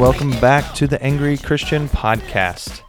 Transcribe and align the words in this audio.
welcome 0.00 0.30
back 0.40 0.72
to 0.72 0.86
the 0.86 1.00
Angry 1.02 1.36
Christian 1.36 1.86
Podcast. 1.86 2.80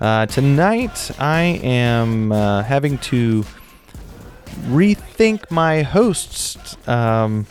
Uh, 0.00 0.26
tonight, 0.26 1.08
I 1.16 1.42
am 1.62 2.32
uh, 2.32 2.64
having 2.64 2.98
to 2.98 3.44
rethink 4.62 5.52
my 5.52 5.82
hosts 5.82 6.76
um, 6.88 7.46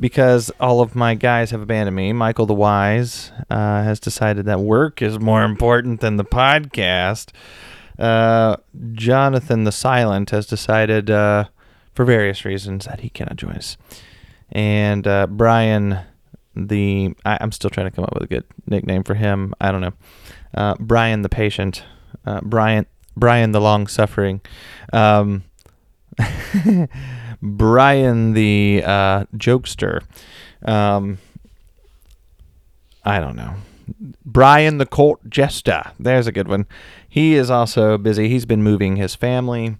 because 0.00 0.50
all 0.58 0.80
of 0.80 0.96
my 0.96 1.14
guys 1.14 1.52
have 1.52 1.60
abandoned 1.60 1.94
me. 1.94 2.12
Michael 2.12 2.46
the 2.46 2.52
Wise 2.52 3.30
uh, 3.48 3.84
has 3.84 4.00
decided 4.00 4.44
that 4.46 4.58
work 4.58 5.02
is 5.02 5.20
more 5.20 5.44
important 5.44 6.00
than 6.00 6.16
the 6.16 6.24
podcast. 6.24 7.30
Uh, 7.96 8.56
Jonathan 8.94 9.62
the 9.62 9.70
Silent 9.70 10.30
has 10.30 10.46
decided, 10.46 11.12
uh, 11.12 11.44
for 11.94 12.04
various 12.04 12.44
reasons, 12.44 12.86
that 12.86 12.98
he 13.00 13.08
cannot 13.08 13.36
join 13.36 13.52
us. 13.52 13.76
And 14.50 15.06
uh, 15.06 15.28
Brian 15.28 16.00
the 16.56 17.14
I, 17.24 17.38
am 17.40 17.52
still 17.52 17.70
trying 17.70 17.88
to 17.88 17.90
come 17.94 18.04
up 18.04 18.14
with 18.14 18.22
a 18.22 18.26
good 18.26 18.44
nickname 18.66 19.04
for 19.04 19.14
him. 19.14 19.54
I 19.60 19.70
don't 19.70 19.82
know. 19.82 19.92
Uh, 20.54 20.74
Brian 20.80 21.22
the 21.22 21.28
patient, 21.28 21.84
uh, 22.24 22.40
Brian 22.42 22.86
Brian 23.16 23.52
the 23.52 23.60
long 23.60 23.86
suffering, 23.86 24.40
um, 24.92 25.44
Brian 27.42 28.32
the 28.32 28.82
uh, 28.84 29.24
jokester. 29.36 30.02
Um, 30.64 31.18
I 33.04 33.20
don't 33.20 33.36
know. 33.36 33.54
Brian 34.24 34.78
the 34.78 34.86
court 34.86 35.20
jester. 35.28 35.92
There's 36.00 36.26
a 36.26 36.32
good 36.32 36.48
one. 36.48 36.66
He 37.08 37.34
is 37.34 37.50
also 37.50 37.96
busy. 37.98 38.28
He's 38.28 38.46
been 38.46 38.62
moving 38.62 38.96
his 38.96 39.14
family 39.14 39.76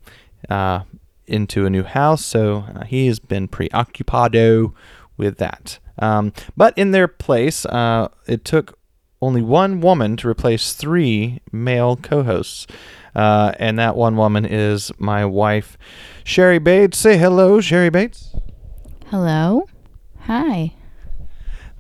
uh, 0.49 0.83
into 1.27 1.67
a 1.67 1.71
new 1.71 1.83
house, 1.83 2.25
so 2.25 2.65
uh, 2.75 2.85
he 2.85 3.09
has 3.09 3.19
been 3.19 3.49
preoccupado 3.49 4.73
with 5.17 5.39
that. 5.39 5.79
Um, 5.99 6.33
but 6.57 6.77
in 6.77 6.91
their 6.91 7.09
place, 7.09 7.65
uh, 7.67 8.09
it 8.27 8.45
took 8.45 8.79
only 9.23 9.43
one 9.43 9.81
woman 9.81 10.17
to 10.19 10.29
replace 10.29 10.73
three 10.73 11.41
male 11.53 11.97
co 11.97 12.23
hosts. 12.23 12.67
Uh, 13.15 13.53
and 13.59 13.79
that 13.79 13.97
one 13.97 14.17
woman 14.17 14.45
is 14.45 14.93
my 14.99 15.25
wife, 15.25 15.79
Cherie 16.23 16.59
Bates. 16.59 16.99
Say 16.99 17.17
hello, 17.17 17.63
Cherie 17.63 17.89
Bates. 17.89 18.35
Hello. 19.07 19.67
Hi. 20.21 20.75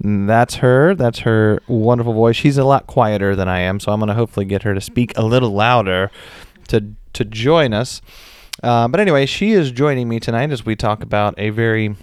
That's 0.00 0.56
her. 0.56 0.94
That's 0.94 1.20
her 1.20 1.60
wonderful 1.68 2.14
voice. 2.14 2.36
She's 2.36 2.56
a 2.56 2.64
lot 2.64 2.86
quieter 2.86 3.36
than 3.36 3.48
I 3.48 3.60
am, 3.60 3.80
so 3.80 3.92
I'm 3.92 3.98
going 3.98 4.08
to 4.08 4.14
hopefully 4.14 4.46
get 4.46 4.62
her 4.62 4.74
to 4.74 4.80
speak 4.80 5.16
a 5.16 5.22
little 5.22 5.50
louder 5.50 6.10
to 6.68 6.92
to 7.14 7.24
join 7.24 7.72
us. 7.72 8.00
Uh, 8.62 8.88
but 8.88 9.00
anyway, 9.00 9.26
she 9.26 9.52
is 9.52 9.70
joining 9.70 10.08
me 10.08 10.20
tonight 10.20 10.50
as 10.50 10.64
we 10.64 10.76
talk 10.76 11.02
about 11.02 11.34
a 11.38 11.50
very 11.50 11.96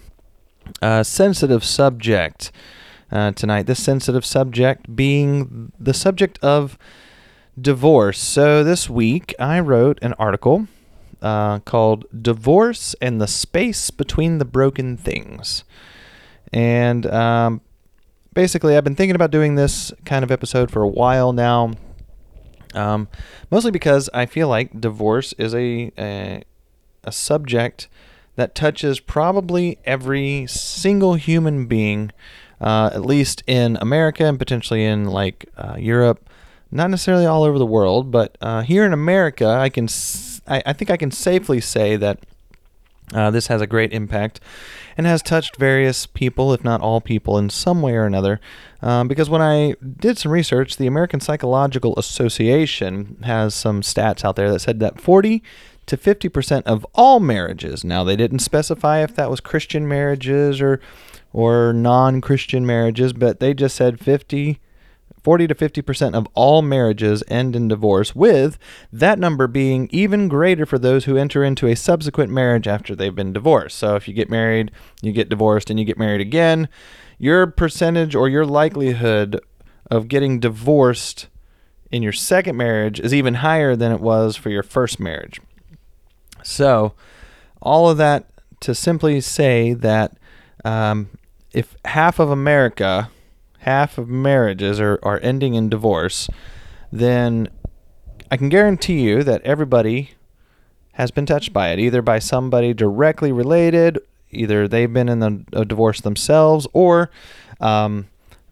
uh, 0.82 1.04
sensitive 1.04 1.64
subject 1.64 2.52
uh, 3.12 3.32
tonight. 3.32 3.68
This 3.68 3.84
sensitive 3.84 4.26
subject 4.26 4.96
being 4.96 5.72
the 5.80 5.94
subject 5.94 6.40
of 6.42 6.78
divorce. 7.60 8.20
So 8.20 8.64
this 8.64 8.90
week 8.90 9.34
I 9.40 9.60
wrote 9.60 10.00
an 10.02 10.14
article 10.14 10.68
uh, 11.22 11.60
called 11.60 12.06
Divorce 12.22 12.96
and 13.02 13.22
the 13.22 13.28
Space 13.28 13.92
Between 13.92 14.40
the 14.40 14.46
Broken 14.46 14.98
Things. 14.98 15.64
And 16.52 17.06
um, 17.08 17.62
basically, 18.34 18.76
I've 18.76 18.84
been 18.84 18.96
thinking 18.96 19.16
about 19.16 19.32
doing 19.32 19.56
this 19.56 19.92
kind 20.06 20.24
of 20.24 20.32
episode 20.32 20.70
for 20.70 20.84
a 20.84 20.88
while 20.88 21.34
now. 21.34 21.74
Um, 22.76 23.08
mostly 23.52 23.72
because 23.72 24.10
I 24.14 24.26
feel 24.26 24.48
like 24.48 24.82
divorce 24.82 25.34
is 25.34 25.54
a, 25.54 25.92
a, 25.98 26.44
a 27.04 27.12
subject 27.12 27.88
that 28.36 28.56
touches 28.56 29.00
probably 29.00 29.78
every 29.86 30.46
single 30.48 31.16
human 31.16 31.66
being, 31.66 32.12
uh, 32.60 32.90
at 32.94 33.06
least 33.06 33.44
in 33.48 33.78
America 33.82 34.26
and 34.26 34.40
potentially 34.40 34.84
in 34.86 35.06
like 35.06 35.50
uh, 35.58 35.76
Europe. 35.78 36.30
Not 36.72 36.90
necessarily 36.90 37.28
all 37.28 37.44
over 37.44 37.60
the 37.60 37.66
world, 37.66 38.10
but 38.10 38.36
uh, 38.42 38.62
here 38.62 38.84
in 38.84 38.94
America, 38.94 39.46
I 39.48 39.70
can 39.70 39.86
s- 39.86 40.42
I, 40.48 40.64
I 40.66 40.74
think 40.74 40.90
I 40.90 40.98
can 40.98 41.12
safely 41.12 41.62
say 41.62 41.96
that 41.98 42.20
uh, 43.14 43.30
this 43.30 43.48
has 43.48 43.62
a 43.62 43.68
great 43.68 43.94
impact 43.94 44.40
and 44.98 45.06
has 45.06 45.22
touched 45.22 45.58
various 45.58 46.08
people, 46.08 46.54
if 46.54 46.64
not 46.64 46.82
all 46.82 47.00
people, 47.02 47.38
in 47.38 47.50
some 47.50 47.82
way 47.82 47.94
or 47.94 48.06
another. 48.06 48.40
Um, 48.82 49.08
because 49.08 49.30
when 49.30 49.42
I 49.42 49.76
did 50.00 50.18
some 50.18 50.32
research, 50.32 50.78
the 50.78 50.88
American 50.88 51.20
Psychological 51.20 51.94
Association 51.98 53.18
has 53.24 53.54
some 53.54 53.82
stats 53.82 54.26
out 54.26 54.36
there 54.36 54.52
that 54.52 54.60
said 54.60 54.80
that 54.80 55.00
40 55.00 55.44
to 55.86 55.98
50% 55.98 56.64
of 56.64 56.86
all 56.94 57.20
marriages. 57.20 57.84
Now, 57.84 58.04
they 58.04 58.16
didn't 58.16 58.40
specify 58.40 59.04
if 59.04 59.16
that 59.16 59.30
was 59.30 59.40
Christian 59.40 59.88
marriages 59.88 60.62
or 60.62 60.80
or 61.36 61.74
non-Christian 61.74 62.64
marriages, 62.64 63.12
but 63.12 63.40
they 63.40 63.56
just 63.56 63.76
said 63.76 64.00
50 64.00 64.60
40 65.24 65.48
to 65.48 65.56
50% 65.56 66.16
of 66.16 66.28
all 66.34 66.62
marriages 66.62 67.24
end 67.30 67.56
in 67.56 67.70
divorce, 67.70 68.14
with 68.14 68.58
that 68.92 69.18
number 69.18 69.48
being 69.48 69.88
even 69.92 70.28
greater 70.28 70.66
for 70.66 70.78
those 70.78 71.06
who 71.06 71.16
enter 71.16 71.44
into 71.44 71.68
a 71.68 71.76
subsequent 71.76 72.30
marriage 72.30 72.68
after 72.68 72.94
they've 72.96 73.16
been 73.16 73.32
divorced. 73.32 73.78
So 73.78 73.96
if 73.96 74.08
you 74.08 74.14
get 74.14 74.30
married, 74.30 74.72
you 75.02 75.14
get 75.14 75.30
divorced, 75.30 75.70
and 75.70 75.80
you 75.80 75.86
get 75.86 75.98
married 75.98 76.20
again, 76.20 76.68
your 77.18 77.48
percentage 77.48 78.16
or 78.16 78.28
your 78.28 78.46
likelihood 78.46 79.40
of 79.90 80.10
getting 80.10 80.40
divorced 80.40 81.30
in 81.90 82.04
your 82.04 82.12
second 82.12 82.58
marriage 82.58 83.00
is 83.00 83.14
even 83.14 83.36
higher 83.36 83.76
than 83.76 83.92
it 83.92 84.02
was 84.02 84.36
for 84.36 84.50
your 84.50 84.64
first 84.64 85.00
marriage. 85.00 85.40
So, 86.44 86.94
all 87.62 87.90
of 87.90 87.98
that 87.98 88.26
to 88.62 88.76
simply 88.76 89.22
say 89.22 89.74
that 89.74 90.18
um, 90.64 91.10
if 91.54 91.76
half 91.86 92.20
of 92.20 92.30
America, 92.30 93.10
half 93.60 93.98
of 93.98 94.08
marriages 94.08 94.80
are, 94.80 95.00
are 95.04 95.20
ending 95.22 95.54
in 95.54 95.70
divorce, 95.70 96.30
then 96.92 97.50
I 98.32 98.38
can 98.38 98.50
guarantee 98.50 99.02
you 99.02 99.24
that 99.24 99.42
everybody 99.44 100.12
has 100.94 101.12
been 101.12 101.26
touched 101.26 101.54
by 101.54 101.70
it, 101.70 101.80
either 101.80 102.02
by 102.02 102.20
somebody 102.20 102.74
directly 102.74 103.32
related, 103.32 104.00
either 104.32 104.68
they've 104.68 104.92
been 104.92 105.10
in 105.10 105.20
the, 105.20 105.44
a 105.54 105.66
divorce 105.66 106.02
themselves, 106.02 106.68
or 106.74 107.10
um, 107.60 108.08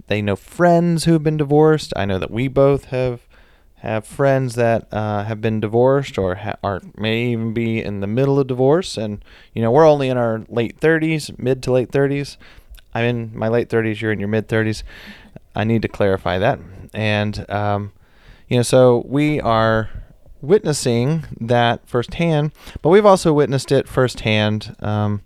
they 0.07 0.21
know 0.21 0.35
friends 0.35 1.05
who've 1.05 1.23
been 1.23 1.37
divorced. 1.37 1.93
I 1.95 2.05
know 2.05 2.19
that 2.19 2.31
we 2.31 2.47
both 2.47 2.85
have 2.85 3.21
have 3.81 4.05
friends 4.05 4.53
that 4.53 4.87
uh, 4.93 5.23
have 5.23 5.41
been 5.41 5.59
divorced 5.59 6.19
or 6.19 6.35
ha- 6.35 6.57
are 6.63 6.81
may 6.95 7.31
even 7.31 7.51
be 7.51 7.81
in 7.81 7.99
the 7.99 8.05
middle 8.05 8.39
of 8.39 8.45
divorce. 8.45 8.95
And 8.95 9.25
you 9.55 9.61
know 9.61 9.71
we're 9.71 9.87
only 9.87 10.07
in 10.07 10.17
our 10.17 10.45
late 10.49 10.79
30s 10.79 11.37
mid 11.39 11.63
to 11.63 11.71
late 11.71 11.91
30s 11.91 12.37
i'm 12.93 13.05
in 13.05 13.31
my 13.33 13.47
late 13.47 13.69
30s 13.69 13.99
you're 13.99 14.11
in 14.11 14.19
your 14.19 14.27
mid 14.27 14.47
30s 14.47 14.83
i 15.55 15.63
need 15.63 15.81
to 15.81 15.87
clarify 15.87 16.37
that. 16.37 16.59
And 16.93 17.49
um, 17.49 17.91
you 18.47 18.57
know 18.57 18.63
so 18.63 19.03
we 19.07 19.41
are 19.41 19.89
witnessing 20.41 21.23
that 21.39 21.87
firsthand 21.87 22.51
but 22.83 22.89
we've 22.89 23.05
also 23.05 23.33
witnessed 23.33 23.71
it 23.71 23.87
firsthand 23.87 24.75
um, 24.79 25.21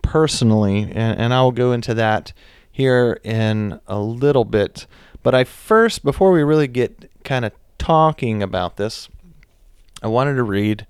personally. 0.00 0.84
And, 0.84 1.20
and 1.20 1.34
i 1.34 1.42
will 1.42 1.52
go 1.52 1.72
into 1.72 1.92
that 1.94 2.32
here 2.70 3.20
in 3.22 3.78
a 3.86 4.00
little 4.00 4.46
bit. 4.46 4.86
But 5.22 5.34
I 5.34 5.44
first, 5.44 6.02
before 6.02 6.32
we 6.32 6.42
really 6.42 6.66
get 6.66 7.11
kind 7.24 7.44
of 7.44 7.52
talking 7.78 8.42
about 8.42 8.76
this, 8.76 9.08
I 10.02 10.08
wanted 10.08 10.34
to 10.34 10.42
read 10.42 10.86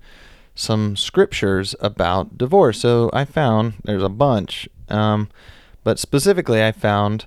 some 0.55 0.95
scriptures 0.95 1.75
about 1.79 2.37
divorce. 2.37 2.79
So 2.79 3.09
I 3.13 3.25
found 3.25 3.75
there's 3.83 4.03
a 4.03 4.09
bunch, 4.09 4.67
um, 4.89 5.29
but 5.83 5.99
specifically 5.99 6.63
I 6.63 6.71
found 6.71 7.25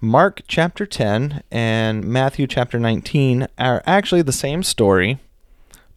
Mark 0.00 0.42
chapter 0.48 0.86
10 0.86 1.42
and 1.50 2.04
Matthew 2.04 2.46
chapter 2.46 2.78
19 2.78 3.46
are 3.58 3.82
actually 3.86 4.22
the 4.22 4.32
same 4.32 4.62
story 4.62 5.18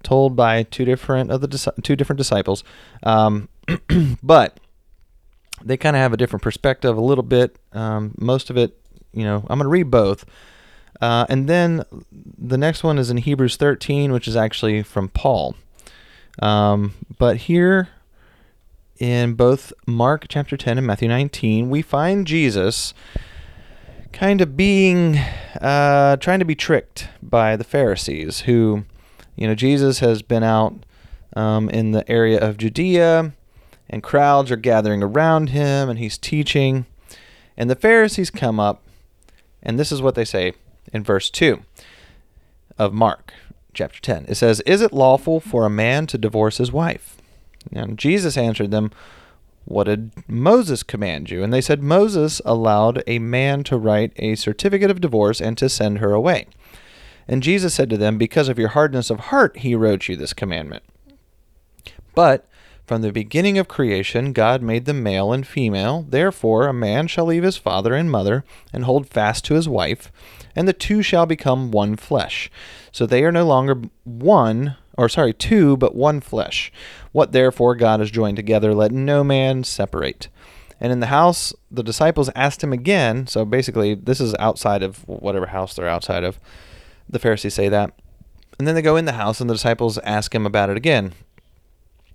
told 0.04 0.36
by 0.36 0.64
two 0.64 0.84
different 0.84 1.32
of 1.32 1.42
the 1.42 1.74
two 1.82 1.96
different 1.96 2.18
disciples, 2.18 2.64
um, 3.04 3.48
but 4.24 4.60
they 5.64 5.78
kind 5.78 5.96
of 5.96 6.02
have 6.02 6.12
a 6.12 6.18
different 6.18 6.44
perspective 6.44 6.98
a 6.98 7.02
little 7.02 7.24
bit. 7.24 7.58
Um, 7.72 8.14
most 8.18 8.50
of 8.50 8.58
it 8.58 8.78
you 9.14 9.24
know, 9.24 9.38
I'm 9.48 9.60
going 9.60 9.66
to 9.66 9.70
read 9.70 9.92
both. 9.92 10.26
Uh, 11.02 11.26
and 11.30 11.50
then 11.50 11.84
the 12.12 12.58
next 12.58 12.84
one 12.84 12.98
is 12.98 13.10
in 13.10 13.18
Hebrews 13.18 13.56
13, 13.58 14.12
which 14.12 14.28
is 14.28 14.36
actually 14.36 14.84
from 14.84 15.10
Paul. 15.10 15.56
Um, 16.42 16.94
but 17.18 17.38
here 17.38 17.90
in 19.00 19.34
both 19.34 19.74
Mark 19.86 20.26
chapter 20.30 20.56
10 20.56 20.78
and 20.78 20.88
Matthew 20.88 21.08
19, 21.08 21.70
we 21.70 21.82
find 21.82 22.26
Jesus 22.26 22.94
kind 24.12 24.42
of 24.42 24.56
being, 24.56 25.18
uh, 25.60 26.18
trying 26.18 26.40
to 26.40 26.46
be 26.46 26.56
tricked 26.56 27.10
by 27.22 27.56
the 27.56 27.64
Pharisees, 27.64 28.42
who, 28.42 28.86
you 29.36 29.48
know, 29.48 29.56
Jesus 29.56 30.00
has 30.00 30.22
been 30.22 30.44
out 30.44 30.86
um, 31.36 31.70
in 31.70 31.92
the 31.92 32.10
area 32.10 32.40
of 32.40 32.58
Judea, 32.58 33.34
and 33.90 34.04
crowds 34.04 34.52
are 34.52 34.56
gathering 34.56 35.04
around 35.04 35.50
him, 35.50 35.90
and 35.90 36.00
he's 36.00 36.18
teaching. 36.18 36.86
And 37.58 37.70
the 37.70 37.76
Pharisees 37.76 38.30
come 38.30 38.60
up 38.60 38.84
and 39.64 39.80
this 39.80 39.92
is 39.92 40.02
what 40.02 40.16
they 40.16 40.26
say 40.26 40.54
in 40.94 41.04
verse 41.04 41.30
2 41.30 41.64
of 42.78 42.94
Mark 42.94 43.34
chapter 43.74 44.00
10. 44.00 44.26
It 44.28 44.36
says, 44.36 44.62
Is 44.62 44.82
it 44.82 44.94
lawful 44.94 45.40
for 45.40 45.66
a 45.66 45.70
man 45.70 46.08
to 46.08 46.18
divorce 46.18 46.58
his 46.58 46.72
wife? 46.72 47.18
And 47.72 47.98
Jesus 47.98 48.38
answered 48.38 48.72
them, 48.72 48.92
What 49.66 49.86
did 49.86 50.12
Moses 50.28 50.84
command 50.84 51.30
you? 51.30 51.44
And 51.44 51.52
they 51.52 51.62
said, 51.62 51.82
Moses 51.82 52.42
allowed 52.46 53.04
a 53.08 53.20
man 53.20 53.64
to 53.66 53.78
write 53.78 54.14
a 54.18 54.36
certificate 54.36 54.92
of 54.92 55.02
divorce 55.02 55.42
and 55.42 55.58
to 55.58 55.70
send 55.70 56.00
her 56.00 56.14
away. 56.14 56.48
And 57.28 57.42
Jesus 57.42 57.74
said 57.74 57.90
to 57.90 57.98
them, 57.98 58.18
Because 58.18 58.50
of 58.50 58.60
your 58.60 58.70
hardness 58.70 59.10
of 59.10 59.20
heart, 59.20 59.58
he 59.58 59.76
wrote 59.76 60.08
you 60.08 60.16
this 60.16 60.34
commandment. 60.34 60.84
But 62.14 62.48
from 62.86 63.02
the 63.02 63.12
beginning 63.12 63.58
of 63.58 63.68
creation, 63.68 64.34
God 64.34 64.62
made 64.62 64.86
them 64.86 65.02
male 65.02 65.32
and 65.32 65.48
female. 65.48 66.06
Therefore, 66.08 66.68
a 66.68 66.74
man 66.74 67.08
shall 67.08 67.26
leave 67.26 67.44
his 67.44 67.58
father 67.58 67.94
and 67.94 68.12
mother 68.12 68.44
and 68.74 68.84
hold 68.84 69.08
fast 69.08 69.46
to 69.46 69.54
his 69.54 69.70
wife, 69.70 70.12
and 70.56 70.68
the 70.68 70.74
two 70.74 71.02
shall 71.02 71.26
become 71.26 71.72
one 71.72 71.96
flesh. 71.96 72.52
So 72.92 73.06
they 73.06 73.24
are 73.24 73.32
no 73.32 73.46
longer 73.46 73.82
one, 74.04 74.76
or 74.98 75.08
sorry, 75.08 75.34
two, 75.34 75.78
but 75.78 75.96
one 75.96 76.20
flesh. 76.20 76.72
What 77.14 77.32
therefore 77.32 77.76
God 77.76 78.02
has 78.02 78.12
joined 78.12 78.36
together, 78.36 78.74
let 78.74 78.92
no 78.92 79.24
man 79.24 79.64
separate. 79.64 80.28
And 80.82 80.92
in 80.92 81.00
the 81.00 81.08
house, 81.08 81.54
the 81.72 81.84
disciples 81.84 82.30
asked 82.36 82.62
him 82.62 82.74
again. 82.74 83.28
So 83.28 83.46
basically, 83.46 83.96
this 83.96 84.20
is 84.20 84.36
outside 84.36 84.84
of 84.84 85.08
whatever 85.08 85.48
house 85.48 85.74
they're 85.74 85.88
outside 85.88 86.26
of. 86.26 86.38
The 87.10 87.20
Pharisees 87.20 87.54
say 87.54 87.70
that. 87.70 87.94
And 88.60 88.68
then 88.68 88.76
they 88.76 88.82
go 88.82 88.98
in 88.98 89.06
the 89.06 89.14
house, 89.14 89.40
and 89.40 89.50
the 89.50 89.56
disciples 89.56 89.98
ask 90.00 90.36
him 90.36 90.46
about 90.46 90.70
it 90.70 90.76
again. 90.76 91.14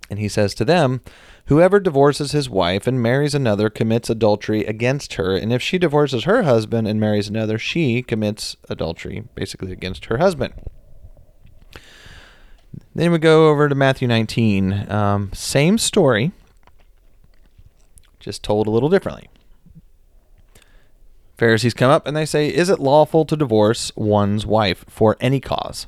And 0.09 0.19
he 0.19 0.27
says 0.27 0.53
to 0.55 0.65
them, 0.65 1.01
Whoever 1.45 1.79
divorces 1.79 2.31
his 2.31 2.49
wife 2.49 2.85
and 2.87 3.01
marries 3.01 3.33
another 3.33 3.69
commits 3.69 4.09
adultery 4.09 4.65
against 4.65 5.15
her. 5.15 5.35
And 5.35 5.51
if 5.51 5.61
she 5.61 5.77
divorces 5.77 6.23
her 6.23 6.43
husband 6.43 6.87
and 6.87 6.99
marries 6.99 7.27
another, 7.27 7.57
she 7.57 8.01
commits 8.01 8.55
adultery, 8.69 9.23
basically 9.35 9.71
against 9.71 10.05
her 10.05 10.17
husband. 10.17 10.53
Then 12.93 13.11
we 13.11 13.17
go 13.17 13.49
over 13.49 13.69
to 13.69 13.75
Matthew 13.75 14.07
19. 14.07 14.91
Um, 14.91 15.31
same 15.33 15.77
story, 15.77 16.31
just 18.19 18.43
told 18.43 18.67
a 18.67 18.71
little 18.71 18.89
differently. 18.89 19.29
Pharisees 21.37 21.73
come 21.73 21.89
up 21.89 22.05
and 22.05 22.17
they 22.17 22.25
say, 22.25 22.47
Is 22.49 22.69
it 22.69 22.79
lawful 22.79 23.25
to 23.25 23.37
divorce 23.37 23.91
one's 23.95 24.45
wife 24.45 24.85
for 24.89 25.15
any 25.21 25.39
cause? 25.39 25.87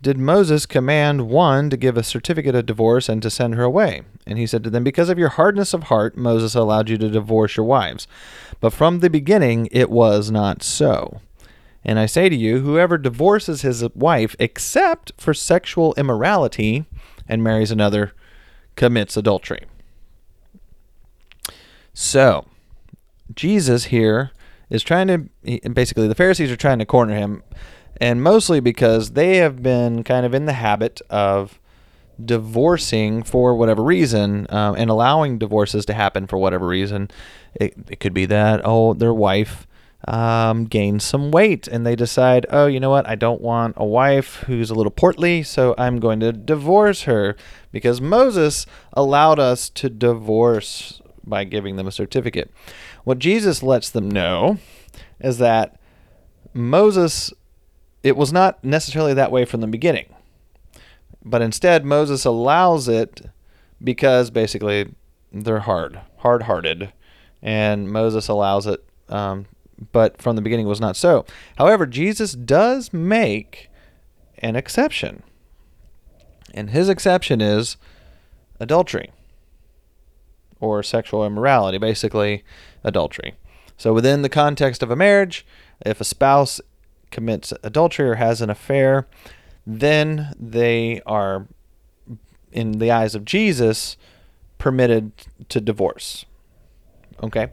did 0.00 0.16
Moses 0.16 0.64
command 0.64 1.28
one 1.28 1.70
to 1.70 1.76
give 1.76 1.96
a 1.96 2.02
certificate 2.02 2.54
of 2.54 2.66
divorce 2.66 3.08
and 3.08 3.20
to 3.22 3.30
send 3.30 3.54
her 3.54 3.64
away? 3.64 4.02
And 4.26 4.38
he 4.38 4.46
said 4.46 4.62
to 4.64 4.70
them, 4.70 4.84
Because 4.84 5.08
of 5.08 5.18
your 5.18 5.30
hardness 5.30 5.74
of 5.74 5.84
heart, 5.84 6.16
Moses 6.16 6.54
allowed 6.54 6.88
you 6.88 6.98
to 6.98 7.10
divorce 7.10 7.56
your 7.56 7.66
wives. 7.66 8.06
But 8.60 8.72
from 8.72 9.00
the 9.00 9.10
beginning 9.10 9.68
it 9.72 9.90
was 9.90 10.30
not 10.30 10.62
so. 10.62 11.20
And 11.84 11.98
I 11.98 12.06
say 12.06 12.28
to 12.28 12.36
you, 12.36 12.60
whoever 12.60 12.98
divorces 12.98 13.62
his 13.62 13.82
wife 13.94 14.36
except 14.38 15.12
for 15.16 15.34
sexual 15.34 15.94
immorality 15.96 16.84
and 17.28 17.42
marries 17.42 17.70
another 17.70 18.12
commits 18.76 19.16
adultery. 19.16 19.64
So, 21.92 22.46
Jesus 23.34 23.86
here 23.86 24.30
is 24.70 24.82
trying 24.82 25.06
to 25.08 25.68
basically 25.70 26.06
the 26.06 26.14
Pharisees 26.14 26.50
are 26.50 26.56
trying 26.56 26.78
to 26.78 26.84
corner 26.84 27.14
him 27.14 27.42
and 28.00 28.22
mostly 28.22 28.60
because 28.60 29.12
they 29.12 29.36
have 29.38 29.62
been 29.62 30.04
kind 30.04 30.24
of 30.24 30.34
in 30.34 30.46
the 30.46 30.52
habit 30.52 31.00
of 31.10 31.58
divorcing 32.22 33.22
for 33.22 33.54
whatever 33.54 33.82
reason 33.82 34.46
um, 34.50 34.74
and 34.76 34.90
allowing 34.90 35.38
divorces 35.38 35.86
to 35.86 35.94
happen 35.94 36.26
for 36.26 36.36
whatever 36.36 36.66
reason. 36.66 37.10
It, 37.54 37.74
it 37.88 38.00
could 38.00 38.14
be 38.14 38.26
that, 38.26 38.60
oh, 38.64 38.94
their 38.94 39.14
wife 39.14 39.66
um, 40.06 40.68
some 41.00 41.30
weight 41.30 41.66
and 41.66 41.84
they 41.84 41.96
decide, 41.96 42.46
oh, 42.50 42.66
you 42.66 42.78
know 42.78 42.90
what, 42.90 43.08
I 43.08 43.14
don't 43.14 43.40
want 43.40 43.74
a 43.76 43.84
wife 43.84 44.44
who's 44.46 44.70
a 44.70 44.74
little 44.74 44.92
portly, 44.92 45.42
so 45.42 45.74
I'm 45.76 45.98
going 45.98 46.20
to 46.20 46.32
divorce 46.32 47.02
her 47.02 47.36
because 47.72 48.00
Moses 48.00 48.64
allowed 48.92 49.38
us 49.38 49.68
to 49.70 49.90
divorce 49.90 51.00
by 51.24 51.44
giving 51.44 51.76
them 51.76 51.86
a 51.86 51.92
certificate. 51.92 52.50
What 53.04 53.18
Jesus 53.18 53.62
lets 53.62 53.90
them 53.90 54.10
know 54.10 54.58
is 55.20 55.38
that 55.38 55.78
Moses, 56.54 57.32
it 58.02 58.16
was 58.16 58.32
not 58.32 58.62
necessarily 58.64 59.14
that 59.14 59.32
way 59.32 59.44
from 59.44 59.60
the 59.60 59.66
beginning. 59.66 60.06
But 61.24 61.42
instead, 61.42 61.84
Moses 61.84 62.24
allows 62.24 62.88
it 62.88 63.22
because 63.82 64.30
basically 64.30 64.94
they're 65.32 65.60
hard, 65.60 66.00
hard 66.18 66.42
hearted. 66.42 66.92
And 67.42 67.90
Moses 67.90 68.28
allows 68.28 68.66
it, 68.66 68.84
um, 69.08 69.46
but 69.92 70.20
from 70.20 70.36
the 70.36 70.42
beginning 70.42 70.66
was 70.66 70.80
not 70.80 70.96
so. 70.96 71.24
However, 71.56 71.86
Jesus 71.86 72.32
does 72.32 72.92
make 72.92 73.68
an 74.38 74.56
exception. 74.56 75.22
And 76.54 76.70
his 76.70 76.88
exception 76.88 77.40
is 77.40 77.76
adultery 78.58 79.12
or 80.60 80.82
sexual 80.82 81.24
immorality, 81.24 81.78
basically 81.78 82.42
adultery. 82.82 83.34
So, 83.76 83.92
within 83.92 84.22
the 84.22 84.28
context 84.28 84.82
of 84.82 84.90
a 84.90 84.96
marriage, 84.96 85.46
if 85.86 86.00
a 86.00 86.04
spouse 86.04 86.60
commits 87.10 87.52
adultery 87.62 88.08
or 88.08 88.14
has 88.16 88.40
an 88.40 88.50
affair, 88.50 89.06
then 89.66 90.32
they 90.38 91.00
are, 91.06 91.46
in 92.52 92.72
the 92.78 92.90
eyes 92.90 93.14
of 93.14 93.24
Jesus, 93.24 93.96
permitted 94.58 95.12
to 95.48 95.60
divorce. 95.60 96.24
Okay? 97.22 97.48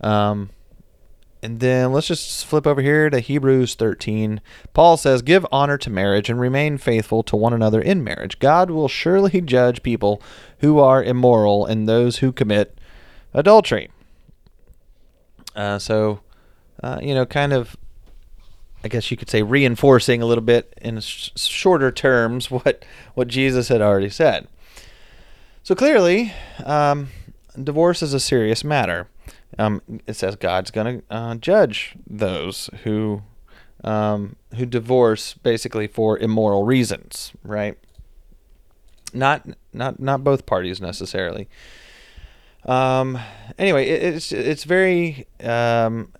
Um, 0.00 0.50
and 1.42 1.60
then 1.60 1.92
let's 1.92 2.08
just 2.08 2.44
flip 2.44 2.66
over 2.66 2.82
here 2.82 3.08
to 3.08 3.18
Hebrews 3.18 3.74
13. 3.74 4.40
Paul 4.74 4.96
says, 4.96 5.22
Give 5.22 5.46
honor 5.50 5.78
to 5.78 5.90
marriage 5.90 6.28
and 6.28 6.38
remain 6.38 6.76
faithful 6.76 7.22
to 7.24 7.36
one 7.36 7.54
another 7.54 7.80
in 7.80 8.04
marriage. 8.04 8.38
God 8.38 8.70
will 8.70 8.88
surely 8.88 9.40
judge 9.40 9.82
people 9.82 10.20
who 10.58 10.78
are 10.78 11.02
immoral 11.02 11.64
and 11.64 11.88
those 11.88 12.18
who 12.18 12.32
commit 12.32 12.78
adultery. 13.32 13.90
Uh, 15.56 15.78
so, 15.78 16.20
uh, 16.82 16.98
you 17.02 17.14
know, 17.14 17.24
kind 17.24 17.52
of, 17.52 17.76
I 18.82 18.88
guess 18.88 19.10
you 19.10 19.16
could 19.16 19.30
say, 19.30 19.42
reinforcing 19.42 20.22
a 20.22 20.26
little 20.26 20.44
bit 20.44 20.72
in 20.80 21.00
sh- 21.00 21.30
shorter 21.36 21.90
terms 21.90 22.50
what, 22.50 22.84
what 23.14 23.28
Jesus 23.28 23.68
had 23.68 23.80
already 23.80 24.10
said. 24.10 24.48
So 25.62 25.74
clearly, 25.74 26.32
um, 26.64 27.08
divorce 27.62 28.02
is 28.02 28.14
a 28.14 28.20
serious 28.20 28.64
matter 28.64 29.08
um, 29.58 29.82
it 30.06 30.14
says 30.14 30.36
God's 30.36 30.70
going 30.70 31.00
to 31.00 31.04
uh, 31.14 31.34
judge 31.36 31.94
those 32.06 32.70
who 32.84 33.22
um, 33.82 34.36
who 34.56 34.66
divorce 34.66 35.34
basically 35.34 35.86
for 35.86 36.18
immoral 36.18 36.64
reasons, 36.64 37.32
right? 37.42 37.78
Not 39.12 39.46
not 39.72 40.00
not 40.00 40.22
both 40.22 40.46
parties 40.46 40.80
necessarily. 40.80 41.48
Um, 42.64 43.18
anyway, 43.58 43.88
it, 43.88 44.14
it's 44.14 44.32
it's 44.32 44.64
very 44.64 45.26
um, 45.42 46.12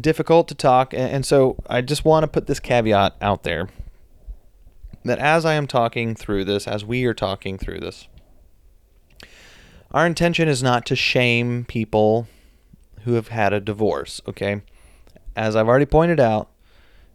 difficult 0.00 0.48
to 0.48 0.54
talk, 0.54 0.92
and, 0.94 1.24
so 1.24 1.56
I 1.68 1.80
just 1.80 2.04
want 2.04 2.24
to 2.24 2.28
put 2.28 2.46
this 2.46 2.60
caveat 2.60 3.16
out 3.20 3.42
there 3.42 3.68
that 5.04 5.18
as 5.18 5.44
I 5.44 5.54
am 5.54 5.66
talking 5.66 6.14
through 6.14 6.44
this, 6.44 6.66
as 6.66 6.84
we 6.84 7.04
are 7.04 7.14
talking 7.14 7.58
through 7.58 7.80
this, 7.80 8.08
our 9.92 10.06
intention 10.06 10.48
is 10.48 10.62
not 10.62 10.84
to 10.86 10.96
shame 10.96 11.64
people 11.64 12.26
who 13.04 13.14
have 13.14 13.28
had 13.28 13.52
a 13.52 13.60
divorce, 13.60 14.20
okay? 14.26 14.62
As 15.36 15.54
I've 15.54 15.68
already 15.68 15.86
pointed 15.86 16.18
out, 16.18 16.50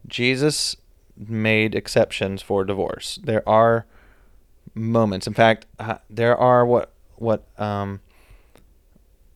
Jesus 0.07 0.77
made 1.17 1.75
exceptions 1.75 2.41
for 2.41 2.63
divorce. 2.63 3.19
There 3.23 3.47
are 3.47 3.85
moments. 4.73 5.27
In 5.27 5.33
fact, 5.33 5.65
uh, 5.79 5.97
there 6.09 6.35
are 6.35 6.65
what 6.65 6.91
what 7.15 7.45
um 7.59 8.00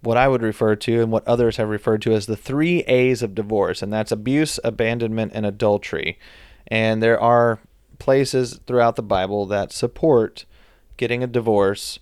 what 0.06 0.18
I 0.18 0.28
would 0.28 0.42
refer 0.42 0.76
to 0.76 1.02
and 1.02 1.12
what 1.12 1.28
others 1.28 1.58
have 1.58 1.70
referred 1.70 2.02
to 2.04 2.14
as 2.14 2.26
the 2.26 2.36
3 2.36 2.80
A's 2.82 3.24
of 3.24 3.36
divorce, 3.36 3.82
and 3.82 3.92
that's 3.92 4.12
abuse, 4.12 4.60
abandonment, 4.64 5.32
and 5.34 5.46
adultery. 5.46 6.20
And 6.68 7.02
there 7.02 7.20
are 7.20 7.60
places 8.00 8.60
throughout 8.68 8.96
the 8.96 9.04
Bible 9.04 9.46
that 9.48 9.72
support 9.72 10.46
getting 10.98 11.24
a 11.24 11.28
divorce 11.28 12.00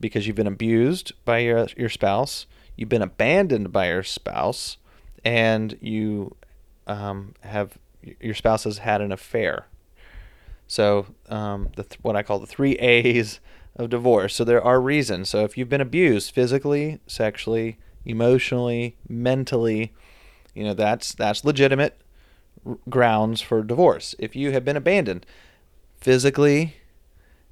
because 0.00 0.26
you've 0.26 0.36
been 0.36 0.46
abused 0.46 1.12
by 1.24 1.38
your 1.38 1.66
your 1.76 1.88
spouse, 1.88 2.46
you've 2.76 2.88
been 2.88 3.02
abandoned 3.02 3.72
by 3.72 3.88
your 3.88 4.02
spouse 4.02 4.76
and 5.24 5.76
you 5.80 6.36
um, 6.86 7.34
have 7.40 7.78
your 8.20 8.34
spouse 8.34 8.64
has 8.64 8.78
had 8.78 9.00
an 9.00 9.12
affair. 9.12 9.66
So 10.66 11.06
um, 11.28 11.70
the 11.76 11.86
what 12.02 12.16
I 12.16 12.22
call 12.22 12.38
the 12.38 12.46
three 12.46 12.72
A's 12.74 13.40
of 13.76 13.90
divorce. 13.90 14.34
So 14.34 14.44
there 14.44 14.62
are 14.62 14.80
reasons. 14.80 15.28
So 15.28 15.44
if 15.44 15.56
you've 15.56 15.68
been 15.68 15.80
abused 15.80 16.32
physically, 16.32 17.00
sexually, 17.06 17.78
emotionally, 18.04 18.96
mentally, 19.08 19.92
you 20.54 20.64
know 20.64 20.74
that's 20.74 21.14
that's 21.14 21.44
legitimate 21.44 22.00
grounds 22.88 23.40
for 23.40 23.62
divorce. 23.62 24.14
If 24.18 24.34
you 24.34 24.52
have 24.52 24.64
been 24.64 24.76
abandoned 24.76 25.26
physically, 26.00 26.76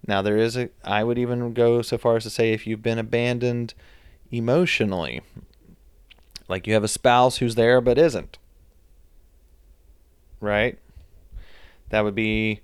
now 0.06 0.22
there 0.22 0.38
is 0.38 0.56
a 0.56 0.70
I 0.82 1.04
would 1.04 1.18
even 1.18 1.52
go 1.52 1.82
so 1.82 1.98
far 1.98 2.16
as 2.16 2.24
to 2.24 2.30
say 2.30 2.52
if 2.52 2.66
you've 2.66 2.82
been 2.82 2.98
abandoned 2.98 3.74
emotionally, 4.30 5.20
like 6.48 6.66
you 6.66 6.74
have 6.74 6.84
a 6.84 6.88
spouse 6.88 7.38
who's 7.38 7.54
there 7.54 7.80
but 7.80 7.98
isn't. 7.98 8.38
Right? 10.40 10.78
That 11.90 12.04
would 12.04 12.14
be 12.14 12.60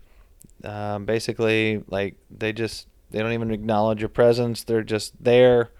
um, 0.64 1.04
basically 1.04 1.82
like 1.88 2.16
they 2.30 2.52
just 2.52 2.86
they 3.10 3.18
don't 3.20 3.32
even 3.32 3.50
acknowledge 3.50 4.00
your 4.00 4.08
presence. 4.08 4.64
They're 4.64 4.82
just 4.82 5.22
there. 5.22 5.70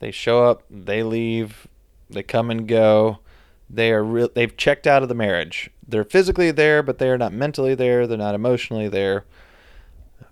They 0.00 0.10
show 0.10 0.44
up, 0.44 0.62
they 0.70 1.02
leave, 1.02 1.66
they 2.10 2.22
come 2.22 2.50
and 2.50 2.66
go. 2.66 3.18
They 3.70 3.92
are 3.92 4.02
real. 4.02 4.30
They've 4.32 4.56
checked 4.56 4.86
out 4.86 5.02
of 5.02 5.08
the 5.08 5.14
marriage. 5.14 5.70
They're 5.86 6.04
physically 6.04 6.50
there, 6.50 6.82
but 6.82 6.98
they 6.98 7.10
are 7.10 7.18
not 7.18 7.32
mentally 7.32 7.74
there. 7.74 8.06
They're 8.06 8.16
not 8.16 8.34
emotionally 8.34 8.88
there. 8.88 9.24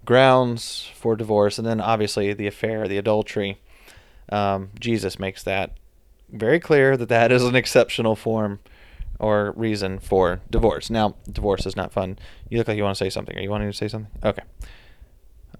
Grounds 0.05 0.89
for 0.95 1.17
divorce, 1.17 1.59
and 1.59 1.67
then 1.67 1.81
obviously 1.81 2.33
the 2.33 2.47
affair, 2.47 2.89
the 2.89 2.97
adultery. 2.97 3.61
Um, 4.31 4.71
Jesus 4.81 5.19
makes 5.19 5.43
that 5.43 5.73
very 6.31 6.61
clear 6.61 6.97
that 6.97 7.09
that 7.09 7.31
is 7.31 7.45
an 7.45 7.55
exceptional 7.55 8.17
form 8.17 8.61
or 9.19 9.53
reason 9.53 9.99
for 9.99 10.41
divorce. 10.51 10.91
Now, 10.91 11.17
divorce 11.31 11.67
is 11.67 11.77
not 11.77 11.93
fun. 11.93 12.19
You 12.49 12.59
look 12.59 12.69
like 12.69 12.77
you 12.77 12.83
want 12.83 12.97
to 12.97 13.05
say 13.05 13.11
something. 13.11 13.37
Are 13.37 13.41
you 13.41 13.51
wanting 13.51 13.71
to 13.71 13.77
say 13.77 13.89
something? 13.89 14.11
Okay. 14.25 14.43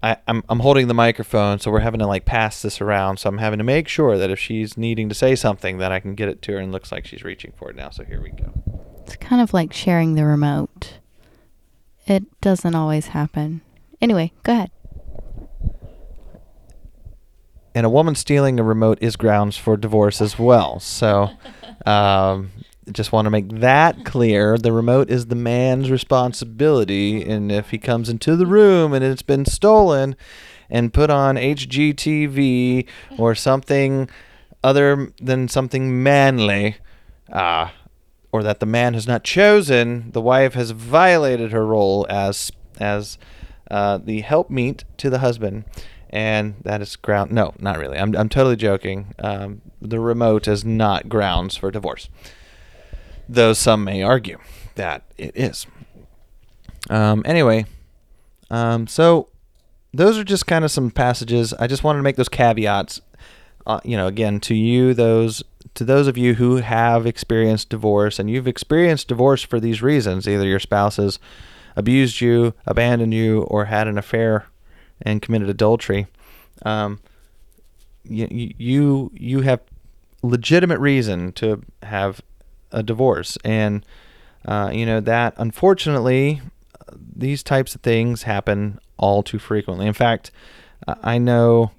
I, 0.03 0.17
I'm 0.27 0.43
I'm 0.49 0.59
holding 0.59 0.87
the 0.87 0.93
microphone, 0.93 1.59
so 1.59 1.71
we're 1.71 1.79
having 1.79 1.99
to 1.99 2.07
like 2.07 2.25
pass 2.25 2.61
this 2.61 2.81
around. 2.81 3.17
So 3.17 3.29
I'm 3.29 3.39
having 3.39 3.57
to 3.57 3.63
make 3.63 3.87
sure 3.87 4.17
that 4.17 4.29
if 4.29 4.39
she's 4.39 4.77
needing 4.77 5.09
to 5.09 5.15
say 5.15 5.35
something, 5.35 5.77
that 5.79 5.91
I 5.91 5.99
can 5.99 6.15
get 6.15 6.29
it 6.29 6.41
to 6.43 6.53
her. 6.53 6.57
And 6.59 6.71
looks 6.71 6.91
like 6.91 7.05
she's 7.05 7.23
reaching 7.23 7.53
for 7.55 7.69
it 7.69 7.75
now. 7.75 7.89
So 7.89 8.03
here 8.03 8.21
we 8.21 8.29
go. 8.29 8.53
It's 9.03 9.15
kind 9.15 9.41
of 9.41 9.53
like 9.53 9.73
sharing 9.73 10.15
the 10.15 10.25
remote. 10.25 10.99
It 12.05 12.23
doesn't 12.41 12.75
always 12.75 13.07
happen. 13.07 13.61
Anyway, 14.01 14.31
go 14.43 14.53
ahead. 14.53 14.71
And 17.73 17.85
a 17.85 17.89
woman 17.89 18.15
stealing 18.15 18.59
a 18.59 18.63
remote 18.63 18.97
is 19.01 19.15
grounds 19.15 19.57
for 19.57 19.77
divorce 19.77 20.19
as 20.21 20.39
well. 20.39 20.79
So, 20.79 21.29
um, 21.85 22.51
just 22.91 23.11
want 23.11 23.25
to 23.25 23.29
make 23.29 23.49
that 23.59 24.05
clear. 24.05 24.57
The 24.57 24.71
remote 24.71 25.09
is 25.09 25.27
the 25.27 25.35
man's 25.35 25.91
responsibility, 25.91 27.23
and 27.23 27.51
if 27.51 27.71
he 27.71 27.77
comes 27.77 28.09
into 28.09 28.35
the 28.35 28.45
room 28.45 28.93
and 28.93 29.03
it's 29.03 29.21
been 29.21 29.45
stolen 29.45 30.15
and 30.69 30.93
put 30.93 31.09
on 31.09 31.35
HGTV 31.35 32.87
or 33.17 33.35
something 33.35 34.09
other 34.63 35.11
than 35.21 35.47
something 35.47 36.03
manly, 36.03 36.77
uh, 37.31 37.69
or 38.31 38.43
that 38.43 38.59
the 38.59 38.65
man 38.65 38.93
has 38.93 39.07
not 39.07 39.23
chosen, 39.23 40.11
the 40.11 40.21
wife 40.21 40.53
has 40.53 40.71
violated 40.71 41.51
her 41.51 41.65
role 41.65 42.05
as 42.09 42.51
as 42.79 43.17
uh, 43.71 43.97
the 43.97 44.21
helpmeet 44.21 44.83
to 44.97 45.09
the 45.09 45.19
husband, 45.19 45.65
and 46.09 46.55
that 46.63 46.81
is 46.81 46.95
ground. 46.95 47.31
No, 47.31 47.53
not 47.59 47.77
really. 47.77 47.97
I'm 47.97 48.15
I'm 48.15 48.29
totally 48.29 48.55
joking. 48.55 49.13
Um, 49.19 49.61
the 49.81 49.99
remote 49.99 50.47
is 50.47 50.65
not 50.65 51.07
grounds 51.09 51.55
for 51.55 51.71
divorce 51.71 52.09
though 53.27 53.53
some 53.53 53.83
may 53.83 54.01
argue 54.03 54.37
that 54.75 55.03
it 55.17 55.31
is. 55.35 55.65
Um, 56.89 57.23
anyway, 57.25 57.65
um, 58.49 58.87
so 58.87 59.29
those 59.93 60.17
are 60.17 60.23
just 60.23 60.47
kind 60.47 60.63
of 60.63 60.71
some 60.71 60.91
passages. 60.91 61.53
I 61.53 61.67
just 61.67 61.83
wanted 61.83 61.99
to 61.99 62.03
make 62.03 62.15
those 62.15 62.29
caveats. 62.29 63.01
Uh, 63.65 63.81
you 63.83 63.97
know, 63.97 64.07
again, 64.07 64.39
to 64.39 64.55
you, 64.55 64.93
those 64.93 65.43
to 65.73 65.83
those 65.83 66.07
of 66.07 66.17
you 66.17 66.35
who 66.35 66.57
have 66.57 67.05
experienced 67.05 67.69
divorce, 67.69 68.17
and 68.17 68.29
you've 68.29 68.47
experienced 68.47 69.09
divorce 69.09 69.43
for 69.43 69.59
these 69.59 69.81
reasons, 69.81 70.27
either 70.27 70.47
your 70.47 70.59
spouse 70.59 70.95
has 70.95 71.19
abused 71.75 72.21
you, 72.21 72.53
abandoned 72.65 73.13
you, 73.13 73.41
or 73.43 73.65
had 73.65 73.87
an 73.87 73.97
affair 73.97 74.47
and 75.01 75.21
committed 75.21 75.49
adultery. 75.49 76.07
Um, 76.63 76.99
you, 78.03 78.27
you 78.57 79.11
you 79.13 79.41
have 79.41 79.59
legitimate 80.23 80.79
reason 80.79 81.31
to 81.33 81.61
have 81.83 82.21
a 82.71 82.83
divorce. 82.83 83.37
And, 83.43 83.85
uh, 84.45 84.71
you 84.73 84.85
know, 84.85 84.99
that 85.01 85.33
unfortunately, 85.37 86.41
these 86.93 87.43
types 87.43 87.75
of 87.75 87.81
things 87.81 88.23
happen 88.23 88.79
all 88.97 89.23
too 89.23 89.39
frequently. 89.39 89.87
In 89.87 89.93
fact, 89.93 90.31
I 90.87 91.17
know 91.17 91.71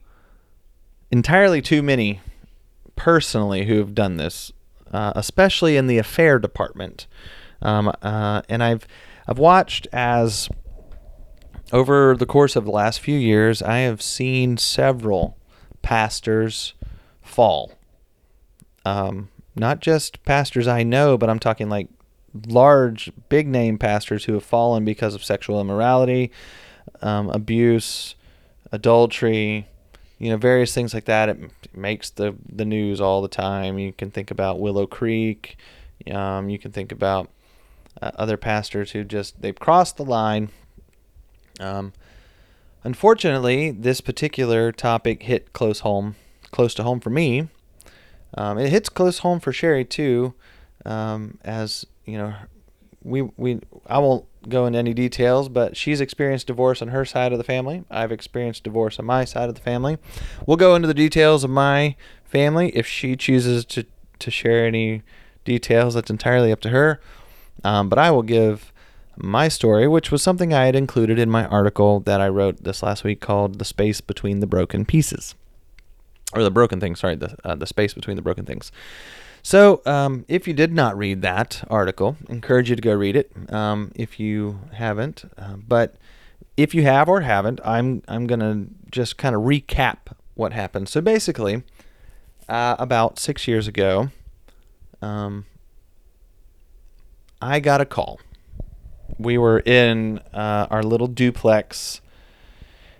entirely 1.11 1.63
too 1.63 1.83
many 1.83 2.21
personally 2.97 3.67
who 3.67 3.79
have 3.79 3.95
done 3.95 4.17
this, 4.17 4.53
uh, 4.93 5.13
especially 5.15 5.77
in 5.77 5.87
the 5.87 5.99
affair 5.99 6.39
department. 6.39 7.07
Um, 7.63 7.93
uh, 8.03 8.43
and 8.49 8.63
I've 8.63 8.87
I've 9.27 9.39
watched 9.39 9.87
as 9.93 10.49
over 11.73 12.17
the 12.17 12.27
course 12.27 12.57
of 12.57 12.65
the 12.65 12.71
last 12.71 13.01
few 13.01 13.19
years, 13.19 13.63
I 13.63 13.79
have 13.79 14.01
seen 14.01 14.57
several 14.57 15.37
pastors 15.83 16.75
fall. 17.21 17.73
Um, 18.85 19.29
not 19.59 19.81
just 19.81 20.23
pastors 20.25 20.67
I 20.69 20.83
know, 20.83 21.19
but 21.19 21.29
I'm 21.29 21.39
talking 21.39 21.69
like 21.69 21.89
large, 22.47 23.11
big 23.29 23.47
name 23.47 23.79
pastors 23.79 24.25
who 24.25 24.35
have 24.35 24.45
fallen 24.45 24.85
because 24.85 25.15
of 25.15 25.25
sexual 25.25 25.61
immorality, 25.61 26.31
um, 27.03 27.31
abuse, 27.31 28.15
adultery, 28.73 29.69
you 30.19 30.31
know, 30.31 30.37
various 30.37 30.75
things 30.75 30.95
like 30.95 31.05
that. 31.07 31.29
It 31.29 31.39
makes 31.75 32.11
the 32.11 32.35
the 32.49 32.65
news 32.65 33.01
all 33.01 33.23
the 33.23 33.29
time. 33.29 33.79
You 33.79 33.93
can 33.93 34.11
think 34.11 34.31
about 34.31 34.61
Willow 34.61 34.87
Creek. 34.87 35.57
Um, 36.11 36.49
you 36.49 36.59
can 36.59 36.73
think 36.73 36.93
about 36.93 37.29
uh, 38.01 38.13
other 38.17 38.37
pastors 38.37 38.93
who 38.93 39.05
just 39.05 39.41
they've 39.41 39.59
crossed 39.59 39.97
the 39.97 40.05
line. 40.05 40.51
Um, 41.61 41.93
unfortunately, 42.85 43.71
this 43.71 44.01
particular 44.01 44.71
topic 44.73 45.25
hit 45.25 45.53
close 45.53 45.81
home, 45.81 46.17
close 46.51 46.75
to 46.75 46.83
home 46.83 47.01
for 47.01 47.11
me 47.11 47.49
um, 48.35 48.59
it 48.59 48.71
hits 48.71 48.89
close 48.89 49.19
home 49.19 49.41
for 49.41 49.53
Cherie 49.53 49.85
too, 49.85 50.35
um, 50.85 51.39
as 51.45 51.87
you 52.05 52.19
know, 52.19 52.35
we 53.03 53.23
we 53.37 53.61
I 53.87 53.99
won't 53.99 54.25
go 54.49 54.67
into 54.67 54.79
any 54.79 54.95
details, 54.95 55.49
but 55.49 55.77
she's 55.77 56.01
experienced 56.01 56.47
divorce 56.47 56.81
on 56.81 56.89
her 56.89 57.05
side 57.05 57.33
of 57.33 57.39
the 57.39 57.45
family. 57.45 57.85
I've 57.91 58.13
experienced 58.13 58.65
divorce 58.65 58.99
on 58.99 59.07
my 59.07 59.25
side 59.25 59.49
of 59.49 59.55
the 59.55 59.61
family. 59.61 59.99
We'll 60.47 60.57
go 60.57 60.75
into 60.75 60.89
the 60.89 60.95
details 60.95 61.45
of 61.45 61.51
my 61.51 61.97
family 62.25 62.71
if 62.71 62.87
she 62.87 63.17
chooses 63.17 63.65
to 63.67 63.85
to 64.19 64.31
share 64.31 64.67
any 64.67 65.03
details. 65.45 65.95
That's 65.95 66.11
entirely 66.11 66.53
up 66.53 66.61
to 66.61 66.71
her. 66.71 67.01
Um, 67.65 67.89
but 67.89 67.99
I 67.99 68.11
will 68.11 68.23
give 68.23 68.73
my 69.17 69.49
story, 69.49 69.89
which 69.89 70.13
was 70.13 70.23
something 70.23 70.55
I 70.55 70.67
had 70.67 70.77
included 70.77 71.19
in 71.19 71.29
my 71.29 71.47
article 71.47 72.01
that 72.01 72.21
I 72.21 72.29
wrote 72.29 72.63
this 72.63 72.83
last 72.83 73.05
week 73.05 73.21
called 73.21 73.59
"The 73.59 73.65
Space 73.65 74.01
Between 74.01 74.41
the 74.41 74.47
Broken 74.47 74.85
Pieces." 74.85 75.35
Or 76.35 76.43
the 76.43 76.51
broken 76.51 76.81
things. 76.81 77.01
Sorry, 77.01 77.17
the 77.17 77.37
uh, 77.45 77.55
the 77.55 77.67
space 77.67 77.95
between 77.95 78.17
the 78.17 78.23
broken 78.23 78.45
things. 78.45 78.71
So, 79.43 79.83
um, 79.87 80.25
if 80.29 80.47
you 80.49 80.53
did 80.53 80.73
not 80.73 80.99
read 80.99 81.23
that 81.23 81.65
article, 81.71 82.17
encourage 82.29 82.71
you 82.71 82.77
to 82.77 82.83
go 82.83 82.93
read 82.93 83.17
it. 83.17 83.31
Um, 83.53 83.93
if 83.95 84.19
you 84.21 84.61
haven't, 84.73 85.25
uh, 85.39 85.57
but 85.57 85.95
if 86.57 86.75
you 86.75 86.83
have 86.83 87.09
or 87.09 87.21
haven't, 87.23 87.61
I'm 87.65 88.03
I'm 88.09 88.27
gonna 88.27 88.67
just 88.91 89.17
kind 89.17 89.35
of 89.35 89.43
recap 89.43 90.13
what 90.35 90.53
happened. 90.53 90.89
So 90.89 91.01
basically, 91.01 91.63
uh, 92.49 92.77
about 92.79 93.19
six 93.19 93.47
years 93.47 93.69
ago, 93.69 94.11
um, 95.01 95.47
I 97.41 97.61
got 97.61 97.81
a 97.81 97.87
call. 97.87 98.21
We 99.19 99.39
were 99.39 99.61
in 99.61 100.19
uh, 100.35 100.67
our 100.71 100.83
little 100.83 101.07
duplex 101.07 102.01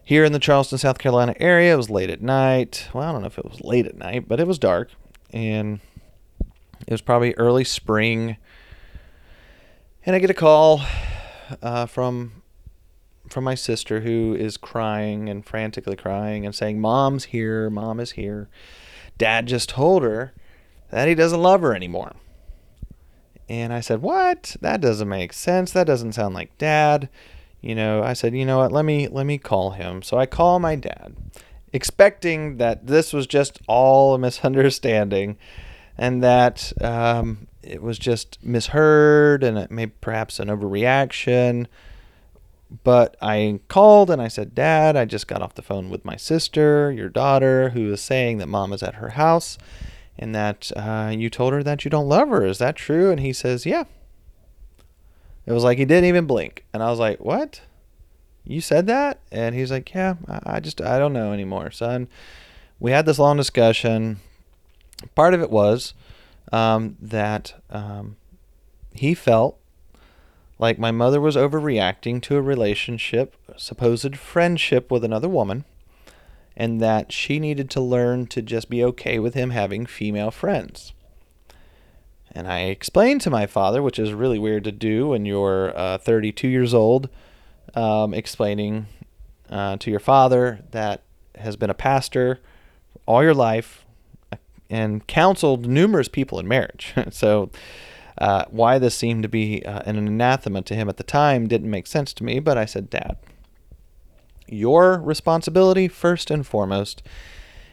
here 0.09 0.25
in 0.25 0.33
the 0.33 0.39
Charleston, 0.39 0.79
South 0.79 0.97
Carolina 0.97 1.35
area. 1.39 1.75
It 1.75 1.77
was 1.77 1.91
late 1.91 2.09
at 2.09 2.23
night. 2.23 2.89
Well, 2.95 3.07
I 3.07 3.13
don't 3.13 3.21
know 3.21 3.27
if 3.27 3.37
it 3.37 3.45
was 3.45 3.61
late 3.61 3.85
at 3.85 3.99
night, 3.99 4.27
but 4.27 4.41
it 4.41 4.47
was 4.47 4.59
dark. 4.59 4.89
And 5.35 5.81
it 6.87 6.91
was 6.91 7.03
probably 7.03 7.35
early 7.35 7.63
spring. 7.63 8.39
And 10.07 10.17
I 10.17 10.19
get 10.19 10.31
a 10.31 10.35
call 10.35 10.81
uh, 11.61 11.85
from 11.85 12.43
from 13.29 13.45
my 13.45 13.55
sister 13.55 14.01
who 14.01 14.35
is 14.35 14.57
crying 14.57 15.29
and 15.29 15.45
frantically 15.45 15.97
crying 15.97 16.47
and 16.47 16.55
saying, 16.55 16.81
Mom's 16.81 17.25
here, 17.25 17.69
Mom 17.69 18.01
is 18.01 18.13
here. 18.13 18.49
Dad 19.19 19.45
just 19.45 19.69
told 19.69 20.03
her 20.03 20.33
that 20.91 21.07
he 21.07 21.15
doesn't 21.15 21.43
love 21.43 21.61
her 21.61 21.75
anymore. 21.75 22.13
And 23.47 23.75
I 23.75 23.81
said, 23.81 24.01
What? 24.01 24.57
That 24.63 24.81
doesn't 24.81 25.07
make 25.07 25.35
sense. 25.35 25.71
That 25.73 25.87
doesn't 25.87 26.15
sound 26.15 26.35
like 26.35 26.57
Dad 26.57 27.11
you 27.61 27.75
know, 27.75 28.03
I 28.03 28.13
said, 28.13 28.35
you 28.35 28.45
know 28.45 28.59
what, 28.59 28.73
let 28.73 28.85
me 28.85 29.09
let 29.09 29.27
me 29.27 29.39
call 29.39 29.71
him. 29.71 30.03
So 30.03 30.19
I 30.19 30.27
call 30.27 30.59
my 30.59 30.77
dad, 30.77 31.17
expecting 31.73 32.57
that 32.59 32.87
this 32.87 33.13
was 33.13 33.27
just 33.27 33.61
all 33.67 34.15
a 34.15 34.19
misunderstanding, 34.19 35.37
and 35.97 36.23
that 36.23 36.73
um, 36.83 37.49
it 37.63 37.83
was 37.83 37.99
just 37.99 38.43
misheard 38.43 39.43
and 39.43 39.59
it 39.59 39.71
may 39.71 39.87
perhaps 39.87 40.39
an 40.39 40.49
overreaction. 40.49 41.67
But 42.85 43.17
I 43.23 43.61
called 43.69 44.11
and 44.11 44.21
I 44.21 44.29
said, 44.29 44.55
Dad, 44.55 44.95
I 44.95 45.07
just 45.07 45.27
got 45.27 45.41
off 45.41 45.55
the 45.55 45.63
phone 45.63 45.89
with 45.89 46.05
my 46.05 46.17
sister, 46.17 46.93
your 46.93 47.09
daughter, 47.09 47.71
who 47.71 47.93
is 47.93 48.03
saying 48.03 48.39
that 48.39 48.47
mom 48.47 48.75
is 48.75 48.83
at 48.83 48.97
her 48.97 49.11
house 49.11 49.57
and 50.19 50.35
that 50.35 50.71
uh, 50.77 51.13
you 51.17 51.31
told 51.31 51.55
her 51.55 51.63
that 51.63 51.85
you 51.85 51.91
don't 51.91 52.09
love 52.09 52.29
her. 52.29 52.45
Is 52.45 52.59
that 52.59 52.77
true? 52.77 53.11
And 53.11 53.21
he 53.21 53.33
says, 53.33 53.65
Yeah. 53.65 53.85
It 55.49 55.53
was 55.53 55.65
like 55.65 55.79
he 55.79 55.87
didn't 55.87 56.05
even 56.05 56.27
blink, 56.27 56.67
and 56.75 56.83
I 56.83 56.91
was 56.91 56.99
like, 56.99 57.25
"What? 57.25 57.63
You 58.45 58.61
said 58.61 58.87
that?" 58.87 59.21
And 59.33 59.55
he's 59.55 59.71
like, 59.71 59.95
"Yeah, 59.95 60.17
I, 60.45 60.61
just 60.61 60.83
I 60.83 60.99
don't 60.99 61.15
know 61.15 61.33
anymore, 61.33 61.71
son." 61.71 62.07
We 62.79 62.91
had 62.91 63.07
this 63.07 63.19
long 63.19 63.39
discussion. 63.39 64.21
Part 65.15 65.33
of 65.33 65.41
it 65.41 65.51
was 65.51 65.95
um, 66.53 66.99
that 67.01 67.55
um, 67.71 68.17
he 68.93 69.15
felt 69.15 69.59
like 70.59 70.79
my 70.79 70.91
mother 70.91 71.19
was 71.19 71.35
overreacting 71.35 72.21
to 72.25 72.37
a 72.37 72.43
relationship, 72.43 73.35
supposed 73.57 74.19
friendship 74.19 74.91
with 74.91 75.03
another 75.03 75.31
woman, 75.31 75.65
and 76.59 76.79
that 76.83 77.11
she 77.11 77.39
needed 77.39 77.71
to 77.71 77.81
learn 77.81 78.27
to 78.27 78.43
just 78.43 78.69
be 78.69 78.85
okay 78.85 79.19
with 79.19 79.33
him 79.33 79.49
having 79.49 79.87
female 79.87 80.31
friends. 80.31 80.93
And 82.33 82.47
I 82.47 82.61
explained 82.61 83.21
to 83.23 83.31
my 83.31 83.47
father, 83.47 83.83
which 83.83 83.99
is 83.99 84.13
really 84.13 84.39
weird 84.39 84.65
to 84.65 84.73
do 84.73 85.09
when 85.09 85.25
you're 85.25 85.77
uh, 85.77 85.99
32 85.99 86.49
years 86.49 86.75
old, 86.75 87.09
um, 87.75 88.15
explaining 88.15 88.87
uh, 89.51 89.77
to 89.79 89.91
your 89.91 90.01
father 90.01 90.61
that 90.71 91.03
has 91.37 91.57
been 91.57 91.71
a 91.71 91.75
pastor 91.75 92.41
all 93.07 93.23
your 93.23 93.35
life 93.35 93.87
and 94.69 95.07
counseled 95.07 95.67
numerous 95.67 96.09
people 96.09 96.39
in 96.39 96.47
marriage. 96.47 96.93
so, 97.11 97.51
uh, 98.19 98.45
why 98.51 98.79
this 98.79 98.95
seemed 98.95 99.23
to 99.23 99.29
be 99.29 99.65
uh, 99.65 99.81
an 99.87 99.97
anathema 99.97 100.61
to 100.61 100.75
him 100.75 100.89
at 100.89 100.97
the 100.97 101.05
time 101.05 101.47
didn't 101.47 101.71
make 101.71 101.87
sense 101.87 102.13
to 102.13 102.25
me, 102.25 102.41
but 102.41 102.59
I 102.59 102.65
said, 102.65 102.91
Dad, 102.91 103.17
your 104.47 104.99
responsibility, 104.99 105.89
first 105.89 106.31
and 106.31 106.47
foremost, 106.47 107.03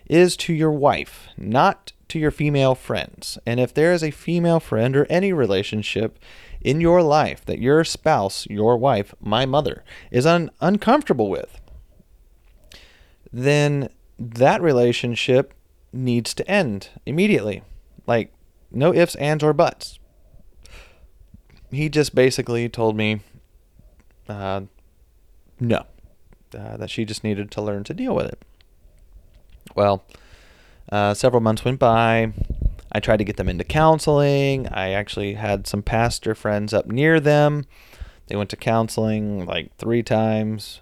is 0.08 0.38
to 0.38 0.54
your 0.54 0.72
wife, 0.72 1.28
not 1.36 1.92
to 2.10 2.20
your 2.20 2.32
female 2.32 2.76
friends. 2.76 3.38
And 3.46 3.60
if 3.60 3.74
there 3.74 3.92
is 3.92 4.04
a 4.04 4.12
female 4.12 4.60
friend 4.60 4.96
or 4.96 5.06
any 5.10 5.34
relationship 5.34 6.20
in 6.62 6.82
your 6.82 7.02
life 7.02 7.46
that 7.46 7.60
your 7.60 7.84
spouse, 7.84 8.48
your 8.48 8.78
wife, 8.78 9.14
my 9.20 9.46
mother, 9.46 9.84
is 10.12 10.26
un- 10.26 10.52
uncomfortable 10.62 11.30
with, 11.30 11.60
then 13.32 13.90
that 14.18 14.62
relationship 14.62 15.54
needs 15.92 16.34
to 16.34 16.50
end 16.50 16.90
immediately. 17.06 17.64
Like, 18.08 18.34
no 18.72 18.94
ifs, 18.94 19.16
ands, 19.16 19.44
or 19.44 19.54
buts 19.54 20.00
he 21.76 21.90
just 21.90 22.16
basically 22.16 22.70
told 22.70 22.96
me 22.96 23.22
uh, 24.28 24.62
no, 25.60 25.86
uh, 26.58 26.78
that 26.78 26.90
she 26.90 27.06
just 27.06 27.24
needed 27.24 27.52
to 27.52 27.62
learn 27.62 27.84
to 27.84 27.94
deal 27.94 28.16
with 28.16 28.28
it. 28.28 28.42
Well, 29.76 30.04
uh, 30.92 31.14
several 31.14 31.42
months 31.42 31.66
went 31.66 31.80
by. 31.80 32.34
I 32.92 33.00
tried 33.00 33.18
to 33.18 33.24
get 33.24 33.38
them 33.38 33.50
into 33.50 33.64
counseling. 33.64 34.68
I 34.68 34.92
actually 34.92 35.34
had 35.34 35.68
some 35.68 35.84
pastor 35.84 36.34
friends 36.34 36.74
up 36.74 36.88
near 36.88 37.20
them. 37.20 37.66
They 38.28 38.36
went 38.36 38.50
to 38.52 38.56
counseling 38.56 39.46
like 39.46 39.76
three 39.78 40.02
times, 40.02 40.82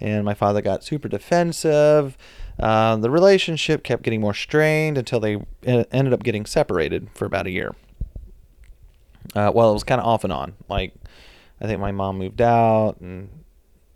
and 0.00 0.24
my 0.24 0.34
father 0.34 0.60
got 0.60 0.84
super 0.84 1.08
defensive. 1.08 2.18
Uh, 2.58 2.96
the 2.96 3.10
relationship 3.10 3.82
kept 3.82 4.02
getting 4.02 4.20
more 4.20 4.34
strained 4.34 4.98
until 4.98 5.20
they 5.20 5.42
ended 5.64 6.12
up 6.12 6.22
getting 6.22 6.44
separated 6.44 7.08
for 7.14 7.24
about 7.24 7.46
a 7.46 7.50
year. 7.50 7.74
Uh, 9.34 9.50
well, 9.54 9.70
it 9.70 9.74
was 9.74 9.84
kind 9.84 10.00
of 10.00 10.06
off 10.06 10.24
and 10.24 10.32
on. 10.32 10.54
Like, 10.68 10.94
I 11.60 11.66
think 11.66 11.80
my 11.80 11.92
mom 11.92 12.18
moved 12.18 12.42
out, 12.42 13.00
and 13.00 13.30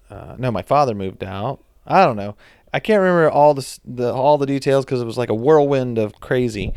uh, 0.08 0.36
no, 0.38 0.50
my 0.50 0.62
father 0.62 0.94
moved 0.94 1.24
out. 1.24 1.62
I 1.86 2.04
don't 2.04 2.16
know. 2.16 2.36
I 2.76 2.78
can't 2.78 3.00
remember 3.00 3.30
all 3.30 3.54
the, 3.54 3.78
the 3.86 4.12
all 4.12 4.36
the 4.36 4.44
details 4.44 4.84
because 4.84 5.00
it 5.00 5.06
was 5.06 5.16
like 5.16 5.30
a 5.30 5.34
whirlwind 5.34 5.96
of 5.96 6.20
crazy. 6.20 6.74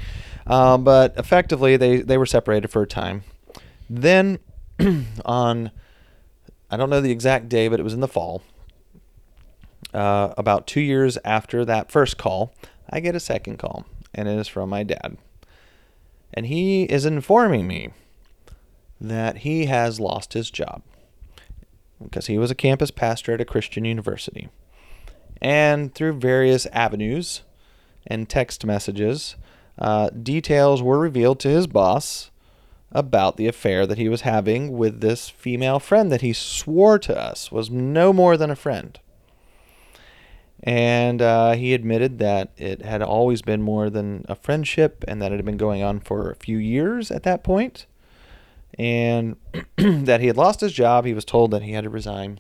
Um, 0.48 0.86
but 0.86 1.14
effectively, 1.18 1.76
they 1.76 1.98
they 1.98 2.18
were 2.18 2.26
separated 2.26 2.70
for 2.70 2.84
a 2.84 2.88
time. 2.88 3.24
Then, 3.90 4.40
on 5.26 5.72
I 6.72 6.78
don't 6.78 6.90
know 6.90 7.02
the 7.02 7.12
exact 7.12 7.50
day, 7.50 7.68
but 7.68 7.82
it 7.82 7.84
was 7.84 7.94
in 7.94 8.00
the 8.00 8.08
fall. 8.08 8.44
Uh, 9.94 10.34
about 10.38 10.68
two 10.68 10.80
years 10.80 11.18
after 11.26 11.66
that 11.66 11.92
first 11.92 12.18
call, 12.18 12.54
I 12.90 13.02
get 13.02 13.14
a 13.14 13.20
second 13.20 13.58
call, 13.58 13.86
and 14.16 14.30
it 14.30 14.40
is 14.40 14.48
from 14.48 14.70
my 14.70 14.84
dad. 14.84 15.18
And 16.34 16.46
he 16.46 16.84
is 16.84 17.04
informing 17.04 17.68
me 17.68 17.90
that 19.02 19.40
he 19.40 19.66
has 19.66 20.00
lost 20.00 20.32
his 20.32 20.50
job 20.50 20.82
because 22.02 22.28
he 22.28 22.38
was 22.38 22.52
a 22.52 22.56
campus 22.56 22.90
pastor 22.90 23.34
at 23.34 23.42
a 23.42 23.46
Christian 23.46 23.84
university. 23.84 24.48
And 25.42 25.94
through 25.94 26.20
various 26.20 26.66
avenues 26.68 27.42
and 28.06 28.28
text 28.28 28.66
messages, 28.66 29.36
uh, 29.78 30.10
details 30.10 30.82
were 30.82 31.00
revealed 31.00 31.40
to 31.42 31.50
his 31.50 31.68
boss 31.68 32.32
about 32.92 33.38
the 33.38 33.48
affair 33.48 33.86
that 33.86 33.98
he 33.98 34.10
was 34.10 34.22
having 34.22 34.78
with 34.78 35.00
this 35.00 35.30
female 35.30 35.80
friend 35.80 36.12
that 36.12 36.22
he 36.22 36.34
swore 36.34 36.98
to 37.00 37.18
us 37.18 37.52
was 37.52 37.70
no 37.70 38.12
more 38.12 38.36
than 38.36 38.50
a 38.50 38.56
friend. 38.56 39.00
And 40.62 41.22
uh, 41.22 41.54
he 41.54 41.74
admitted 41.74 42.20
that 42.20 42.52
it 42.58 42.82
had 42.82 43.02
always 43.02 43.42
been 43.42 43.62
more 43.62 43.90
than 43.90 44.26
a 44.28 44.36
friendship 44.36 45.06
and 45.08 45.22
that 45.22 45.32
it 45.32 45.38
had 45.38 45.46
been 45.46 45.56
going 45.56 45.82
on 45.82 46.02
for 46.02 46.32
a 46.32 46.36
few 46.36 46.58
years 46.58 47.12
at 47.12 47.24
that 47.24 47.44
point 47.44 47.86
and 48.78 49.38
that 49.78 50.20
he 50.20 50.28
had 50.28 50.38
lost 50.38 50.60
his 50.60 50.74
job. 50.74 51.06
He 51.06 51.14
was 51.14 51.26
told 51.26 51.52
that 51.52 51.62
he 51.62 51.72
had 51.72 51.86
to 51.86 51.90
resign 51.90 52.40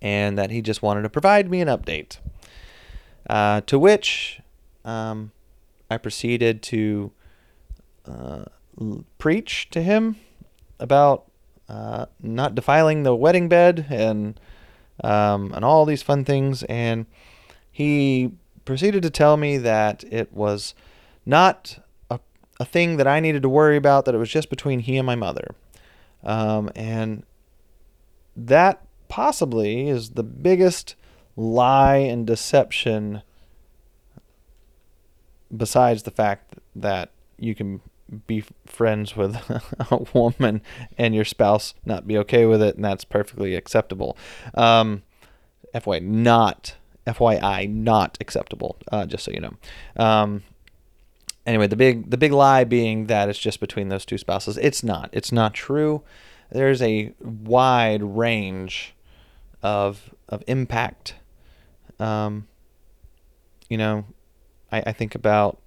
and 0.00 0.38
that 0.38 0.50
he 0.50 0.62
just 0.62 0.82
wanted 0.82 1.02
to 1.02 1.10
provide 1.10 1.50
me 1.50 1.60
an 1.60 1.68
update. 1.68 2.18
Uh, 3.28 3.60
to 3.62 3.78
which 3.78 4.40
um, 4.84 5.32
I 5.90 5.98
proceeded 5.98 6.62
to 6.62 7.12
uh, 8.06 8.44
preach 9.18 9.70
to 9.70 9.82
him 9.82 10.16
about 10.78 11.30
uh, 11.68 12.06
not 12.20 12.54
defiling 12.54 13.02
the 13.02 13.14
wedding 13.14 13.48
bed 13.48 13.86
and 13.90 14.40
um, 15.02 15.52
and 15.54 15.64
all 15.64 15.86
these 15.86 16.02
fun 16.02 16.24
things. 16.24 16.62
And 16.64 17.06
he 17.70 18.32
proceeded 18.64 19.02
to 19.02 19.10
tell 19.10 19.36
me 19.36 19.56
that 19.58 20.04
it 20.04 20.32
was 20.32 20.74
not 21.24 21.78
a 22.10 22.18
a 22.60 22.64
thing 22.64 22.98
that 22.98 23.06
I 23.06 23.20
needed 23.20 23.42
to 23.42 23.48
worry 23.48 23.76
about, 23.76 24.04
that 24.04 24.14
it 24.14 24.18
was 24.18 24.28
just 24.28 24.50
between 24.50 24.80
he 24.80 24.98
and 24.98 25.06
my 25.06 25.16
mother. 25.16 25.54
Um, 26.22 26.70
and 26.76 27.24
that 28.36 28.84
possibly 29.10 29.88
is 29.88 30.10
the 30.10 30.22
biggest 30.22 30.94
lie 31.36 31.96
and 31.96 32.26
deception 32.26 33.22
besides 35.54 36.04
the 36.04 36.10
fact 36.10 36.54
that 36.74 37.10
you 37.38 37.54
can 37.54 37.80
be 38.26 38.42
friends 38.64 39.16
with 39.16 39.36
a 39.90 39.96
woman 40.14 40.62
and 40.96 41.14
your 41.14 41.24
spouse 41.24 41.74
not 41.84 42.06
be 42.06 42.16
okay 42.16 42.46
with 42.46 42.62
it 42.62 42.76
and 42.76 42.84
that's 42.84 43.04
perfectly 43.04 43.54
acceptable 43.54 44.16
um, 44.54 45.02
fyi 45.74 46.00
not 46.00 46.76
fyi 47.06 47.68
not 47.68 48.16
acceptable 48.20 48.76
uh, 48.92 49.04
just 49.04 49.24
so 49.24 49.30
you 49.30 49.40
know 49.40 49.54
um, 49.96 50.42
anyway, 51.46 51.66
the 51.66 51.76
big 51.76 52.10
the 52.10 52.16
big 52.16 52.32
lie 52.32 52.64
being 52.64 53.06
that 53.06 53.28
it's 53.28 53.38
just 53.38 53.60
between 53.60 53.88
those 53.88 54.04
two 54.04 54.18
spouses. 54.18 54.56
It's 54.58 54.82
not. 54.82 55.10
It's 55.12 55.32
not 55.32 55.54
true. 55.54 56.02
There's 56.50 56.82
a 56.82 57.12
wide 57.20 58.02
range 58.02 58.94
of 59.62 60.14
of 60.28 60.42
impact. 60.46 61.14
Um, 61.98 62.48
you 63.68 63.76
know, 63.76 64.04
I, 64.72 64.82
I 64.86 64.92
think 64.92 65.14
about 65.14 65.58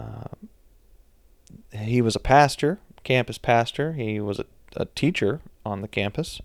uh, 0.00 0.28
he 1.70 2.00
was 2.02 2.16
a 2.16 2.20
pastor, 2.20 2.78
campus 3.04 3.38
pastor. 3.38 3.92
He 3.94 4.20
was 4.20 4.38
a, 4.38 4.46
a 4.76 4.86
teacher 4.86 5.40
on 5.64 5.80
the 5.80 5.88
campus. 5.88 6.40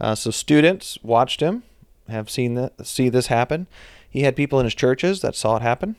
Uh, 0.00 0.14
so 0.14 0.30
students 0.30 0.98
watched 1.02 1.40
him, 1.40 1.62
have 2.08 2.30
seen 2.30 2.54
that 2.54 2.86
see 2.86 3.08
this 3.08 3.28
happen. 3.28 3.66
He 4.08 4.22
had 4.22 4.36
people 4.36 4.58
in 4.58 4.64
his 4.64 4.74
churches 4.74 5.22
that 5.22 5.34
saw 5.34 5.56
it 5.56 5.62
happen. 5.62 5.96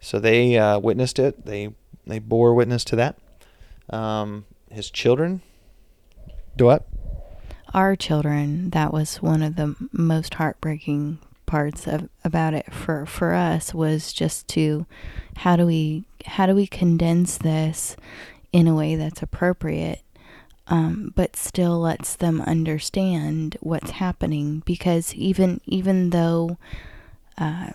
So 0.00 0.18
they 0.18 0.58
uh, 0.58 0.78
witnessed 0.78 1.18
it. 1.18 1.44
They 1.46 1.74
they 2.06 2.18
bore 2.18 2.54
witness 2.54 2.84
to 2.84 2.96
that. 2.96 3.18
Um, 3.90 4.46
his 4.70 4.90
children. 4.90 5.42
Do 6.56 6.66
what? 6.66 6.86
Our 7.72 7.96
children. 7.96 8.70
That 8.70 8.92
was 8.92 9.22
one 9.22 9.42
of 9.42 9.56
the 9.56 9.76
most 9.92 10.34
heartbreaking 10.34 11.18
parts 11.46 11.86
of 11.86 12.08
about 12.24 12.54
it 12.54 12.72
for 12.72 13.04
for 13.06 13.34
us 13.34 13.74
was 13.74 14.12
just 14.12 14.46
to 14.46 14.86
how 15.38 15.56
do 15.56 15.66
we 15.66 16.04
how 16.24 16.46
do 16.46 16.54
we 16.54 16.66
condense 16.66 17.38
this 17.38 17.96
in 18.52 18.68
a 18.68 18.74
way 18.74 18.94
that's 18.94 19.20
appropriate 19.20 20.00
um, 20.68 21.12
but 21.16 21.34
still 21.34 21.80
lets 21.80 22.14
them 22.14 22.40
understand 22.42 23.56
what's 23.60 23.90
happening 23.90 24.62
because 24.64 25.12
even 25.14 25.60
even 25.66 26.10
though 26.10 26.56
uh, 27.36 27.70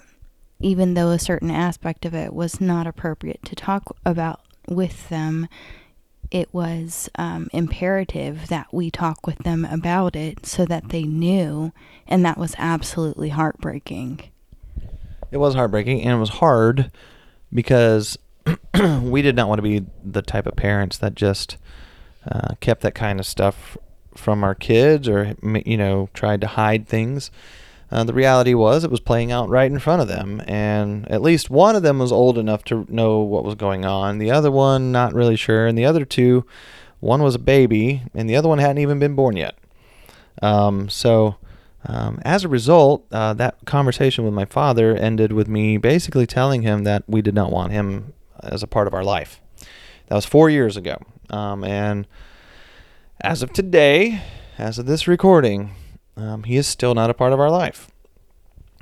even 0.60 0.94
though 0.94 1.10
a 1.10 1.20
certain 1.20 1.52
aspect 1.52 2.06
of 2.06 2.16
it 2.16 2.34
was 2.34 2.62
not 2.62 2.88
appropriate 2.88 3.44
to 3.44 3.56
talk 3.56 3.96
about 4.06 4.42
with 4.68 5.10
them, 5.10 5.48
it 6.32 6.54
was 6.54 7.10
um, 7.16 7.50
imperative 7.54 8.48
that 8.48 8.68
we 8.72 8.92
talk 8.92 9.26
with 9.26 9.38
them 9.40 9.66
about 9.66 10.16
it 10.16 10.46
so 10.46 10.66
that 10.66 10.90
they 10.90 11.04
knew, 11.04 11.72
and 12.08 12.26
that 12.26 12.38
was 12.38 12.56
absolutely 12.58 13.30
heartbreaking. 13.30 14.22
It 15.32 15.38
was 15.38 15.56
heartbreaking, 15.56 16.02
and 16.02 16.12
it 16.12 16.20
was 16.20 16.30
hard 16.30 16.92
because 17.54 18.18
we 19.02 19.22
did 19.22 19.36
not 19.36 19.48
want 19.48 19.60
to 19.60 19.64
be 19.64 19.86
the 20.04 20.22
type 20.22 20.46
of 20.46 20.56
parents 20.56 20.98
that 20.98 21.16
just 21.16 21.58
uh, 22.30 22.56
kept 22.60 22.82
that 22.82 22.96
kind 22.96 23.20
of 23.20 23.26
stuff 23.26 23.78
from 24.16 24.44
our 24.44 24.56
kids 24.56 25.10
or 25.10 25.36
you 25.66 25.78
know 25.78 26.10
tried 26.14 26.42
to 26.42 26.48
hide 26.48 26.88
things. 26.88 27.32
Uh, 27.92 28.04
the 28.04 28.14
reality 28.14 28.54
was 28.54 28.84
it 28.84 28.92
was 28.92 29.00
playing 29.00 29.32
out 29.32 29.48
right 29.48 29.72
in 29.72 29.80
front 29.80 30.02
of 30.02 30.08
them, 30.08 30.42
and 30.48 31.10
at 31.12 31.22
least 31.22 31.50
one 31.50 31.76
of 31.76 31.84
them 31.84 32.00
was 32.00 32.12
old 32.12 32.38
enough 32.38 32.64
to 32.64 32.86
know 32.90 33.20
what 33.20 33.44
was 33.44 33.56
going 33.56 33.86
on. 33.86 34.18
The 34.18 34.32
other 34.32 34.52
one, 34.52 34.92
not 34.92 35.14
really 35.14 35.36
sure, 35.36 35.68
and 35.68 35.78
the 35.78 35.86
other 35.86 36.04
two, 36.04 36.46
one 37.00 37.22
was 37.22 37.36
a 37.36 37.40
baby, 37.40 38.02
and 38.16 38.30
the 38.30 38.36
other 38.36 38.50
one 38.50 38.58
hadn't 38.58 38.80
even 38.80 38.98
been 38.98 39.16
born 39.16 39.38
yet. 39.38 39.56
Um, 40.42 40.90
so, 40.90 41.36
um, 41.86 42.20
as 42.26 42.44
a 42.44 42.50
result, 42.50 43.06
uh, 43.12 43.34
that 43.36 43.58
conversation 43.66 44.26
with 44.26 44.34
my 44.34 44.46
father 44.46 44.96
ended 44.96 45.32
with 45.32 45.48
me 45.48 45.78
basically 45.78 46.26
telling 46.26 46.64
him 46.64 46.84
that 46.84 47.04
we 47.08 47.22
did 47.22 47.36
not 47.36 47.52
want 47.52 47.72
him 47.72 48.14
as 48.42 48.64
a 48.64 48.68
part 48.68 48.88
of 48.88 48.94
our 48.94 49.04
life. 49.04 49.40
That 50.08 50.16
was 50.16 50.26
four 50.26 50.50
years 50.50 50.76
ago, 50.76 50.98
um, 51.30 51.64
and 51.64 52.08
as 53.22 53.44
of 53.44 53.54
today, 53.54 54.22
as 54.58 54.80
of 54.80 54.88
this 54.88 55.08
recording, 55.08 55.72
um, 56.18 56.44
he 56.44 56.56
is 56.56 56.68
still 56.68 56.94
not 56.94 57.10
a 57.10 57.14
part 57.14 57.34
of 57.34 57.40
our 57.40 57.50
life. 57.50 57.90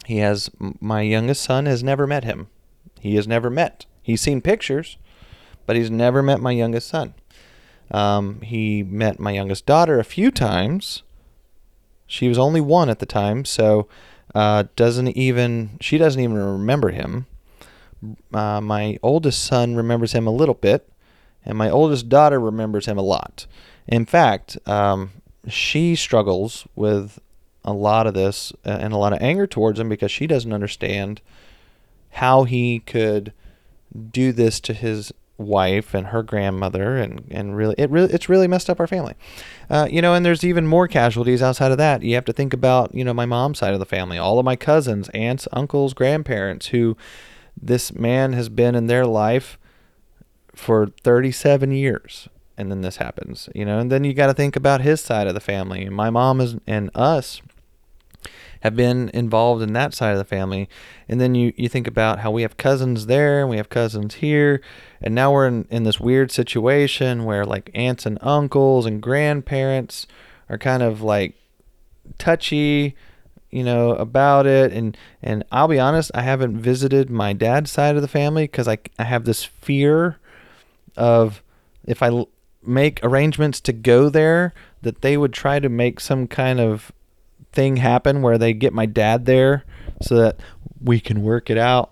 He 0.05 0.17
has 0.17 0.49
my 0.59 1.01
youngest 1.01 1.43
son 1.43 1.65
has 1.65 1.83
never 1.83 2.05
met 2.05 2.23
him. 2.23 2.47
He 2.99 3.15
has 3.15 3.27
never 3.27 3.49
met. 3.49 3.85
He's 4.01 4.21
seen 4.21 4.41
pictures, 4.41 4.97
but 5.65 5.75
he's 5.75 5.89
never 5.89 6.21
met 6.21 6.41
my 6.41 6.51
youngest 6.51 6.87
son. 6.87 7.13
Um, 7.91 8.41
he 8.41 8.83
met 8.83 9.19
my 9.19 9.31
youngest 9.31 9.65
daughter 9.65 9.99
a 9.99 10.03
few 10.03 10.31
times. 10.31 11.03
She 12.05 12.27
was 12.27 12.37
only 12.37 12.61
one 12.61 12.89
at 12.89 12.99
the 12.99 13.05
time, 13.05 13.45
so 13.45 13.87
uh, 14.35 14.65
doesn't 14.75 15.09
even 15.09 15.77
she 15.79 15.97
doesn't 15.97 16.21
even 16.21 16.35
remember 16.35 16.89
him. 16.89 17.27
Uh, 18.33 18.59
my 18.59 18.97
oldest 19.01 19.43
son 19.43 19.75
remembers 19.75 20.11
him 20.11 20.27
a 20.27 20.31
little 20.31 20.55
bit, 20.55 20.89
and 21.45 21.57
my 21.57 21.69
oldest 21.69 22.09
daughter 22.09 22.39
remembers 22.39 22.85
him 22.85 22.97
a 22.97 23.01
lot. 23.01 23.47
In 23.87 24.05
fact, 24.05 24.57
um, 24.67 25.11
she 25.47 25.95
struggles 25.95 26.67
with 26.75 27.19
a 27.65 27.73
lot 27.73 28.07
of 28.07 28.13
this 28.13 28.53
and 28.63 28.93
a 28.93 28.97
lot 28.97 29.13
of 29.13 29.21
anger 29.21 29.47
towards 29.47 29.79
him 29.79 29.89
because 29.89 30.11
she 30.11 30.27
doesn't 30.27 30.53
understand 30.53 31.21
how 32.11 32.43
he 32.43 32.79
could 32.79 33.33
do 34.11 34.31
this 34.31 34.59
to 34.59 34.73
his 34.73 35.13
wife 35.37 35.93
and 35.93 36.07
her 36.07 36.21
grandmother 36.21 36.95
and 36.95 37.25
and 37.31 37.57
really 37.57 37.73
it 37.77 37.89
really 37.89 38.11
it's 38.13 38.29
really 38.29 38.47
messed 38.47 38.69
up 38.69 38.79
our 38.79 38.87
family 38.87 39.15
uh, 39.69 39.87
you 39.89 40.01
know 40.01 40.13
and 40.13 40.23
there's 40.23 40.43
even 40.43 40.67
more 40.67 40.87
casualties 40.87 41.41
outside 41.41 41.71
of 41.71 41.77
that 41.77 42.03
you 42.03 42.13
have 42.13 42.23
to 42.23 42.31
think 42.31 42.53
about 42.53 42.93
you 42.93 43.03
know 43.03 43.13
my 43.13 43.25
mom's 43.25 43.57
side 43.57 43.73
of 43.73 43.79
the 43.79 43.85
family 43.85 44.17
all 44.17 44.37
of 44.37 44.45
my 44.45 44.55
cousins 44.55 45.09
aunts 45.09 45.47
uncles 45.51 45.93
grandparents 45.93 46.67
who 46.67 46.95
this 47.59 47.93
man 47.93 48.33
has 48.33 48.47
been 48.47 48.75
in 48.75 48.85
their 48.85 49.05
life 49.05 49.57
for 50.53 50.87
37 51.03 51.71
years 51.71 52.29
and 52.57 52.69
then 52.69 52.81
this 52.81 52.97
happens, 52.97 53.49
you 53.55 53.65
know. 53.65 53.79
And 53.79 53.91
then 53.91 54.03
you 54.03 54.13
got 54.13 54.27
to 54.27 54.33
think 54.33 54.55
about 54.55 54.81
his 54.81 55.01
side 55.01 55.27
of 55.27 55.33
the 55.33 55.39
family. 55.39 55.89
My 55.89 56.09
mom 56.09 56.39
is, 56.39 56.55
and 56.67 56.89
us 56.93 57.41
have 58.63 58.77
been 58.77 59.09
involved 59.13 59.61
in 59.61 59.73
that 59.73 59.93
side 59.93 60.13
of 60.13 60.17
the 60.17 60.23
family. 60.23 60.69
And 61.09 61.19
then 61.19 61.35
you, 61.35 61.51
you 61.57 61.67
think 61.67 61.85
about 61.85 62.19
how 62.19 62.31
we 62.31 62.43
have 62.43 62.55
cousins 62.55 63.07
there 63.07 63.41
and 63.41 63.49
we 63.49 63.57
have 63.57 63.67
cousins 63.67 64.15
here. 64.15 64.61
And 65.01 65.13
now 65.13 65.33
we're 65.33 65.47
in, 65.47 65.67
in 65.69 65.83
this 65.83 65.99
weird 65.99 66.31
situation 66.31 67.25
where 67.25 67.45
like 67.45 67.69
aunts 67.73 68.05
and 68.05 68.17
uncles 68.21 68.85
and 68.85 69.01
grandparents 69.01 70.07
are 70.49 70.57
kind 70.57 70.81
of 70.81 71.01
like 71.01 71.35
touchy, 72.17 72.95
you 73.49 73.65
know, 73.65 73.95
about 73.95 74.47
it. 74.47 74.71
And, 74.71 74.95
and 75.21 75.43
I'll 75.51 75.67
be 75.67 75.79
honest, 75.79 76.09
I 76.15 76.21
haven't 76.21 76.57
visited 76.57 77.09
my 77.09 77.33
dad's 77.33 77.69
side 77.69 77.97
of 77.97 78.01
the 78.01 78.07
family 78.07 78.45
because 78.45 78.69
I, 78.69 78.77
I 78.97 79.03
have 79.03 79.25
this 79.25 79.43
fear 79.43 80.19
of 80.95 81.43
if 81.83 82.01
I 82.01 82.23
make 82.65 83.01
arrangements 83.03 83.59
to 83.59 83.73
go 83.73 84.07
there 84.07 84.53
that 84.83 85.01
they 85.01 85.17
would 85.17 85.33
try 85.33 85.59
to 85.59 85.67
make 85.67 85.99
some 85.99 86.27
kind 86.27 86.61
of 86.61 86.93
thing 87.53 87.77
happen 87.77 88.21
where 88.21 88.37
they 88.37 88.53
get 88.53 88.73
my 88.73 88.85
dad 88.85 89.25
there 89.25 89.63
so 90.01 90.15
that 90.15 90.37
we 90.81 90.99
can 90.99 91.23
work 91.23 91.49
it 91.49 91.57
out. 91.57 91.91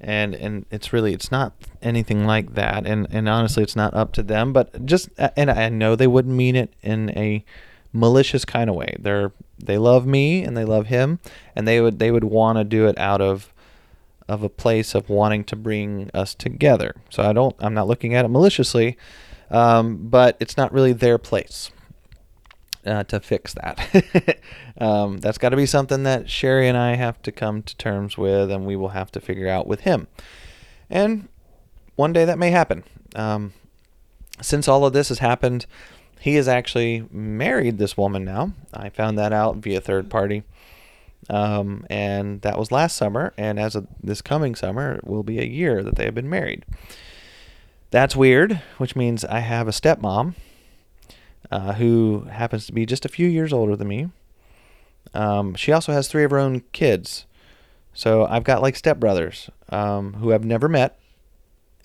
And 0.00 0.34
and 0.34 0.64
it's 0.70 0.94
really 0.94 1.12
it's 1.12 1.30
not 1.30 1.52
anything 1.82 2.24
like 2.24 2.54
that. 2.54 2.86
And 2.86 3.06
and 3.10 3.28
honestly 3.28 3.62
it's 3.62 3.76
not 3.76 3.92
up 3.92 4.12
to 4.14 4.22
them 4.22 4.52
but 4.52 4.86
just 4.86 5.10
and 5.18 5.50
I 5.50 5.68
know 5.68 5.94
they 5.94 6.06
wouldn't 6.06 6.34
mean 6.34 6.56
it 6.56 6.72
in 6.80 7.10
a 7.10 7.44
malicious 7.92 8.44
kind 8.46 8.70
of 8.70 8.76
way. 8.76 8.96
They're 8.98 9.32
they 9.58 9.76
love 9.76 10.06
me 10.06 10.42
and 10.42 10.56
they 10.56 10.64
love 10.64 10.86
him 10.86 11.18
and 11.54 11.68
they 11.68 11.80
would 11.82 11.98
they 11.98 12.10
would 12.10 12.24
want 12.24 12.56
to 12.56 12.64
do 12.64 12.86
it 12.86 12.96
out 12.98 13.20
of 13.20 13.52
of 14.26 14.42
a 14.42 14.48
place 14.48 14.94
of 14.94 15.10
wanting 15.10 15.44
to 15.44 15.56
bring 15.56 16.08
us 16.14 16.34
together. 16.34 16.94
So 17.10 17.22
I 17.22 17.34
don't 17.34 17.54
I'm 17.58 17.74
not 17.74 17.86
looking 17.86 18.14
at 18.14 18.24
it 18.24 18.28
maliciously 18.28 18.96
um, 19.50 20.08
but 20.08 20.36
it's 20.40 20.56
not 20.56 20.72
really 20.72 20.92
their 20.92 21.18
place 21.18 21.70
uh, 22.90 23.04
to 23.04 23.20
fix 23.20 23.54
that. 23.54 24.40
um, 24.78 25.18
that's 25.18 25.38
got 25.38 25.50
to 25.50 25.56
be 25.56 25.66
something 25.66 26.02
that 26.02 26.28
Cherie 26.28 26.68
and 26.68 26.76
I 26.76 26.96
have 26.96 27.22
to 27.22 27.32
come 27.32 27.62
to 27.62 27.76
terms 27.76 28.18
with, 28.18 28.50
and 28.50 28.66
we 28.66 28.74
will 28.76 28.88
have 28.88 29.12
to 29.12 29.20
figure 29.20 29.48
out 29.48 29.66
with 29.66 29.82
him. 29.82 30.08
And 30.90 31.28
one 31.94 32.12
day 32.12 32.24
that 32.24 32.38
may 32.38 32.50
happen. 32.50 32.82
Um, 33.14 33.52
since 34.42 34.66
all 34.66 34.84
of 34.84 34.92
this 34.92 35.08
has 35.08 35.20
happened, 35.20 35.66
he 36.18 36.34
has 36.34 36.48
actually 36.48 37.06
married 37.12 37.78
this 37.78 37.96
woman 37.96 38.24
now. 38.24 38.52
I 38.74 38.88
found 38.88 39.18
that 39.18 39.32
out 39.32 39.56
via 39.56 39.80
third 39.80 40.10
party. 40.10 40.42
Um, 41.28 41.86
and 41.88 42.42
that 42.42 42.58
was 42.58 42.72
last 42.72 42.96
summer. 42.96 43.32
And 43.36 43.60
as 43.60 43.76
of 43.76 43.86
this 44.02 44.20
coming 44.20 44.54
summer, 44.54 44.94
it 44.94 45.06
will 45.06 45.22
be 45.22 45.38
a 45.38 45.44
year 45.44 45.84
that 45.84 45.94
they 45.94 46.06
have 46.06 46.14
been 46.14 46.28
married. 46.28 46.64
That's 47.90 48.16
weird, 48.16 48.60
which 48.78 48.96
means 48.96 49.24
I 49.24 49.40
have 49.40 49.68
a 49.68 49.72
stepmom 49.72 50.34
uh, 51.50 51.74
who 51.74 52.26
happens 52.30 52.66
to 52.66 52.72
be 52.72 52.86
just 52.86 53.04
a 53.04 53.08
few 53.08 53.28
years 53.28 53.52
older 53.52 53.76
than 53.76 53.88
me. 53.88 54.10
Um, 55.14 55.54
she 55.54 55.72
also 55.72 55.92
has 55.92 56.08
three 56.08 56.24
of 56.24 56.30
her 56.30 56.38
own 56.38 56.62
kids. 56.72 57.26
So 57.92 58.26
I've 58.26 58.44
got 58.44 58.62
like 58.62 58.74
stepbrothers 58.76 59.50
um, 59.70 60.14
who 60.14 60.32
I've 60.32 60.44
never 60.44 60.68
met. 60.68 60.98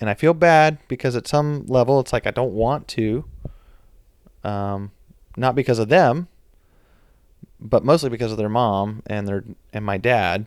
And 0.00 0.10
I 0.10 0.14
feel 0.14 0.34
bad 0.34 0.78
because 0.88 1.16
at 1.16 1.26
some 1.26 1.64
level 1.66 1.98
it's 2.00 2.12
like 2.12 2.26
I 2.26 2.30
don't 2.30 2.52
want 2.52 2.86
to. 2.88 3.24
Um, 4.44 4.92
not 5.36 5.54
because 5.54 5.78
of 5.78 5.88
them, 5.88 6.28
but 7.58 7.84
mostly 7.84 8.10
because 8.10 8.30
of 8.30 8.38
their 8.38 8.48
mom 8.48 9.02
and 9.06 9.26
their 9.26 9.44
and 9.72 9.84
my 9.84 9.96
dad. 9.96 10.46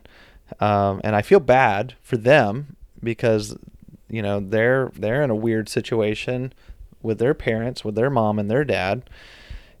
Um, 0.60 1.00
and 1.04 1.14
I 1.14 1.22
feel 1.22 1.40
bad 1.40 1.94
for 2.02 2.16
them 2.16 2.76
because 3.02 3.56
you 4.08 4.22
know 4.22 4.40
they're 4.40 4.90
they're 4.96 5.22
in 5.22 5.30
a 5.30 5.34
weird 5.34 5.68
situation 5.68 6.52
with 7.02 7.18
their 7.18 7.34
parents 7.34 7.84
with 7.84 7.94
their 7.94 8.10
mom 8.10 8.38
and 8.38 8.50
their 8.50 8.64
dad 8.64 9.08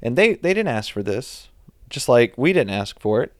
and 0.02 0.16
they 0.16 0.34
they 0.34 0.54
didn't 0.54 0.68
ask 0.68 0.92
for 0.92 1.02
this 1.02 1.50
just 1.90 2.08
like 2.08 2.38
we 2.38 2.52
didn't 2.52 2.72
ask 2.72 2.98
for 2.98 3.22
it. 3.22 3.32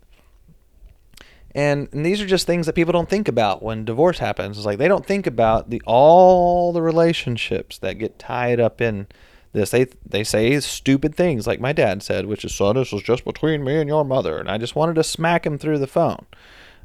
And, 1.52 1.88
and 1.92 2.06
these 2.06 2.20
are 2.20 2.26
just 2.26 2.46
things 2.46 2.66
that 2.66 2.74
people 2.74 2.92
don't 2.92 3.08
think 3.08 3.26
about 3.26 3.60
when 3.60 3.84
divorce 3.84 4.18
happens. 4.18 4.56
It's 4.56 4.66
like 4.66 4.78
they 4.78 4.86
don't 4.86 5.06
think 5.06 5.26
about 5.26 5.70
the 5.70 5.82
all 5.86 6.72
the 6.72 6.82
relationships 6.82 7.78
that 7.78 7.98
get 7.98 8.18
tied 8.18 8.60
up 8.60 8.80
in 8.80 9.08
this. 9.52 9.70
They 9.70 9.86
they 10.06 10.22
say 10.22 10.60
stupid 10.60 11.14
things 11.14 11.46
like 11.46 11.58
my 11.58 11.72
dad 11.72 12.02
said 12.02 12.26
which 12.26 12.44
is 12.44 12.54
so 12.54 12.72
this 12.72 12.92
was 12.92 13.02
just 13.02 13.24
between 13.24 13.64
me 13.64 13.80
and 13.80 13.88
your 13.88 14.04
mother 14.04 14.38
and 14.38 14.48
i 14.48 14.58
just 14.58 14.76
wanted 14.76 14.94
to 14.94 15.02
smack 15.02 15.44
him 15.44 15.58
through 15.58 15.78
the 15.78 15.88
phone 15.88 16.24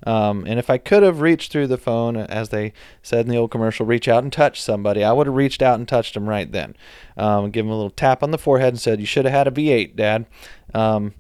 um, 0.04 0.46
and 0.48 0.60
if 0.60 0.70
I 0.70 0.78
could 0.78 1.04
have 1.04 1.22
reached 1.22 1.52
through 1.52 1.68
the 1.68 1.78
phone, 1.78 2.16
as 2.16 2.50
they 2.50 2.74
said 3.02 3.26
in 3.26 3.32
the 3.32 3.38
old 3.38 3.52
commercial, 3.52 3.86
reach 3.86 4.08
out 4.08 4.24
and 4.24 4.32
touch 4.32 4.62
somebody, 4.62 5.04
I 5.04 5.12
would 5.12 5.28
have 5.28 5.36
reached 5.36 5.62
out 5.62 5.80
and 5.80 5.88
touched 5.88 6.14
them 6.14 6.30
right 6.30 6.52
then. 6.52 6.76
Um, 7.18 7.50
give 7.52 7.66
them 7.66 7.72
a 7.72 7.76
little 7.76 7.90
tap 7.90 8.22
on 8.22 8.32
the 8.32 8.38
forehead 8.38 8.74
and 8.74 8.80
said, 8.80 9.00
You 9.00 9.06
should 9.06 9.26
have 9.26 9.34
had 9.34 9.48
a 9.48 9.52
V8, 9.52 9.96
Dad. 9.96 10.26
Um, 10.74 11.14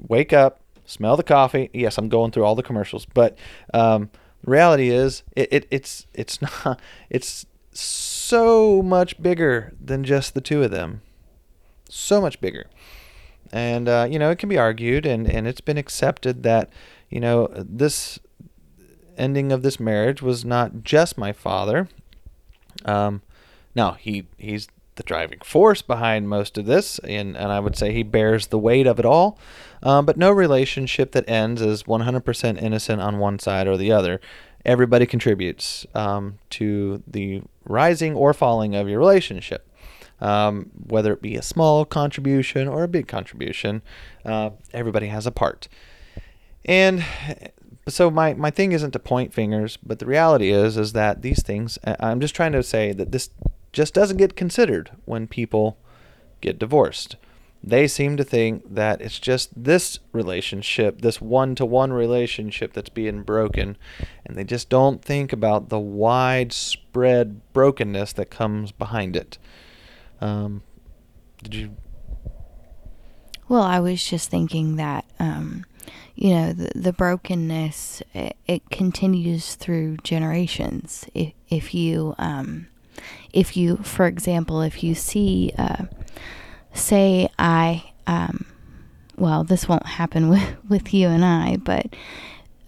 wake 0.00 0.32
up, 0.32 0.60
smell 0.84 1.16
the 1.16 1.22
coffee. 1.22 1.70
Yes, 1.72 1.98
I'm 1.98 2.08
going 2.08 2.32
through 2.32 2.44
all 2.44 2.54
the 2.54 2.62
commercials, 2.62 3.06
but 3.06 3.38
um, 3.72 4.10
the 4.42 4.50
reality 4.50 4.90
is, 4.90 5.22
it, 5.36 5.48
it, 5.52 5.66
it's 5.70 6.06
it's 6.14 6.40
not 6.64 6.80
it's 7.10 7.46
so 7.72 8.82
much 8.82 9.22
bigger 9.22 9.72
than 9.80 10.04
just 10.04 10.34
the 10.34 10.40
two 10.40 10.62
of 10.62 10.70
them. 10.70 11.02
So 11.88 12.20
much 12.20 12.40
bigger. 12.40 12.66
And, 13.52 13.88
uh, 13.88 14.06
you 14.08 14.18
know, 14.18 14.30
it 14.30 14.38
can 14.38 14.48
be 14.48 14.58
argued 14.58 15.06
and, 15.06 15.28
and 15.28 15.46
it's 15.46 15.60
been 15.60 15.78
accepted 15.78 16.42
that 16.44 16.70
you 17.10 17.20
know, 17.20 17.48
this 17.54 18.18
ending 19.16 19.52
of 19.52 19.62
this 19.62 19.78
marriage 19.78 20.22
was 20.22 20.44
not 20.44 20.82
just 20.82 21.18
my 21.18 21.32
father. 21.32 21.88
Um, 22.84 23.22
now 23.74 23.92
he 23.92 24.26
he's 24.38 24.68
the 25.00 25.02
driving 25.02 25.38
force 25.42 25.80
behind 25.82 26.28
most 26.28 26.58
of 26.58 26.66
this, 26.66 26.98
and, 27.00 27.36
and 27.36 27.50
I 27.50 27.58
would 27.58 27.76
say 27.76 27.92
he 27.92 28.02
bears 28.02 28.48
the 28.48 28.58
weight 28.58 28.86
of 28.86 28.98
it 28.98 29.06
all. 29.06 29.38
Um, 29.82 30.04
but 30.04 30.18
no 30.18 30.30
relationship 30.30 31.12
that 31.12 31.28
ends 31.28 31.62
is 31.62 31.84
100% 31.84 32.62
innocent 32.62 33.00
on 33.00 33.18
one 33.18 33.38
side 33.38 33.66
or 33.66 33.78
the 33.78 33.92
other. 33.92 34.20
Everybody 34.62 35.06
contributes 35.06 35.86
um, 35.94 36.38
to 36.50 37.02
the 37.06 37.42
rising 37.64 38.14
or 38.14 38.34
falling 38.34 38.74
of 38.74 38.88
your 38.88 38.98
relationship. 38.98 39.66
Um, 40.20 40.70
whether 40.86 41.14
it 41.14 41.22
be 41.22 41.34
a 41.36 41.42
small 41.42 41.86
contribution 41.86 42.68
or 42.68 42.82
a 42.82 42.88
big 42.88 43.08
contribution, 43.08 43.80
uh, 44.26 44.50
everybody 44.74 45.06
has 45.06 45.26
a 45.26 45.30
part. 45.30 45.66
And 46.64 47.04
so 47.88 48.10
my, 48.10 48.34
my 48.34 48.50
thing 48.50 48.72
isn't 48.72 48.92
to 48.92 48.98
point 48.98 49.32
fingers, 49.32 49.76
but 49.78 49.98
the 49.98 50.06
reality 50.06 50.50
is 50.50 50.76
is 50.76 50.92
that 50.92 51.22
these 51.22 51.42
things 51.42 51.78
I'm 51.84 52.20
just 52.20 52.34
trying 52.34 52.52
to 52.52 52.62
say 52.62 52.92
that 52.92 53.12
this 53.12 53.30
just 53.72 53.94
doesn't 53.94 54.16
get 54.16 54.36
considered 54.36 54.90
when 55.04 55.26
people 55.26 55.78
get 56.40 56.58
divorced. 56.58 57.16
They 57.62 57.88
seem 57.88 58.16
to 58.16 58.24
think 58.24 58.74
that 58.74 59.02
it's 59.02 59.18
just 59.18 59.50
this 59.54 59.98
relationship, 60.12 61.02
this 61.02 61.20
one 61.20 61.54
to 61.56 61.66
one 61.66 61.92
relationship 61.92 62.72
that's 62.72 62.88
being 62.88 63.22
broken. 63.22 63.76
And 64.24 64.34
they 64.36 64.44
just 64.44 64.70
don't 64.70 65.04
think 65.04 65.30
about 65.32 65.68
the 65.68 65.78
widespread 65.78 67.52
brokenness 67.52 68.14
that 68.14 68.30
comes 68.30 68.72
behind 68.72 69.14
it. 69.14 69.36
Um, 70.22 70.62
did 71.42 71.54
you? 71.54 71.76
Well, 73.46 73.62
I 73.62 73.78
was 73.78 74.02
just 74.02 74.30
thinking 74.30 74.76
that, 74.76 75.04
um, 75.18 75.66
you 76.20 76.34
know, 76.34 76.52
the, 76.52 76.70
the 76.74 76.92
brokenness, 76.92 78.02
it, 78.12 78.36
it 78.46 78.70
continues 78.70 79.54
through 79.54 79.96
generations. 80.04 81.06
If, 81.14 81.32
if 81.48 81.74
you, 81.74 82.14
um, 82.18 82.68
if 83.32 83.56
you, 83.56 83.78
for 83.78 84.06
example, 84.06 84.60
if 84.60 84.84
you 84.84 84.94
see, 84.94 85.50
uh, 85.56 85.86
say 86.74 87.30
I, 87.38 87.92
um, 88.06 88.44
well, 89.16 89.44
this 89.44 89.66
won't 89.66 89.86
happen 89.86 90.28
with, 90.30 90.56
with 90.68 90.92
you 90.92 91.08
and 91.08 91.24
I, 91.24 91.56
but 91.56 91.86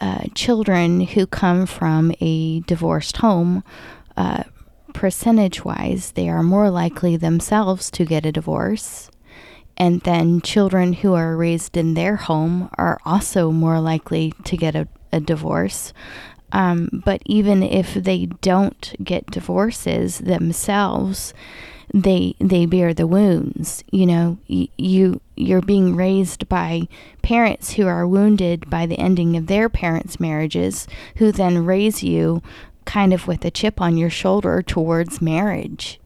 uh, 0.01 0.25
children 0.35 1.03
who 1.03 1.27
come 1.27 1.67
from 1.67 2.15
a 2.21 2.61
divorced 2.61 3.19
home, 3.19 3.63
uh, 4.17 4.45
percentage 4.95 5.63
wise, 5.63 6.13
they 6.13 6.31
are 6.31 6.43
more 6.43 6.71
likely 6.71 7.19
themselves 7.19 7.91
to 7.91 8.07
get 8.07 8.25
a 8.25 8.33
divorce. 8.33 9.11
And 9.77 10.01
then 10.03 10.41
children 10.41 10.93
who 10.93 11.15
are 11.15 11.37
raised 11.37 11.77
in 11.77 11.95
their 11.95 12.17
home 12.17 12.71
are 12.79 12.99
also 13.05 13.51
more 13.51 13.81
likely 13.81 14.33
to 14.45 14.57
get 14.57 14.75
a, 14.75 14.89
a 15.13 15.21
divorce. 15.21 15.93
Um, 16.53 17.03
but 17.05 17.23
even 17.25 17.63
if 17.63 17.95
they 17.95 18.27
don't 18.27 18.95
get 19.03 19.31
divorces 19.31 20.19
themselves, 20.19 21.33
they 21.95 22.35
they 22.39 22.67
bear 22.67 22.95
the 22.95 23.07
wounds. 23.07 23.83
You 23.91 24.07
know, 24.07 24.39
you 24.47 25.21
you're 25.37 25.63
being 25.63 25.97
raised 25.97 26.49
by 26.49 26.89
parents 27.23 27.73
who 27.73 27.87
are 27.87 28.07
wounded 28.07 28.69
by 28.69 28.87
the 28.87 28.99
ending 28.99 29.37
of 29.37 29.47
their 29.47 29.69
parents' 29.69 30.21
marriages, 30.21 30.87
who 31.17 31.33
then 31.33 31.65
raise 31.65 32.03
you 32.03 32.43
kind 32.85 33.15
of 33.15 33.27
with 33.27 33.45
a 33.45 33.51
chip 33.51 33.81
on 33.81 33.97
your 33.97 34.11
shoulder 34.11 34.61
towards 34.61 35.23
marriage 35.23 36.01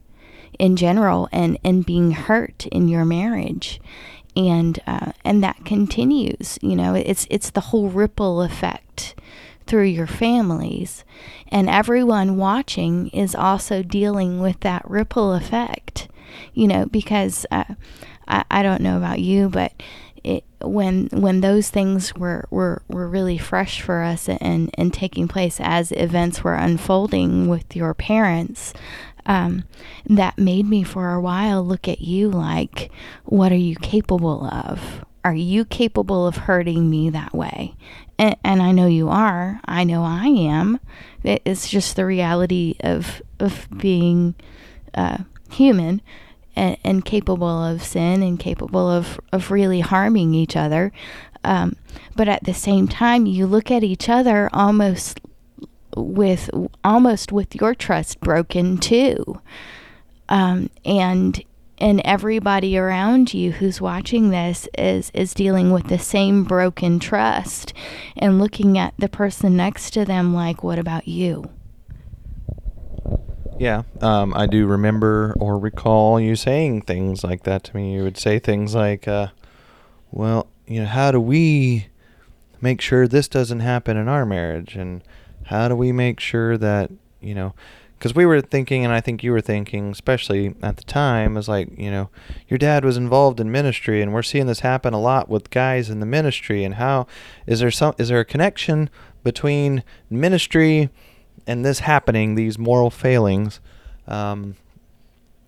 in 0.59 0.75
general 0.75 1.29
and 1.31 1.57
and 1.63 1.85
being 1.85 2.11
hurt 2.11 2.65
in 2.67 2.87
your 2.87 3.05
marriage 3.05 3.79
and 4.35 4.79
uh, 4.87 5.11
and 5.23 5.43
that 5.43 5.65
continues 5.65 6.59
you 6.61 6.75
know 6.75 6.93
it's 6.93 7.27
it's 7.29 7.49
the 7.51 7.61
whole 7.61 7.89
ripple 7.89 8.41
effect 8.41 9.15
through 9.67 9.83
your 9.83 10.07
families. 10.07 11.03
And 11.49 11.69
everyone 11.69 12.37
watching 12.37 13.09
is 13.09 13.35
also 13.35 13.83
dealing 13.83 14.39
with 14.39 14.61
that 14.61 14.89
ripple 14.89 15.33
effect, 15.33 16.07
you 16.53 16.67
know, 16.67 16.85
because 16.85 17.45
uh, 17.51 17.75
I, 18.27 18.43
I 18.49 18.63
don't 18.63 18.81
know 18.81 18.97
about 18.97 19.19
you, 19.19 19.49
but 19.49 19.73
it, 20.23 20.43
when 20.61 21.07
when 21.11 21.41
those 21.41 21.69
things 21.69 22.15
were, 22.15 22.47
were, 22.49 22.81
were 22.87 23.07
really 23.07 23.37
fresh 23.37 23.81
for 23.81 24.01
us 24.01 24.27
and, 24.27 24.71
and 24.73 24.93
taking 24.93 25.27
place 25.27 25.59
as 25.61 25.91
events 25.91 26.43
were 26.43 26.55
unfolding 26.55 27.47
with 27.47 27.75
your 27.75 27.93
parents, 27.93 28.73
um, 29.27 29.63
that 30.07 30.39
made 30.39 30.65
me 30.67 30.83
for 30.83 31.13
a 31.13 31.21
while 31.21 31.63
look 31.63 31.87
at 31.87 32.01
you 32.01 32.29
like, 32.29 32.91
what 33.25 33.51
are 33.51 33.55
you 33.55 33.75
capable 33.75 34.45
of? 34.45 35.05
Are 35.23 35.35
you 35.35 35.65
capable 35.65 36.25
of 36.25 36.37
hurting 36.37 36.89
me 36.89 37.09
that 37.09 37.35
way? 37.35 37.75
and, 38.19 38.35
and 38.43 38.61
I 38.61 38.71
know 38.71 38.87
you 38.87 39.09
are. 39.09 39.59
I 39.65 39.83
know 39.83 40.03
I 40.03 40.25
am. 40.25 40.79
It's 41.23 41.69
just 41.69 41.95
the 41.95 42.05
reality 42.05 42.75
of 42.81 43.21
of 43.39 43.67
being 43.75 44.35
uh, 44.93 45.19
human 45.51 46.01
and, 46.55 46.77
and, 46.83 47.05
capable 47.05 47.63
of 47.63 47.83
sin 47.83 48.23
and 48.23 48.39
capable 48.39 48.89
of 48.89 49.19
of 49.31 49.51
really 49.51 49.81
harming 49.81 50.33
each 50.33 50.55
other. 50.55 50.91
Um, 51.43 51.75
but 52.15 52.27
at 52.27 52.43
the 52.45 52.53
same 52.53 52.87
time, 52.87 53.25
you 53.25 53.45
look 53.45 53.69
at 53.69 53.83
each 53.83 54.09
other 54.09 54.49
almost 54.51 55.21
with 55.97 56.49
almost 56.83 57.31
with 57.31 57.55
your 57.55 57.75
trust 57.75 58.19
broken 58.19 58.77
too. 58.77 59.41
Um, 60.29 60.69
and 60.85 61.43
and 61.79 62.01
everybody 62.03 62.77
around 62.77 63.33
you 63.33 63.51
who's 63.51 63.79
watching 63.79 64.29
this 64.29 64.67
is 64.77 65.11
is 65.13 65.33
dealing 65.33 65.71
with 65.71 65.87
the 65.87 65.99
same 65.99 66.43
broken 66.43 66.99
trust 66.99 67.73
and 68.15 68.39
looking 68.39 68.77
at 68.77 68.93
the 68.97 69.09
person 69.09 69.55
next 69.55 69.91
to 69.91 70.05
them 70.05 70.33
like 70.33 70.63
what 70.63 70.79
about 70.79 71.07
you? 71.07 71.49
Yeah 73.59 73.83
um, 74.01 74.35
i 74.35 74.45
do 74.45 74.67
remember 74.67 75.35
or 75.39 75.57
recall 75.57 76.19
you 76.19 76.35
saying 76.35 76.81
things 76.81 77.23
like 77.23 77.43
that 77.43 77.63
to 77.65 77.75
me. 77.75 77.95
You 77.95 78.03
would 78.03 78.17
say 78.17 78.39
things 78.39 78.75
like 78.75 79.07
uh, 79.07 79.27
well 80.11 80.47
you 80.67 80.81
know 80.81 80.87
how 80.87 81.11
do 81.11 81.19
we 81.19 81.87
make 82.61 82.81
sure 82.81 83.07
this 83.07 83.27
doesn't 83.27 83.59
happen 83.59 83.97
in 83.97 84.07
our 84.07 84.25
marriage? 84.25 84.75
And 84.75 85.03
how 85.47 85.67
do 85.67 85.75
we 85.75 85.91
make 85.91 86.19
sure 86.19 86.57
that 86.57 86.91
you 87.19 87.35
know 87.35 87.53
because 87.97 88.13
we 88.13 88.25
were 88.25 88.41
thinking, 88.41 88.85
and 88.85 88.93
I 88.93 89.01
think 89.01 89.23
you 89.23 89.31
were 89.31 89.41
thinking, 89.41 89.89
especially 89.89 90.53
at 90.61 90.77
the 90.77 90.83
time, 90.83 91.35
is 91.35 91.49
like, 91.49 91.69
you 91.77 91.89
know, 91.89 92.09
your 92.47 92.59
dad 92.59 92.85
was 92.85 92.95
involved 92.95 93.39
in 93.39 93.51
ministry, 93.51 94.03
and 94.03 94.13
we're 94.13 94.21
seeing 94.21 94.45
this 94.45 94.59
happen 94.59 94.93
a 94.93 94.99
lot 94.99 95.29
with 95.29 95.49
guys 95.49 95.89
in 95.89 95.99
the 95.99 96.05
ministry. 96.05 96.63
And 96.63 96.75
how 96.75 97.07
is 97.47 97.59
there 97.59 97.71
some 97.71 97.95
is 97.97 98.09
there 98.09 98.19
a 98.19 98.25
connection 98.25 98.89
between 99.23 99.83
ministry 100.09 100.89
and 101.47 101.65
this 101.65 101.79
happening, 101.79 102.35
these 102.35 102.59
moral 102.59 102.91
failings? 102.91 103.59
Um, 104.07 104.55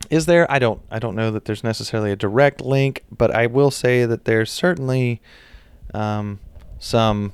is 0.09 0.25
there? 0.25 0.51
I 0.51 0.57
don't 0.57 0.81
I 0.89 0.97
don't 0.97 1.15
know 1.15 1.29
that 1.29 1.45
there's 1.45 1.63
necessarily 1.63 2.11
a 2.11 2.15
direct 2.15 2.61
link, 2.61 3.03
but 3.11 3.29
I 3.29 3.45
will 3.45 3.71
say 3.71 4.05
that 4.05 4.25
there's 4.25 4.51
certainly 4.51 5.21
um, 5.93 6.39
some 6.79 7.33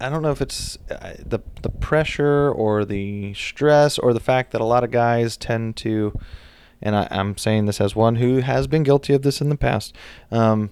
I 0.00 0.08
don't 0.10 0.22
know 0.22 0.30
if 0.30 0.42
it's 0.42 0.76
uh, 0.90 1.14
the 1.24 1.40
the 1.62 1.70
pressure 1.70 2.50
or 2.50 2.84
the 2.84 3.32
stress 3.34 3.98
or 3.98 4.12
the 4.12 4.20
fact 4.20 4.50
that 4.52 4.60
a 4.60 4.64
lot 4.64 4.84
of 4.84 4.90
guys 4.90 5.36
tend 5.36 5.76
to, 5.76 6.18
and 6.82 6.94
I, 6.94 7.08
am 7.10 7.38
saying 7.38 7.66
this 7.66 7.80
as 7.80 7.96
one 7.96 8.16
who 8.16 8.38
has 8.38 8.66
been 8.66 8.82
guilty 8.82 9.14
of 9.14 9.22
this 9.22 9.40
in 9.40 9.48
the 9.48 9.56
past, 9.56 9.94
um, 10.30 10.70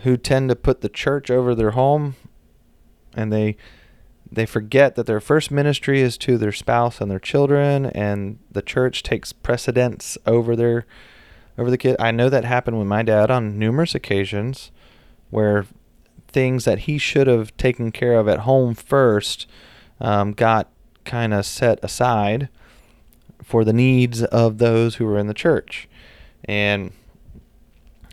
who 0.00 0.16
tend 0.16 0.48
to 0.48 0.56
put 0.56 0.80
the 0.80 0.88
church 0.88 1.30
over 1.30 1.54
their 1.54 1.72
home, 1.72 2.16
and 3.14 3.30
they 3.30 3.56
they 4.30 4.46
forget 4.46 4.94
that 4.94 5.06
their 5.06 5.20
first 5.20 5.50
ministry 5.50 6.00
is 6.00 6.16
to 6.18 6.38
their 6.38 6.52
spouse 6.52 7.00
and 7.00 7.10
their 7.10 7.20
children, 7.20 7.86
and 7.86 8.38
the 8.50 8.62
church 8.62 9.02
takes 9.02 9.32
precedence 9.32 10.16
over 10.26 10.56
their 10.56 10.86
over 11.58 11.70
the 11.70 11.78
kid. 11.78 11.96
I 11.98 12.10
know 12.10 12.30
that 12.30 12.44
happened 12.44 12.78
with 12.78 12.88
my 12.88 13.02
dad 13.02 13.30
on 13.30 13.58
numerous 13.58 13.94
occasions, 13.94 14.70
where 15.28 15.66
things 16.28 16.64
that 16.64 16.80
he 16.80 16.98
should 16.98 17.26
have 17.26 17.56
taken 17.56 17.92
care 17.92 18.14
of 18.14 18.28
at 18.28 18.40
home 18.40 18.74
first 18.74 19.46
um, 20.00 20.32
got 20.32 20.68
kind 21.04 21.32
of 21.32 21.46
set 21.46 21.78
aside 21.82 22.48
for 23.42 23.64
the 23.64 23.72
needs 23.72 24.22
of 24.24 24.58
those 24.58 24.96
who 24.96 25.06
were 25.06 25.18
in 25.18 25.26
the 25.26 25.34
church. 25.34 25.88
And 26.44 26.92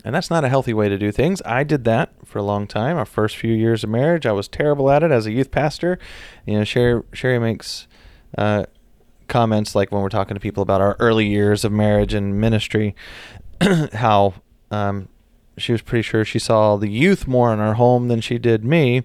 and 0.04 0.14
that's 0.14 0.28
not 0.28 0.44
a 0.44 0.50
healthy 0.50 0.74
way 0.74 0.90
to 0.90 0.98
do 0.98 1.10
things. 1.10 1.40
I 1.46 1.64
did 1.64 1.84
that 1.84 2.12
for 2.26 2.38
a 2.38 2.42
long 2.42 2.66
time. 2.66 2.98
Our 2.98 3.06
first 3.06 3.38
few 3.38 3.54
years 3.54 3.82
of 3.82 3.90
marriage, 3.90 4.26
I 4.26 4.32
was 4.32 4.48
terrible 4.48 4.90
at 4.90 5.02
it 5.02 5.10
as 5.10 5.26
a 5.26 5.32
youth 5.32 5.50
pastor. 5.50 5.98
You 6.44 6.58
know, 6.58 6.64
Cherie, 6.64 7.02
Cherie 7.14 7.38
makes 7.38 7.88
uh, 8.36 8.64
comments 9.28 9.74
like 9.74 9.90
when 9.90 10.02
we're 10.02 10.10
talking 10.10 10.34
to 10.34 10.40
people 10.40 10.62
about 10.62 10.82
our 10.82 10.94
early 11.00 11.26
years 11.26 11.64
of 11.64 11.72
marriage 11.72 12.12
and 12.12 12.38
ministry, 12.38 12.94
how 13.94 14.34
um, 14.70 15.08
she 15.56 15.72
was 15.72 15.82
pretty 15.82 16.02
sure 16.02 16.24
she 16.24 16.38
saw 16.38 16.76
the 16.76 16.88
youth 16.88 17.26
more 17.26 17.52
in 17.52 17.60
our 17.60 17.74
home 17.74 18.08
than 18.08 18.20
she 18.20 18.38
did 18.38 18.64
me. 18.64 19.04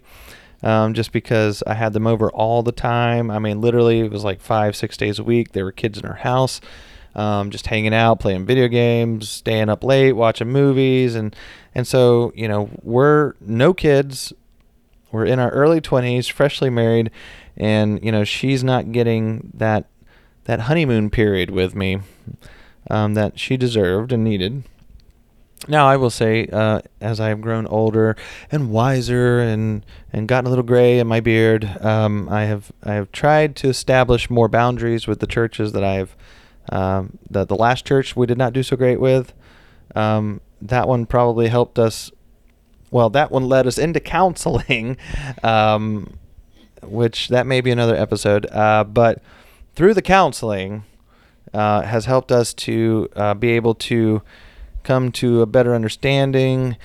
Um, 0.62 0.94
just 0.94 1.14
because 1.14 1.64
I 1.66 1.76
had 1.76 1.94
them 1.94 2.06
over 2.06 2.30
all 2.32 2.64
the 2.64 2.74
time. 2.74 3.32
I 3.32 3.40
mean, 3.40 3.62
literally, 3.62 4.02
it 4.02 4.12
was 4.12 4.26
like 4.26 4.42
five, 4.42 4.76
six 4.76 4.98
days 4.98 5.18
a 5.18 5.24
week. 5.24 5.54
There 5.54 5.64
were 5.64 5.72
kids 5.72 5.98
in 5.98 6.06
her 6.06 6.16
house, 6.16 6.60
um, 7.16 7.50
just 7.50 7.68
hanging 7.68 7.94
out, 7.94 8.20
playing 8.20 8.46
video 8.46 8.68
games, 8.68 9.30
staying 9.30 9.70
up 9.70 9.86
late, 9.86 10.14
watching 10.14 10.50
movies, 10.50 11.16
and 11.16 11.34
and 11.74 11.88
so 11.88 12.34
you 12.36 12.50
know 12.50 12.70
we're 12.84 13.36
no 13.40 13.74
kids. 13.74 14.34
We're 15.14 15.26
in 15.26 15.40
our 15.40 15.50
early 15.52 15.80
twenties, 15.80 16.28
freshly 16.28 16.70
married, 16.70 17.10
and 17.56 18.04
you 18.04 18.12
know 18.12 18.26
she's 18.26 18.62
not 18.62 18.92
getting 18.92 19.52
that 19.54 19.86
that 20.44 20.62
honeymoon 20.62 21.10
period 21.10 21.52
with 21.52 21.74
me 21.74 22.00
um, 22.90 23.14
that 23.14 23.40
she 23.40 23.56
deserved 23.56 24.12
and 24.12 24.24
needed. 24.24 24.64
Now, 25.68 25.88
I 25.88 25.98
will 25.98 26.10
say, 26.10 26.48
uh, 26.48 26.82
as 27.02 27.20
I 27.20 27.30
have 27.30 27.42
grown 27.42 27.68
older 27.68 28.16
and 28.52 28.72
wiser 28.72 29.40
and, 29.40 29.86
and 30.14 30.28
gotten 30.28 30.48
a 30.48 30.50
little 30.50 30.64
gray 30.64 31.00
in 31.00 31.08
my 31.08 31.20
beard, 31.20 31.66
um, 31.82 32.30
I 32.30 32.46
have 32.46 32.72
I 32.82 32.94
have 32.94 33.12
tried 33.12 33.56
to 33.58 33.68
establish 33.68 34.30
more 34.30 34.48
boundaries 34.48 35.06
with 35.06 35.20
the 35.20 35.28
churches 35.28 35.74
that 35.74 35.84
I've 35.84 36.16
um, 36.72 37.18
the 37.30 37.46
the 37.46 37.56
last 37.56 37.86
church 37.86 38.16
we 38.16 38.26
did 38.26 38.38
not 38.38 38.54
do 38.54 38.64
so 38.64 38.78
great 38.78 39.00
with. 39.00 39.34
Um, 39.96 40.40
that 40.62 40.88
one 40.88 41.06
probably 41.06 41.50
helped 41.50 41.78
us. 41.78 42.12
Well, 42.92 43.10
that 43.12 43.30
one 43.30 43.48
led 43.48 43.68
us 43.68 43.78
into 43.78 44.00
counseling, 44.00 44.98
um, 45.44 46.18
which 46.82 47.28
that 47.28 47.46
may 47.46 47.62
be 47.62 47.72
another 47.72 47.96
episode. 47.96 48.46
Uh, 48.52 48.84
but 48.86 49.22
through 49.76 49.94
the 49.94 50.02
counseling, 50.02 50.84
uh, 51.54 51.82
has 51.82 52.06
helped 52.06 52.32
us 52.32 52.54
to 52.54 53.10
uh, 53.16 53.34
be 53.34 53.52
able 53.52 53.76
to 53.76 54.22
come 54.84 55.12
to 55.14 55.42
a 55.42 55.46
better 55.46 55.76
understanding 55.76 56.78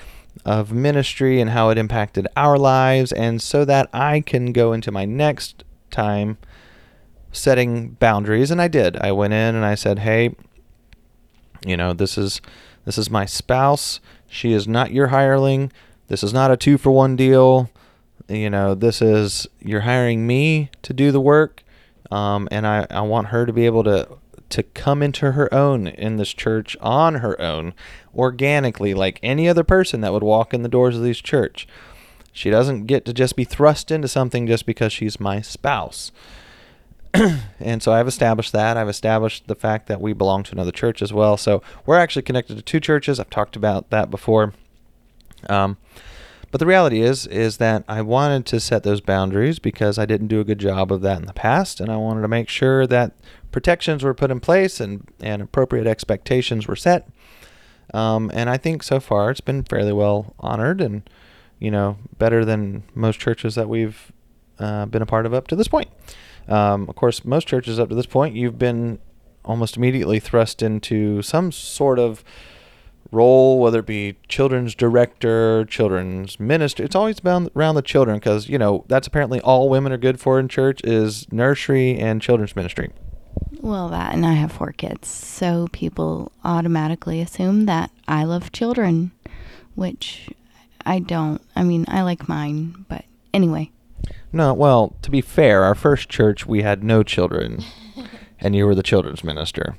of 0.43 0.73
ministry 0.73 1.39
and 1.39 1.51
how 1.51 1.69
it 1.69 1.77
impacted 1.77 2.27
our 2.35 2.57
lives, 2.57 3.11
and 3.11 3.41
so 3.41 3.65
that 3.65 3.89
I 3.93 4.21
can 4.21 4.51
go 4.51 4.73
into 4.73 4.91
my 4.91 5.05
next 5.05 5.63
time 5.91 6.37
setting 7.31 7.89
boundaries. 7.91 8.51
And 8.51 8.61
I 8.61 8.67
did. 8.67 8.97
I 8.97 9.11
went 9.11 9.33
in 9.33 9.55
and 9.55 9.65
I 9.65 9.75
said, 9.75 9.99
"Hey, 9.99 10.35
you 11.65 11.77
know, 11.77 11.93
this 11.93 12.17
is 12.17 12.41
this 12.85 12.97
is 12.97 13.09
my 13.09 13.25
spouse. 13.25 13.99
She 14.27 14.53
is 14.53 14.67
not 14.67 14.91
your 14.91 15.07
hireling. 15.07 15.71
This 16.07 16.23
is 16.23 16.33
not 16.33 16.51
a 16.51 16.57
two 16.57 16.77
for 16.77 16.91
one 16.91 17.15
deal. 17.15 17.69
You 18.27 18.49
know, 18.49 18.75
this 18.75 19.01
is 19.01 19.47
you're 19.59 19.81
hiring 19.81 20.25
me 20.25 20.69
to 20.83 20.93
do 20.93 21.11
the 21.11 21.21
work, 21.21 21.63
um, 22.11 22.47
and 22.51 22.65
I, 22.65 22.87
I 22.89 23.01
want 23.01 23.27
her 23.27 23.45
to 23.45 23.53
be 23.53 23.65
able 23.65 23.83
to 23.83 24.07
to 24.49 24.63
come 24.63 25.01
into 25.01 25.33
her 25.33 25.53
own 25.53 25.87
in 25.87 26.17
this 26.17 26.33
church 26.33 26.77
on 26.81 27.15
her 27.15 27.39
own, 27.41 27.73
organically, 28.13 28.93
like 28.93 29.19
any 29.21 29.47
other 29.49 29.63
person 29.63 30.01
that 30.01 30.13
would 30.13 30.23
walk 30.23 30.53
in 30.53 30.63
the 30.63 30.69
doors 30.69 30.95
of 30.95 31.03
this 31.03 31.19
church. 31.19 31.67
She 32.31 32.49
doesn't 32.49 32.85
get 32.85 33.05
to 33.05 33.13
just 33.13 33.35
be 33.35 33.45
thrust 33.45 33.91
into 33.91 34.07
something 34.07 34.45
just 34.45 34.65
because 34.65 34.91
she's 34.91 35.19
my 35.19 35.41
spouse. 35.41 36.11
and 37.59 37.81
so 37.81 37.93
I've 37.93 38.07
established 38.07 38.51
that. 38.51 38.75
I've 38.75 38.89
established 38.89 39.47
the 39.47 39.55
fact 39.55 39.87
that 39.87 40.01
we 40.01 40.13
belong 40.13 40.43
to 40.43 40.51
another 40.51 40.71
church 40.71 41.01
as 41.01 41.13
well. 41.13 41.37
So 41.37 41.61
we're 41.85 41.97
actually 41.97 42.23
connected 42.23 42.57
to 42.57 42.61
two 42.61 42.79
churches. 42.79 43.19
I've 43.19 43.29
talked 43.29 43.55
about 43.55 43.89
that 43.89 44.11
before. 44.11 44.53
Um, 45.49 45.77
but 46.55 46.59
the 46.59 46.65
reality 46.65 47.01
is, 47.01 47.27
is 47.27 47.57
that 47.57 47.83
I 47.85 48.01
wanted 48.01 48.45
to 48.45 48.61
set 48.61 48.83
those 48.83 49.01
boundaries 49.01 49.59
because 49.59 49.99
I 49.99 50.05
didn't 50.05 50.29
do 50.29 50.39
a 50.39 50.45
good 50.45 50.57
job 50.57 50.89
of 50.89 51.01
that 51.01 51.19
in 51.19 51.25
the 51.25 51.33
past, 51.33 51.81
and 51.81 51.91
I 51.91 51.97
wanted 51.97 52.21
to 52.21 52.29
make 52.29 52.47
sure 52.47 52.87
that 52.87 53.11
protections 53.51 54.05
were 54.05 54.13
put 54.13 54.31
in 54.31 54.39
place 54.39 54.79
and, 54.79 55.05
and 55.19 55.41
appropriate 55.41 55.85
expectations 55.85 56.65
were 56.65 56.77
set. 56.77 57.09
Um, 57.93 58.31
and 58.33 58.49
I 58.49 58.55
think 58.55 58.83
so 58.83 59.01
far 59.01 59.31
it's 59.31 59.41
been 59.41 59.63
fairly 59.63 59.91
well 59.91 60.33
honored 60.39 60.79
and, 60.79 61.01
you 61.59 61.71
know, 61.71 61.97
better 62.19 62.45
than 62.45 62.83
most 62.93 63.19
churches 63.19 63.55
that 63.55 63.67
we've 63.67 64.13
uh, 64.57 64.85
been 64.85 65.01
a 65.01 65.05
part 65.05 65.25
of 65.25 65.33
up 65.33 65.49
to 65.49 65.57
this 65.57 65.67
point. 65.67 65.89
Um, 66.47 66.87
of 66.87 66.95
course, 66.95 67.25
most 67.25 67.49
churches 67.49 67.81
up 67.81 67.89
to 67.89 67.95
this 67.95 68.05
point, 68.05 68.33
you've 68.33 68.57
been 68.57 68.99
almost 69.43 69.75
immediately 69.75 70.21
thrust 70.21 70.61
into 70.61 71.21
some 71.21 71.51
sort 71.51 71.99
of 71.99 72.23
role, 73.11 73.59
whether 73.59 73.79
it 73.79 73.85
be 73.85 74.17
children's 74.27 74.75
director, 74.75 75.65
children's 75.65 76.39
minister. 76.39 76.83
It's 76.83 76.95
always 76.95 77.19
been 77.19 77.49
around 77.55 77.75
the 77.75 77.81
children 77.81 78.17
because, 78.17 78.49
you 78.49 78.57
know, 78.57 78.85
that's 78.87 79.07
apparently 79.07 79.39
all 79.41 79.69
women 79.69 79.91
are 79.91 79.97
good 79.97 80.19
for 80.19 80.39
in 80.39 80.47
church 80.47 80.81
is 80.83 81.31
nursery 81.31 81.97
and 81.97 82.21
children's 82.21 82.55
ministry. 82.55 82.91
Well, 83.61 83.89
that 83.89 84.13
and 84.13 84.25
I 84.25 84.33
have 84.33 84.51
four 84.51 84.71
kids, 84.71 85.07
so 85.07 85.67
people 85.71 86.31
automatically 86.43 87.21
assume 87.21 87.65
that 87.65 87.91
I 88.07 88.23
love 88.23 88.51
children, 88.51 89.11
which 89.73 90.29
I 90.85 90.99
don't. 90.99 91.41
I 91.55 91.63
mean, 91.63 91.85
I 91.87 92.03
like 92.03 92.29
mine, 92.29 92.85
but 92.87 93.05
anyway. 93.33 93.71
No, 94.31 94.53
well, 94.53 94.95
to 95.01 95.09
be 95.09 95.21
fair, 95.21 95.63
our 95.63 95.75
first 95.75 96.09
church 96.09 96.45
we 96.45 96.61
had 96.61 96.83
no 96.83 97.01
children, 97.01 97.63
and 98.39 98.55
you 98.55 98.65
were 98.65 98.75
the 98.75 98.83
children's 98.83 99.23
minister. 99.23 99.75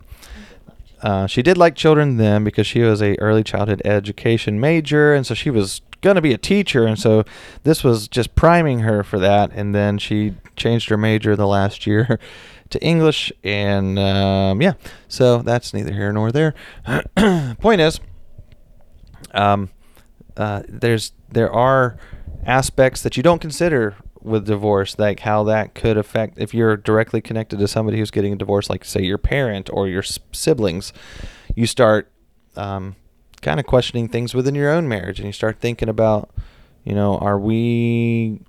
Uh, 1.03 1.27
she 1.27 1.43
did 1.43 1.59
like 1.59 1.75
children 1.75 2.17
then 2.17 2.45
because 2.45 2.67
she 2.67 2.81
was 2.81 3.03
a 3.03 3.17
early 3.19 3.45
childhood 3.45 3.83
education 3.85 4.59
major, 4.59 5.15
and 5.15 5.27
so 5.27 5.35
she 5.35 5.51
was 5.51 5.83
gonna 6.01 6.23
be 6.23 6.33
a 6.33 6.39
teacher, 6.39 6.87
and 6.87 6.99
so 6.99 7.25
this 7.65 7.85
was 7.85 8.09
just 8.09 8.35
priming 8.35 8.81
her 8.81 9.03
for 9.03 9.19
that. 9.19 9.51
And 9.53 9.75
then 9.75 9.99
she 9.99 10.35
changed 10.57 10.89
her 10.89 10.97
major 10.97 11.37
the 11.37 11.47
last 11.47 11.87
year 11.87 12.19
to 12.71 12.83
English, 12.83 13.33
and 13.45 13.99
um, 13.99 14.63
yeah, 14.63 14.75
so 15.09 15.43
that's 15.43 15.75
neither 15.75 15.93
here 15.93 16.13
nor 16.13 16.33
there. 16.33 16.55
Point 17.61 17.81
is, 17.81 18.01
um, 19.33 19.71
uh, 20.37 20.63
there's 20.69 21.13
there 21.31 21.53
are 21.53 21.99
aspects 22.45 23.03
that 23.03 23.17
you 23.17 23.23
don't 23.23 23.41
consider 23.41 23.97
with 24.27 24.47
divorce, 24.47 24.99
like 24.99 25.21
how 25.21 25.45
that 25.45 25.75
could 25.75 25.97
affect 25.97 26.39
if 26.39 26.53
you're 26.53 26.77
directly 26.77 27.21
connected 27.21 27.59
to 27.59 27.69
somebody 27.69 27.99
who's 27.99 28.11
getting 28.11 28.33
a 28.33 28.37
divorce, 28.37 28.69
like 28.69 28.85
say 28.85 29.03
your 29.03 29.19
parent 29.19 29.71
or 29.73 29.89
your 29.89 30.03
siblings, 30.03 30.93
you 31.55 31.67
start 31.67 32.11
um, 32.57 32.97
kind 33.41 33.61
of 33.61 33.67
questioning 33.67 34.09
things 34.09 34.35
within 34.35 34.55
your 34.55 34.71
own 34.71 34.89
marriage, 34.89 35.19
and 35.19 35.27
you 35.27 35.33
start 35.33 35.61
thinking 35.61 35.89
about, 35.89 36.31
you 36.85 36.95
know, 36.95 37.19
are 37.19 37.39
we, 37.39 38.41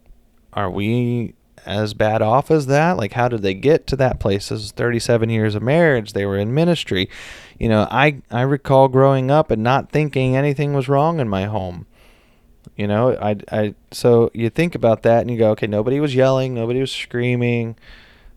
are 0.53 0.69
we 0.69 1.33
as 1.65 1.93
bad 1.93 2.21
off 2.21 2.49
as 2.49 2.67
that? 2.67 2.97
Like, 2.97 3.13
how 3.13 3.27
did 3.27 3.41
they 3.41 3.53
get 3.53 3.85
to 3.87 3.95
that 3.97 4.19
place? 4.19 4.49
This 4.49 4.63
is 4.63 4.71
37 4.71 5.29
years 5.29 5.53
of 5.53 5.61
marriage. 5.61 6.13
They 6.13 6.25
were 6.25 6.37
in 6.37 6.53
ministry. 6.53 7.09
You 7.59 7.69
know, 7.69 7.87
I 7.91 8.21
I 8.31 8.41
recall 8.41 8.87
growing 8.87 9.29
up 9.29 9.51
and 9.51 9.63
not 9.63 9.91
thinking 9.91 10.35
anything 10.35 10.73
was 10.73 10.87
wrong 10.87 11.19
in 11.19 11.27
my 11.27 11.45
home 11.45 11.85
you 12.75 12.87
know, 12.87 13.15
I, 13.15 13.37
I, 13.51 13.75
so 13.91 14.31
you 14.33 14.49
think 14.49 14.75
about 14.75 15.03
that 15.03 15.21
and 15.21 15.31
you 15.31 15.37
go, 15.37 15.51
okay, 15.51 15.67
nobody 15.67 15.99
was 15.99 16.15
yelling, 16.15 16.53
nobody 16.53 16.79
was 16.79 16.91
screaming, 16.91 17.75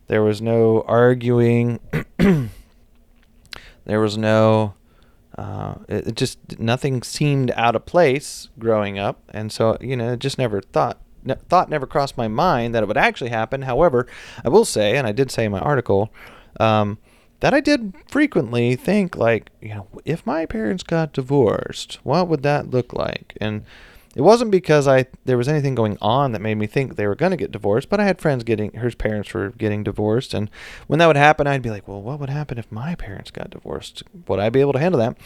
there 0.06 0.22
was 0.22 0.40
no 0.42 0.82
arguing, 0.82 1.80
there 3.84 4.00
was 4.00 4.16
no, 4.18 4.74
uh, 5.38 5.74
it, 5.88 6.14
just 6.14 6.58
nothing 6.58 7.02
seemed 7.02 7.50
out 7.52 7.76
of 7.76 7.86
place 7.86 8.48
growing 8.58 8.98
up, 8.98 9.22
and 9.30 9.52
so 9.52 9.76
you 9.80 9.96
know, 9.96 10.16
just 10.16 10.38
never 10.38 10.60
thought 10.60 10.98
thought 11.48 11.68
never 11.68 11.86
crossed 11.86 12.16
my 12.16 12.28
mind 12.28 12.74
that 12.74 12.82
it 12.82 12.86
would 12.86 12.96
actually 12.96 13.30
happen. 13.30 13.62
However, 13.62 14.06
I 14.44 14.48
will 14.48 14.64
say, 14.64 14.96
and 14.96 15.06
I 15.06 15.12
did 15.12 15.30
say 15.30 15.44
in 15.44 15.52
my 15.52 15.60
article, 15.60 16.12
um, 16.58 16.98
that 17.40 17.54
I 17.54 17.60
did 17.60 17.94
frequently 18.06 18.76
think 18.76 19.16
like, 19.16 19.50
you 19.60 19.70
know, 19.70 19.86
if 20.04 20.24
my 20.26 20.46
parents 20.46 20.82
got 20.82 21.12
divorced, 21.12 21.98
what 22.02 22.28
would 22.28 22.42
that 22.42 22.70
look 22.70 22.92
like? 22.92 23.36
And 23.40 23.64
it 24.16 24.22
wasn't 24.22 24.50
because 24.50 24.88
I 24.88 25.06
there 25.24 25.36
was 25.38 25.46
anything 25.46 25.76
going 25.76 25.96
on 26.00 26.32
that 26.32 26.40
made 26.40 26.56
me 26.56 26.66
think 26.66 26.96
they 26.96 27.06
were 27.06 27.14
going 27.14 27.30
to 27.30 27.36
get 27.36 27.52
divorced, 27.52 27.88
but 27.88 28.00
I 28.00 28.04
had 28.04 28.20
friends 28.20 28.42
getting 28.42 28.72
her 28.72 28.90
parents 28.90 29.32
were 29.32 29.50
getting 29.50 29.84
divorced, 29.84 30.34
and 30.34 30.50
when 30.88 30.98
that 30.98 31.06
would 31.06 31.16
happen, 31.16 31.46
I'd 31.46 31.62
be 31.62 31.70
like, 31.70 31.86
well, 31.86 32.02
what 32.02 32.18
would 32.18 32.30
happen 32.30 32.58
if 32.58 32.72
my 32.72 32.96
parents 32.96 33.30
got 33.30 33.50
divorced? 33.50 34.02
Would 34.26 34.40
I 34.40 34.50
be 34.50 34.60
able 34.60 34.72
to 34.72 34.80
handle 34.80 34.98
that? 34.98 35.16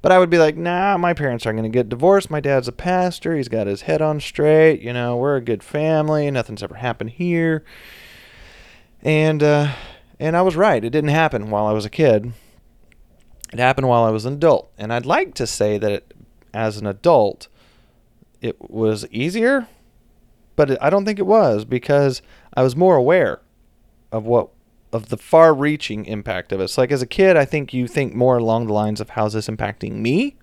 But 0.00 0.10
I 0.10 0.18
would 0.18 0.30
be 0.30 0.38
like, 0.38 0.56
nah, 0.56 0.98
my 0.98 1.14
parents 1.14 1.46
aren't 1.46 1.58
going 1.58 1.70
to 1.70 1.76
get 1.76 1.88
divorced. 1.88 2.30
My 2.30 2.40
dad's 2.40 2.66
a 2.66 2.72
pastor. 2.72 3.36
He's 3.36 3.48
got 3.48 3.68
his 3.68 3.82
head 3.82 4.02
on 4.02 4.18
straight. 4.18 4.80
You 4.80 4.92
know, 4.92 5.16
we're 5.16 5.36
a 5.36 5.40
good 5.40 5.62
family. 5.62 6.28
Nothing's 6.28 6.64
ever 6.64 6.74
happened 6.74 7.10
here. 7.10 7.64
And 9.02 9.40
uh, 9.40 9.72
and 10.18 10.36
I 10.36 10.42
was 10.42 10.56
right. 10.56 10.84
It 10.84 10.90
didn't 10.90 11.10
happen 11.10 11.50
while 11.50 11.66
I 11.66 11.72
was 11.72 11.84
a 11.84 11.90
kid. 11.90 12.32
It 13.52 13.60
happened 13.60 13.86
while 13.86 14.02
I 14.02 14.10
was 14.10 14.24
an 14.24 14.34
adult, 14.34 14.72
and 14.78 14.92
I'd 14.92 15.06
like 15.06 15.34
to 15.34 15.46
say 15.46 15.78
that 15.78 15.92
it, 15.92 16.14
as 16.54 16.78
an 16.78 16.86
adult 16.86 17.48
it 18.42 18.70
was 18.70 19.06
easier, 19.10 19.68
but 20.56 20.82
I 20.82 20.90
don't 20.90 21.04
think 21.04 21.18
it 21.18 21.26
was 21.26 21.64
because 21.64 22.20
I 22.54 22.62
was 22.62 22.76
more 22.76 22.96
aware 22.96 23.40
of 24.10 24.26
what 24.26 24.50
of 24.92 25.08
the 25.08 25.16
far-reaching 25.16 26.04
impact 26.04 26.52
of 26.52 26.60
it. 26.60 26.68
So 26.68 26.82
like 26.82 26.92
as 26.92 27.00
a 27.00 27.06
kid, 27.06 27.34
I 27.34 27.46
think 27.46 27.72
you 27.72 27.88
think 27.88 28.14
more 28.14 28.36
along 28.36 28.66
the 28.66 28.74
lines 28.74 29.00
of 29.00 29.10
how's 29.10 29.32
this 29.32 29.48
impacting 29.48 29.92
me? 29.92 30.36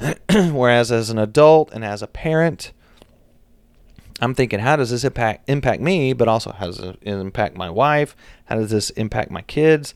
Whereas 0.32 0.90
as 0.90 1.10
an 1.10 1.18
adult 1.18 1.70
and 1.72 1.84
as 1.84 2.02
a 2.02 2.08
parent, 2.08 2.72
I'm 4.20 4.34
thinking, 4.34 4.58
how 4.58 4.74
does 4.74 4.90
this 4.90 5.04
impact 5.04 5.48
impact 5.48 5.80
me? 5.80 6.12
But 6.14 6.26
also, 6.26 6.50
how 6.50 6.66
does 6.66 6.80
it 6.80 6.98
impact 7.02 7.56
my 7.56 7.70
wife? 7.70 8.16
How 8.46 8.56
does 8.56 8.70
this 8.70 8.90
impact 8.90 9.30
my 9.30 9.42
kids? 9.42 9.94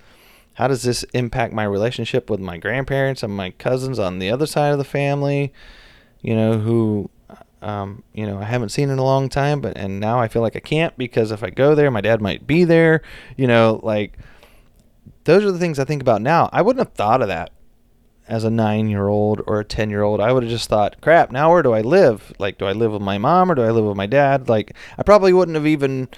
How 0.54 0.68
does 0.68 0.82
this 0.82 1.02
impact 1.14 1.52
my 1.52 1.64
relationship 1.64 2.30
with 2.30 2.38
my 2.38 2.58
grandparents 2.58 3.22
and 3.22 3.34
my 3.34 3.50
cousins 3.50 3.98
on 3.98 4.20
the 4.20 4.30
other 4.30 4.46
side 4.46 4.70
of 4.70 4.78
the 4.78 4.84
family? 4.84 5.52
You 6.22 6.34
know, 6.34 6.58
who, 6.58 7.10
um, 7.60 8.02
you 8.12 8.26
know, 8.26 8.38
I 8.38 8.44
haven't 8.44 8.70
seen 8.70 8.90
in 8.90 8.98
a 8.98 9.04
long 9.04 9.28
time, 9.28 9.60
but 9.60 9.76
and 9.76 10.00
now 10.00 10.18
I 10.18 10.28
feel 10.28 10.42
like 10.42 10.56
I 10.56 10.60
can't 10.60 10.96
because 10.96 11.30
if 11.30 11.42
I 11.42 11.50
go 11.50 11.74
there, 11.74 11.90
my 11.90 12.00
dad 12.00 12.20
might 12.20 12.46
be 12.46 12.64
there. 12.64 13.02
You 13.36 13.46
know, 13.46 13.80
like 13.82 14.18
those 15.24 15.44
are 15.44 15.52
the 15.52 15.58
things 15.58 15.78
I 15.78 15.84
think 15.84 16.02
about 16.02 16.22
now. 16.22 16.48
I 16.52 16.62
wouldn't 16.62 16.86
have 16.86 16.94
thought 16.94 17.22
of 17.22 17.28
that 17.28 17.50
as 18.28 18.44
a 18.44 18.50
nine 18.50 18.88
year 18.88 19.08
old 19.08 19.42
or 19.46 19.60
a 19.60 19.64
10 19.64 19.90
year 19.90 20.02
old. 20.02 20.20
I 20.20 20.32
would 20.32 20.42
have 20.42 20.50
just 20.50 20.68
thought, 20.68 21.00
crap, 21.00 21.30
now 21.30 21.50
where 21.52 21.62
do 21.62 21.72
I 21.72 21.80
live? 21.80 22.32
Like, 22.38 22.58
do 22.58 22.66
I 22.66 22.72
live 22.72 22.92
with 22.92 23.02
my 23.02 23.18
mom 23.18 23.50
or 23.50 23.54
do 23.54 23.62
I 23.62 23.70
live 23.70 23.84
with 23.84 23.96
my 23.96 24.06
dad? 24.06 24.48
Like, 24.48 24.74
I 24.96 25.02
probably 25.02 25.32
wouldn't 25.32 25.56
have 25.56 25.66
even 25.66 26.08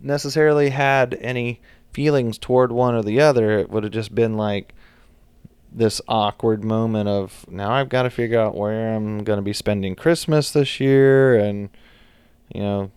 necessarily 0.00 0.70
had 0.70 1.14
any 1.20 1.60
feelings 1.92 2.38
toward 2.38 2.72
one 2.72 2.94
or 2.94 3.02
the 3.02 3.20
other. 3.20 3.58
It 3.58 3.70
would 3.70 3.84
have 3.84 3.92
just 3.92 4.14
been 4.14 4.36
like, 4.36 4.74
this 5.72 6.00
awkward 6.08 6.64
moment 6.64 7.08
of 7.08 7.44
now 7.48 7.72
I've 7.72 7.88
got 7.88 8.04
to 8.04 8.10
figure 8.10 8.40
out 8.40 8.54
where 8.54 8.94
I'm 8.94 9.24
going 9.24 9.36
to 9.38 9.42
be 9.42 9.52
spending 9.52 9.94
Christmas 9.94 10.50
this 10.50 10.80
year 10.80 11.38
and 11.38 11.70
you 12.54 12.62
know 12.62 12.90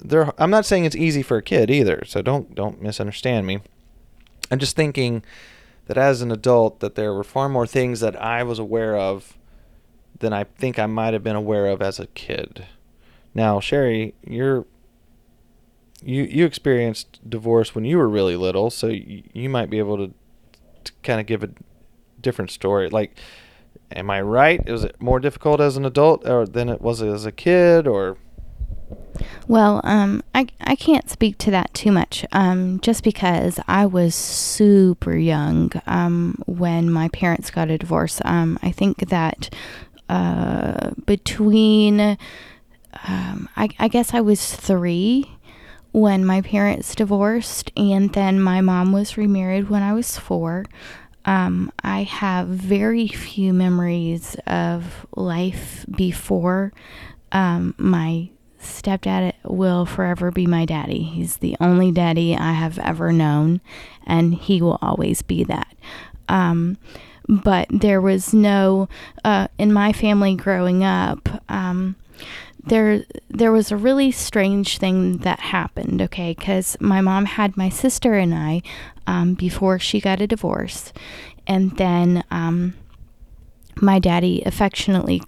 there 0.00 0.32
I'm 0.38 0.50
not 0.50 0.66
saying 0.66 0.84
it's 0.84 0.96
easy 0.96 1.22
for 1.22 1.38
a 1.38 1.42
kid 1.42 1.70
either 1.70 2.02
so 2.06 2.22
don't 2.22 2.54
don't 2.54 2.82
misunderstand 2.82 3.46
me. 3.46 3.60
I'm 4.50 4.58
just 4.58 4.76
thinking 4.76 5.24
that 5.86 5.98
as 5.98 6.22
an 6.22 6.30
adult 6.30 6.80
that 6.80 6.94
there 6.94 7.14
were 7.14 7.24
far 7.24 7.48
more 7.48 7.66
things 7.66 8.00
that 8.00 8.20
I 8.20 8.42
was 8.42 8.58
aware 8.58 8.96
of 8.96 9.36
than 10.18 10.32
I 10.32 10.44
think 10.44 10.78
I 10.78 10.86
might 10.86 11.14
have 11.14 11.22
been 11.22 11.36
aware 11.36 11.66
of 11.66 11.80
as 11.80 11.98
a 11.98 12.06
kid. 12.08 12.66
Now 13.34 13.60
Cherie 13.60 14.14
you're 14.22 14.66
you 16.02 16.24
you 16.24 16.44
experienced 16.44 17.18
divorce 17.28 17.74
when 17.74 17.84
you 17.84 17.98
were 17.98 18.08
really 18.08 18.36
little 18.36 18.70
so 18.70 18.88
you, 18.88 19.22
you 19.32 19.48
might 19.48 19.70
be 19.70 19.78
able 19.78 19.96
to 19.96 20.14
to 20.84 20.92
kind 21.02 21.20
of 21.20 21.26
give 21.26 21.42
a 21.42 21.50
different 22.20 22.50
story. 22.50 22.88
Like, 22.88 23.16
am 23.92 24.10
I 24.10 24.20
right? 24.20 24.62
Is 24.66 24.84
it 24.84 25.00
more 25.00 25.20
difficult 25.20 25.60
as 25.60 25.76
an 25.76 25.84
adult 25.84 26.26
or 26.28 26.46
than 26.46 26.68
it 26.68 26.80
was 26.80 27.02
as 27.02 27.24
a 27.24 27.32
kid 27.32 27.86
or? 27.86 28.16
Well, 29.46 29.80
um, 29.84 30.22
I, 30.34 30.46
I 30.60 30.76
can't 30.76 31.10
speak 31.10 31.38
to 31.38 31.50
that 31.50 31.72
too 31.74 31.90
much, 31.90 32.24
um, 32.32 32.80
just 32.80 33.02
because 33.02 33.58
I 33.66 33.86
was 33.86 34.14
super 34.14 35.16
young 35.16 35.72
um, 35.86 36.42
when 36.46 36.90
my 36.90 37.08
parents 37.08 37.50
got 37.50 37.70
a 37.70 37.78
divorce. 37.78 38.20
Um, 38.24 38.58
I 38.62 38.70
think 38.70 39.08
that 39.08 39.54
uh, 40.08 40.90
between, 41.06 42.00
um, 43.06 43.48
I, 43.56 43.68
I 43.78 43.88
guess 43.88 44.14
I 44.14 44.20
was 44.20 44.54
three 44.54 45.30
when 45.92 46.24
my 46.24 46.40
parents 46.42 46.94
divorced, 46.94 47.72
and 47.76 48.12
then 48.12 48.40
my 48.40 48.60
mom 48.60 48.92
was 48.92 49.16
remarried 49.16 49.70
when 49.70 49.82
I 49.82 49.92
was 49.92 50.18
four. 50.18 50.66
Um, 51.24 51.72
I 51.82 52.04
have 52.04 52.48
very 52.48 53.08
few 53.08 53.52
memories 53.52 54.36
of 54.46 55.06
life 55.14 55.84
before 55.90 56.72
um, 57.32 57.74
my 57.76 58.30
stepdad 58.60 59.34
will 59.44 59.86
forever 59.86 60.30
be 60.30 60.46
my 60.46 60.64
daddy. 60.64 61.02
He's 61.02 61.36
the 61.36 61.56
only 61.60 61.92
daddy 61.92 62.36
I 62.36 62.52
have 62.52 62.78
ever 62.78 63.12
known, 63.12 63.60
and 64.06 64.34
he 64.34 64.62
will 64.62 64.78
always 64.80 65.22
be 65.22 65.44
that. 65.44 65.74
Um, 66.28 66.78
but 67.28 67.68
there 67.70 68.00
was 68.00 68.32
no, 68.32 68.88
uh, 69.24 69.48
in 69.58 69.72
my 69.72 69.92
family 69.92 70.34
growing 70.34 70.82
up, 70.82 71.42
um, 71.48 71.96
there 72.64 73.04
there 73.30 73.52
was 73.52 73.70
a 73.70 73.76
really 73.76 74.10
strange 74.10 74.78
thing 74.78 75.18
that 75.18 75.40
happened 75.40 76.02
okay 76.02 76.34
because 76.36 76.76
my 76.80 77.00
mom 77.00 77.24
had 77.24 77.56
my 77.56 77.68
sister 77.68 78.14
and 78.14 78.34
i 78.34 78.60
um, 79.08 79.34
before 79.34 79.78
she 79.78 80.00
got 80.00 80.20
a 80.20 80.26
divorce 80.26 80.92
and 81.46 81.76
then 81.78 82.22
um, 82.30 82.74
my 83.80 83.98
daddy 83.98 84.42
affectionately 84.44 85.22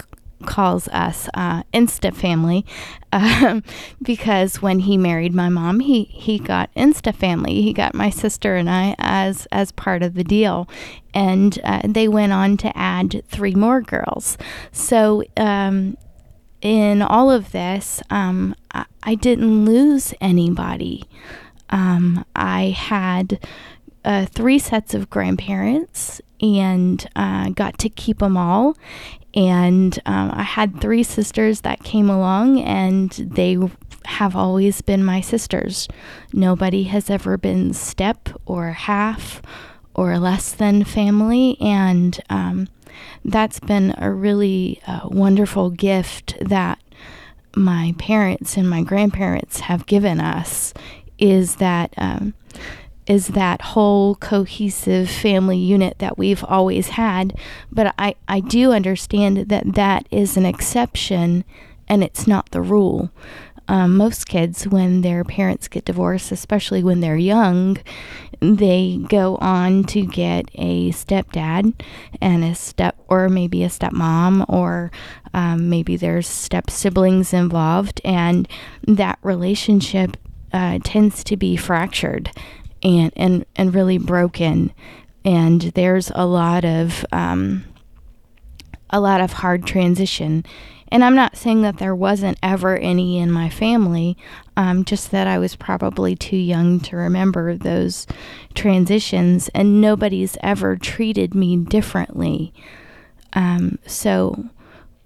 calls 0.46 0.88
us 0.88 1.28
uh, 1.34 1.62
Insta 1.74 2.14
family 2.14 2.64
um, 3.12 3.62
because 4.02 4.62
when 4.62 4.80
he 4.80 4.96
married 4.96 5.34
my 5.34 5.48
mom, 5.48 5.80
he 5.80 6.04
he 6.04 6.38
got 6.38 6.72
Insta 6.74 7.14
family. 7.14 7.62
He 7.62 7.72
got 7.72 7.94
my 7.94 8.10
sister 8.10 8.56
and 8.56 8.70
I 8.70 8.94
as 8.98 9.46
as 9.50 9.72
part 9.72 10.02
of 10.02 10.14
the 10.14 10.24
deal, 10.24 10.68
and 11.12 11.58
uh, 11.64 11.82
they 11.84 12.08
went 12.08 12.32
on 12.32 12.56
to 12.58 12.76
add 12.76 13.22
three 13.28 13.54
more 13.54 13.80
girls. 13.80 14.38
So. 14.72 15.24
Um, 15.36 15.96
in 16.62 17.00
all 17.00 17.30
of 17.30 17.52
this, 17.52 18.02
um, 18.10 18.54
I, 18.74 18.84
I, 19.02 19.14
didn't 19.14 19.64
lose 19.64 20.12
anybody. 20.20 21.04
Um, 21.70 22.24
I 22.34 22.70
had 22.70 23.38
uh, 24.04 24.26
three 24.26 24.58
sets 24.58 24.94
of 24.94 25.10
grandparents 25.10 26.20
and 26.40 27.06
uh, 27.16 27.50
got 27.50 27.78
to 27.78 27.88
keep 27.88 28.18
them 28.18 28.36
all. 28.36 28.76
And 29.34 29.98
um, 30.06 30.32
I 30.32 30.42
had 30.42 30.80
three 30.80 31.02
sisters 31.02 31.60
that 31.60 31.84
came 31.84 32.10
along, 32.10 32.60
and 32.60 33.10
they 33.10 33.56
have 34.06 34.34
always 34.34 34.80
been 34.80 35.04
my 35.04 35.20
sisters. 35.20 35.86
Nobody 36.32 36.84
has 36.84 37.10
ever 37.10 37.36
been 37.36 37.72
step 37.72 38.28
or 38.46 38.72
half 38.72 39.40
or 39.94 40.18
less 40.18 40.50
than 40.50 40.82
family, 40.82 41.56
and 41.60 42.18
um, 42.28 42.68
that's 43.24 43.60
been 43.60 43.94
a 43.98 44.10
really 44.10 44.80
uh, 44.86 45.00
wonderful 45.04 45.70
gift 45.70 46.36
that 46.40 46.80
my 47.56 47.94
parents 47.98 48.56
and 48.56 48.68
my 48.68 48.82
grandparents 48.82 49.60
have 49.60 49.86
given 49.86 50.20
us. 50.20 50.72
Is 51.20 51.56
that 51.56 51.94
um, 51.96 52.34
is 53.06 53.28
that 53.28 53.60
whole 53.60 54.14
cohesive 54.14 55.10
family 55.10 55.58
unit 55.58 55.98
that 55.98 56.16
we've 56.16 56.44
always 56.44 56.90
had. 56.90 57.36
But 57.72 57.92
I, 57.98 58.14
I 58.28 58.38
do 58.38 58.72
understand 58.72 59.48
that 59.48 59.74
that 59.74 60.06
is 60.12 60.36
an 60.36 60.46
exception 60.46 61.44
and 61.88 62.04
it's 62.04 62.28
not 62.28 62.52
the 62.52 62.62
rule. 62.62 63.10
Um, 63.66 63.96
most 63.96 64.28
kids, 64.28 64.66
when 64.66 65.00
their 65.00 65.24
parents 65.24 65.66
get 65.66 65.84
divorced, 65.84 66.30
especially 66.30 66.84
when 66.84 67.00
they're 67.00 67.16
young, 67.16 67.78
they 68.40 69.04
go 69.08 69.36
on 69.36 69.84
to 69.84 70.06
get 70.06 70.48
a 70.54 70.90
stepdad 70.90 71.74
and 72.20 72.44
a 72.44 72.54
step, 72.54 72.96
or 73.08 73.28
maybe 73.28 73.64
a 73.64 73.68
stepmom, 73.68 74.44
or 74.48 74.90
um, 75.34 75.68
maybe 75.68 75.96
there's 75.96 76.28
step 76.28 76.70
siblings 76.70 77.32
involved, 77.32 78.00
and 78.04 78.48
that 78.86 79.18
relationship 79.22 80.16
uh, 80.52 80.78
tends 80.82 81.24
to 81.24 81.36
be 81.36 81.56
fractured 81.56 82.30
and 82.82 83.12
and 83.16 83.44
and 83.56 83.74
really 83.74 83.98
broken. 83.98 84.72
And 85.24 85.60
there's 85.60 86.10
a 86.14 86.26
lot 86.26 86.64
of 86.64 87.04
um, 87.12 87.64
a 88.90 89.00
lot 89.00 89.20
of 89.20 89.32
hard 89.34 89.66
transition. 89.66 90.44
And 90.92 91.04
i'm 91.04 91.14
not 91.14 91.36
saying 91.36 91.62
that 91.62 91.78
there 91.78 91.94
wasn't 91.94 92.36
ever 92.42 92.76
any 92.76 93.18
in 93.18 93.30
my 93.30 93.48
family 93.48 94.16
um, 94.56 94.84
just 94.84 95.12
that 95.12 95.28
i 95.28 95.38
was 95.38 95.54
probably 95.54 96.16
too 96.16 96.36
young 96.36 96.80
to 96.80 96.96
remember 96.96 97.56
those 97.56 98.08
transitions 98.54 99.48
and 99.54 99.80
nobody's 99.80 100.36
ever 100.42 100.76
treated 100.76 101.32
me 101.32 101.56
differently. 101.56 102.52
Um, 103.34 103.78
so 103.86 104.46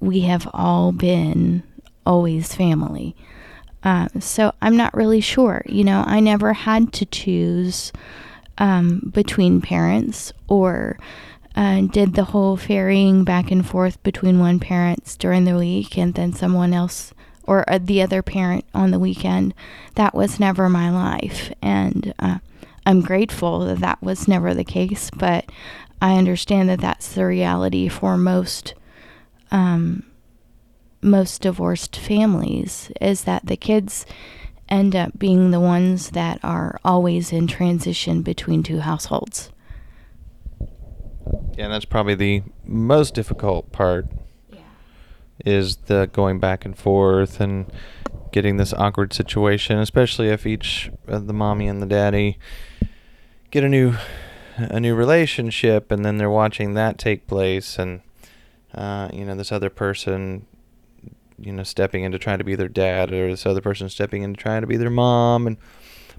we 0.01 0.21
have 0.21 0.49
all 0.55 0.93
been 0.93 1.63
always 2.07 2.55
family 2.55 3.15
um, 3.85 4.09
so 4.21 4.53
I'm 4.63 4.77
not 4.77 4.95
really 4.95 5.21
sure. 5.21 5.63
You 5.67 5.85
know, 5.85 6.03
I 6.07 6.21
never 6.21 6.55
had 6.55 6.93
to 6.95 7.07
choose 7.07 7.93
um, 8.59 9.11
between 9.13 9.61
parents 9.61 10.33
or 10.49 10.99
uh, 11.55 11.83
did 11.83 12.15
the 12.15 12.25
whole 12.25 12.57
ferrying 12.57 13.25
back 13.25 13.51
and 13.51 13.65
forth 13.67 14.03
between 14.03 14.41
one 14.41 14.59
parent 14.59 15.17
during 15.19 15.45
the 15.45 15.57
week 15.57 15.97
and 15.99 16.15
then 16.15 16.33
someone 16.33 16.73
else 16.73 17.13
or 17.45 17.71
uh, 17.71 17.79
the 17.81 18.01
other 18.01 18.23
parent 18.23 18.65
on 18.75 18.91
the 18.91 18.99
weekend. 18.99 19.55
That 19.97 20.15
was 20.15 20.41
never 20.41 20.69
my 20.69 20.91
life. 20.91 21.53
And 21.61 22.15
uh, 22.19 22.39
I'm 22.87 23.03
grateful 23.03 23.61
that 23.67 23.81
that 23.81 24.03
was 24.03 24.27
never 24.27 24.55
the 24.55 24.65
case, 24.65 25.11
but 25.11 25.45
I 26.01 26.17
understand 26.17 26.71
that 26.71 26.81
that's 26.81 27.15
the 27.15 27.27
reality 27.27 27.89
for 27.89 28.17
most 28.17 28.75
um, 29.51 30.05
most 31.05 31.43
divorced 31.43 31.97
families 31.97 32.91
is 33.01 33.25
that 33.25 33.47
the 33.47 33.57
kids 33.57 34.07
end 34.69 34.97
up 34.97 35.19
being 35.19 35.51
the 35.51 35.61
ones 35.61 36.11
that 36.11 36.41
are 36.43 36.81
always 36.85 37.33
in 37.33 37.47
transition 37.47 38.23
between 38.23 38.63
two 38.63 38.81
households. 38.81 39.51
Yeah, 41.57 41.65
and 41.65 41.73
that's 41.73 41.85
probably 41.85 42.15
the 42.15 42.43
most 42.65 43.15
difficult 43.15 43.71
part. 43.73 44.07
Yeah. 44.51 44.61
Is 45.45 45.77
the 45.77 46.09
going 46.13 46.41
back 46.41 46.65
and 46.65 46.77
forth 46.77 47.41
and 47.41 47.71
getting 48.33 48.57
this 48.57 48.73
awkward 48.73 49.13
situation, 49.13 49.79
especially 49.79 50.29
if 50.29 50.47
each 50.47 50.91
the 51.07 51.33
mommy 51.33 51.69
and 51.69 51.81
the 51.81 51.87
daddy 51.87 52.39
get 53.51 53.63
a 53.63 53.69
new 53.69 53.95
a 54.57 54.81
new 54.81 54.95
relationship, 54.95 55.93
and 55.93 56.05
then 56.05 56.17
they're 56.17 56.31
watching 56.31 56.75
that 56.75 56.99
take 56.99 57.27
place, 57.27 57.79
and 57.79 58.01
uh, 58.75 59.09
you 59.13 59.25
know 59.25 59.35
this 59.35 59.53
other 59.53 59.71
person 59.71 60.47
you 61.39 61.53
know 61.53 61.63
stepping 61.63 62.05
into 62.05 62.19
trying 62.19 62.39
to 62.39 62.45
be 62.45 62.55
their 62.55 62.69
dad 62.69 63.13
or 63.13 63.31
this 63.31 63.47
other 63.47 63.61
person 63.61 63.89
stepping 63.89 64.23
into 64.23 64.41
trying 64.41 64.61
to 64.61 64.67
be 64.67 64.77
their 64.77 64.91
mom 64.91 65.47
and 65.47 65.57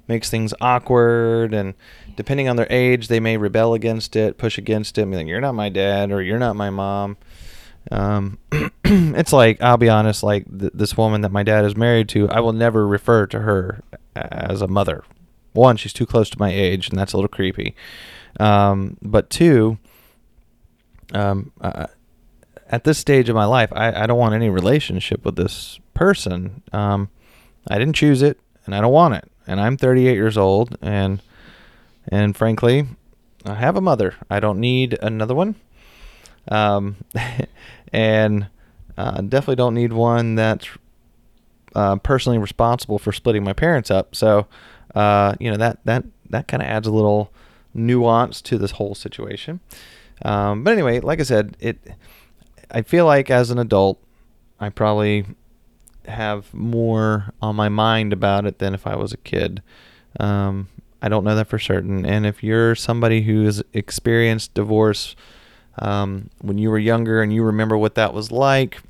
makes 0.07 0.29
things 0.29 0.53
awkward 0.61 1.53
and 1.53 1.73
depending 2.15 2.47
on 2.47 2.55
their 2.55 2.67
age 2.69 3.07
they 3.07 3.19
may 3.19 3.37
rebel 3.37 3.73
against 3.73 4.15
it 4.15 4.37
push 4.37 4.57
against 4.57 4.97
it 4.97 5.03
and 5.03 5.11
be 5.11 5.17
like 5.17 5.27
you're 5.27 5.41
not 5.41 5.55
my 5.55 5.69
dad 5.69 6.11
or 6.11 6.21
you're 6.21 6.39
not 6.39 6.55
my 6.55 6.69
mom. 6.69 7.17
Um, 7.91 8.39
it's 8.83 9.31
like 9.31 9.61
i'll 9.61 9.77
be 9.77 9.89
honest 9.89 10.23
like 10.23 10.45
th- 10.59 10.71
this 10.73 10.97
woman 10.97 11.21
that 11.21 11.31
my 11.31 11.43
dad 11.43 11.65
is 11.65 11.75
married 11.75 12.09
to 12.09 12.27
i 12.29 12.39
will 12.39 12.51
never 12.51 12.87
refer 12.87 13.27
to 13.27 13.41
her 13.41 13.83
as 14.15 14.61
a 14.61 14.67
mother. 14.67 15.03
One 15.53 15.77
she's 15.77 15.93
too 15.93 16.05
close 16.05 16.29
to 16.31 16.39
my 16.39 16.51
age 16.51 16.89
and 16.89 16.97
that's 16.99 17.13
a 17.13 17.17
little 17.17 17.29
creepy. 17.29 17.75
Um, 18.39 18.97
but 19.01 19.29
two 19.29 19.77
um, 21.13 21.51
uh, 21.61 21.87
at 22.69 22.83
this 22.83 22.97
stage 22.97 23.29
of 23.29 23.35
my 23.35 23.45
life, 23.45 23.71
I, 23.73 24.03
I 24.03 24.07
don't 24.07 24.17
want 24.17 24.33
any 24.33 24.49
relationship 24.49 25.23
with 25.23 25.35
this 25.35 25.79
person. 25.93 26.63
Um, 26.73 27.09
I 27.67 27.77
didn't 27.77 27.95
choose 27.95 28.21
it, 28.21 28.39
and 28.65 28.73
I 28.75 28.81
don't 28.81 28.91
want 28.91 29.15
it. 29.15 29.29
And 29.47 29.59
I'm 29.59 29.77
38 29.77 30.13
years 30.13 30.37
old, 30.37 30.77
and 30.81 31.21
and 32.07 32.35
frankly, 32.35 32.87
I 33.45 33.55
have 33.55 33.75
a 33.75 33.81
mother. 33.81 34.15
I 34.29 34.39
don't 34.39 34.59
need 34.59 34.97
another 35.01 35.35
one. 35.35 35.55
Um, 36.49 36.97
and 37.93 38.47
uh, 38.97 39.21
definitely 39.21 39.55
don't 39.55 39.73
need 39.73 39.93
one 39.93 40.35
that's 40.35 40.67
uh, 41.75 41.97
personally 41.97 42.37
responsible 42.37 42.99
for 42.99 43.11
splitting 43.11 43.43
my 43.43 43.53
parents 43.53 43.91
up. 43.91 44.15
So, 44.15 44.47
uh, 44.93 45.35
you 45.39 45.51
know 45.51 45.57
that 45.57 45.79
that 45.85 46.05
that 46.29 46.47
kind 46.47 46.63
of 46.63 46.69
adds 46.69 46.87
a 46.87 46.91
little 46.91 47.31
nuance 47.73 48.41
to 48.41 48.57
this 48.57 48.71
whole 48.71 48.95
situation. 48.95 49.59
Um, 50.23 50.63
but 50.63 50.71
anyway, 50.71 51.01
like 51.01 51.19
I 51.19 51.23
said, 51.23 51.57
it 51.59 51.77
I 52.71 52.81
feel 52.81 53.05
like 53.05 53.29
as 53.29 53.51
an 53.51 53.59
adult, 53.59 53.99
I 54.59 54.69
probably 54.69 55.25
have 56.07 56.53
more 56.53 57.33
on 57.41 57.55
my 57.55 57.69
mind 57.69 58.13
about 58.13 58.45
it 58.45 58.59
than 58.59 58.73
if 58.73 58.85
I 58.87 58.95
was 58.95 59.13
a 59.13 59.17
kid. 59.17 59.61
Um, 60.19 60.67
I 61.01 61.09
don't 61.09 61.23
know 61.23 61.35
that 61.35 61.47
for 61.47 61.59
certain. 61.59 62.05
And 62.05 62.25
if 62.25 62.43
you're 62.43 62.75
somebody 62.75 63.23
who 63.23 63.45
has 63.45 63.63
experienced 63.73 64.53
divorce 64.53 65.15
um, 65.77 66.29
when 66.41 66.57
you 66.57 66.69
were 66.69 66.79
younger 66.79 67.21
and 67.21 67.33
you 67.33 67.43
remember 67.43 67.77
what 67.77 67.95
that 67.95 68.13
was 68.13 68.31
like, 68.31 68.81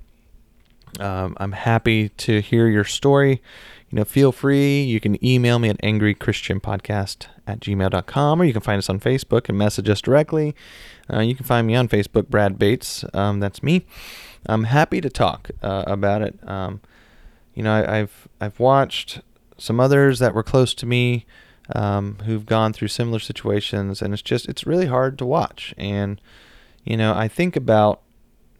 um, 0.99 1.35
I'm 1.39 1.51
happy 1.51 2.09
to 2.09 2.41
hear 2.41 2.67
your 2.67 2.83
story. 2.83 3.41
You 3.89 3.97
know, 3.97 4.05
feel 4.05 4.31
free. 4.31 4.83
You 4.83 4.99
can 4.99 5.23
email 5.25 5.59
me 5.59 5.69
at 5.69 5.81
angrychristianpodcast 5.81 7.27
at 7.47 7.59
gmail.com 7.59 8.41
or 8.41 8.45
you 8.45 8.53
can 8.53 8.61
find 8.61 8.77
us 8.77 8.89
on 8.89 8.99
Facebook 8.99 9.49
and 9.49 9.57
message 9.57 9.89
us 9.89 10.01
directly. 10.01 10.55
Uh, 11.11 11.19
you 11.19 11.35
can 11.35 11.45
find 11.45 11.67
me 11.67 11.75
on 11.75 11.87
Facebook, 11.87 12.29
Brad 12.29 12.57
Bates. 12.57 13.05
Um, 13.13 13.39
that's 13.39 13.61
me. 13.61 13.85
I'm 14.47 14.65
happy 14.65 15.01
to 15.01 15.09
talk 15.09 15.51
uh, 15.61 15.83
about 15.87 16.21
it. 16.21 16.37
Um, 16.47 16.81
you 17.53 17.63
know, 17.63 17.73
I, 17.73 17.97
have 17.97 18.27
I've 18.41 18.59
watched 18.59 19.21
some 19.57 19.79
others 19.79 20.19
that 20.19 20.33
were 20.33 20.43
close 20.43 20.73
to 20.75 20.85
me 20.85 21.25
um, 21.73 22.17
who've 22.25 22.45
gone 22.45 22.73
through 22.73 22.89
similar 22.89 23.19
situations, 23.19 24.01
and 24.01 24.13
it's 24.13 24.21
just 24.21 24.47
it's 24.47 24.67
really 24.67 24.87
hard 24.87 25.17
to 25.19 25.25
watch. 25.25 25.73
And 25.77 26.19
you 26.83 26.97
know, 26.97 27.13
I 27.13 27.27
think 27.27 27.55
about 27.55 28.01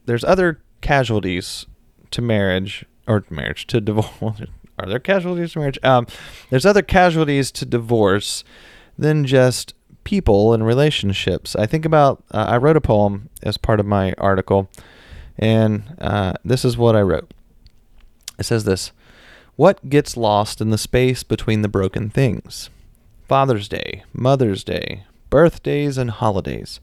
there's 0.05 0.23
other 0.23 0.61
casualties 0.81 1.65
to 2.11 2.21
marriage 2.21 2.85
or 3.07 3.23
marriage 3.29 3.67
to 3.67 3.81
divorce. 3.81 4.41
Are 4.79 4.87
there 4.87 4.99
casualties 4.99 5.53
to 5.53 5.59
marriage? 5.59 5.79
Um, 5.83 6.05
there's 6.49 6.65
other 6.65 6.81
casualties 6.81 7.51
to 7.53 7.65
divorce 7.65 8.43
than 8.97 9.25
just 9.25 9.73
people 10.05 10.53
and 10.53 10.65
relationships. 10.65 11.55
I 11.57 11.65
think 11.65 11.83
about. 11.83 12.23
Uh, 12.31 12.45
I 12.47 12.57
wrote 12.57 12.77
a 12.77 12.81
poem 12.81 13.29
as 13.43 13.57
part 13.57 13.81
of 13.81 13.85
my 13.85 14.13
article, 14.17 14.69
and 15.37 15.83
uh, 15.99 16.33
this 16.45 16.63
is 16.63 16.77
what 16.77 16.95
I 16.95 17.01
wrote. 17.01 17.33
It 18.39 18.45
says 18.45 18.63
this. 18.63 18.93
What 19.57 19.89
gets 19.89 20.15
lost 20.15 20.61
in 20.61 20.69
the 20.69 20.77
space 20.77 21.23
between 21.23 21.61
the 21.61 21.69
broken 21.69 22.09
things? 22.09 22.69
Father's 23.27 23.67
Day, 23.67 24.03
Mother's 24.13 24.63
Day, 24.63 25.03
birthdays, 25.29 25.97
and 25.97 26.11
holidays. 26.11 26.79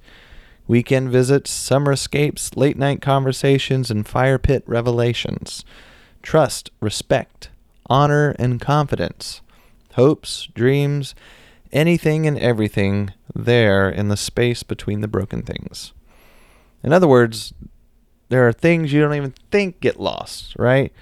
Weekend 0.66 1.10
visits, 1.10 1.50
summer 1.50 1.92
escapes, 1.92 2.56
late 2.56 2.78
night 2.78 3.02
conversations, 3.02 3.90
and 3.90 4.06
fire 4.06 4.38
pit 4.38 4.62
revelations. 4.66 5.64
Trust, 6.22 6.70
respect, 6.80 7.50
honor, 7.90 8.34
and 8.38 8.60
confidence. 8.60 9.42
Hopes, 9.94 10.48
dreams, 10.54 11.14
anything 11.72 12.26
and 12.26 12.38
everything 12.38 13.12
there 13.34 13.88
in 13.88 14.08
the 14.08 14.16
space 14.16 14.62
between 14.62 15.00
the 15.00 15.08
broken 15.08 15.42
things. 15.42 15.92
In 16.82 16.92
other 16.92 17.08
words, 17.08 17.54
there 18.28 18.46
are 18.46 18.52
things 18.52 18.92
you 18.92 19.00
don't 19.00 19.14
even 19.14 19.34
think 19.50 19.80
get 19.80 20.00
lost, 20.00 20.54
right? 20.58 20.92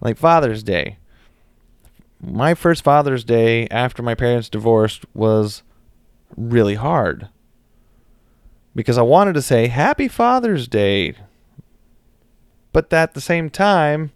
Like 0.00 0.16
Father's 0.16 0.62
Day 0.62 0.98
my 2.22 2.54
first 2.54 2.84
Father's 2.84 3.24
Day 3.24 3.66
after 3.68 4.02
my 4.02 4.14
parents 4.14 4.48
divorced 4.48 5.04
was 5.12 5.62
really 6.36 6.76
hard 6.76 7.28
because 8.74 8.96
I 8.96 9.02
wanted 9.02 9.34
to 9.34 9.42
say 9.42 9.66
Happy 9.66 10.06
Father's 10.06 10.68
Day, 10.68 11.14
but 12.72 12.92
at 12.92 13.14
the 13.14 13.20
same 13.20 13.50
time, 13.50 14.12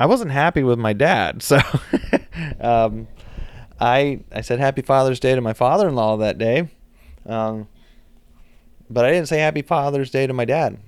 I 0.00 0.06
wasn't 0.06 0.32
happy 0.32 0.62
with 0.62 0.78
my 0.78 0.94
dad. 0.94 1.42
So 1.52 1.60
um, 2.60 3.06
I 3.82 4.20
I 4.30 4.42
said 4.42 4.60
Happy 4.60 4.80
Father's 4.80 5.18
Day 5.18 5.34
to 5.34 5.40
my 5.40 5.52
father-in-law 5.52 6.18
that 6.18 6.38
day, 6.38 6.70
um, 7.26 7.66
but 8.88 9.04
I 9.04 9.10
didn't 9.10 9.26
say 9.26 9.40
Happy 9.40 9.62
Father's 9.62 10.08
Day 10.08 10.28
to 10.28 10.32
my 10.32 10.44
dad. 10.44 10.78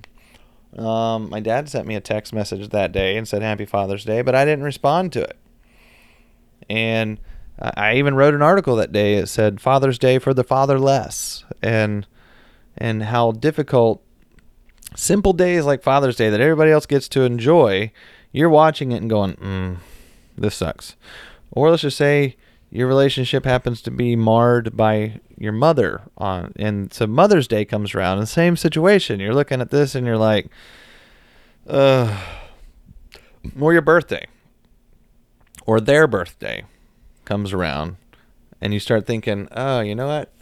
Um, 0.77 1.29
my 1.29 1.41
dad 1.41 1.67
sent 1.67 1.87
me 1.87 1.95
a 1.95 2.01
text 2.01 2.31
message 2.31 2.69
that 2.69 2.93
day 2.93 3.17
and 3.17 3.27
said 3.27 3.41
Happy 3.41 3.65
Father's 3.65 4.05
Day, 4.05 4.21
but 4.21 4.33
I 4.33 4.45
didn't 4.45 4.63
respond 4.63 5.11
to 5.13 5.21
it. 5.23 5.37
And 6.69 7.19
I 7.59 7.95
even 7.95 8.15
wrote 8.15 8.33
an 8.33 8.41
article 8.41 8.77
that 8.77 8.93
day. 8.93 9.15
It 9.15 9.27
said 9.27 9.59
Father's 9.59 9.99
Day 9.99 10.17
for 10.17 10.33
the 10.33 10.45
fatherless, 10.45 11.43
and 11.61 12.07
and 12.77 13.03
how 13.03 13.33
difficult 13.33 14.01
simple 14.95 15.33
days 15.33 15.65
like 15.65 15.83
Father's 15.83 16.15
Day 16.15 16.29
that 16.29 16.39
everybody 16.39 16.71
else 16.71 16.85
gets 16.85 17.09
to 17.09 17.23
enjoy. 17.23 17.91
You're 18.31 18.49
watching 18.49 18.93
it 18.93 19.01
and 19.01 19.09
going, 19.09 19.33
mm, 19.33 19.77
"This 20.37 20.55
sucks," 20.55 20.95
or 21.51 21.69
let's 21.69 21.81
just 21.81 21.97
say 21.97 22.37
your 22.75 22.89
relationship 22.89 23.45
happens 23.45 23.81
to 23.81 23.89
be 23.89 24.17
marred 24.17 24.75
by 24.75 25.21
your 25.37 25.53
mother 25.53 26.01
on 26.17 26.51
and 26.57 26.91
so 26.93 27.07
mother's 27.07 27.47
day 27.47 27.63
comes 27.63 27.95
around 27.95 28.19
the 28.19 28.25
same 28.25 28.57
situation. 28.57 29.21
You're 29.21 29.33
looking 29.33 29.61
at 29.61 29.71
this 29.71 29.95
and 29.95 30.05
you're 30.05 30.17
like 30.17 30.49
uh 31.69 32.21
or 33.59 33.71
your 33.71 33.81
birthday 33.81 34.27
or 35.65 35.79
their 35.79 36.05
birthday 36.05 36.65
comes 37.23 37.53
around 37.53 37.95
and 38.59 38.73
you 38.73 38.79
start 38.81 39.07
thinking 39.07 39.47
oh 39.53 39.79
you 39.79 39.95
know 39.95 40.07
what? 40.07 40.33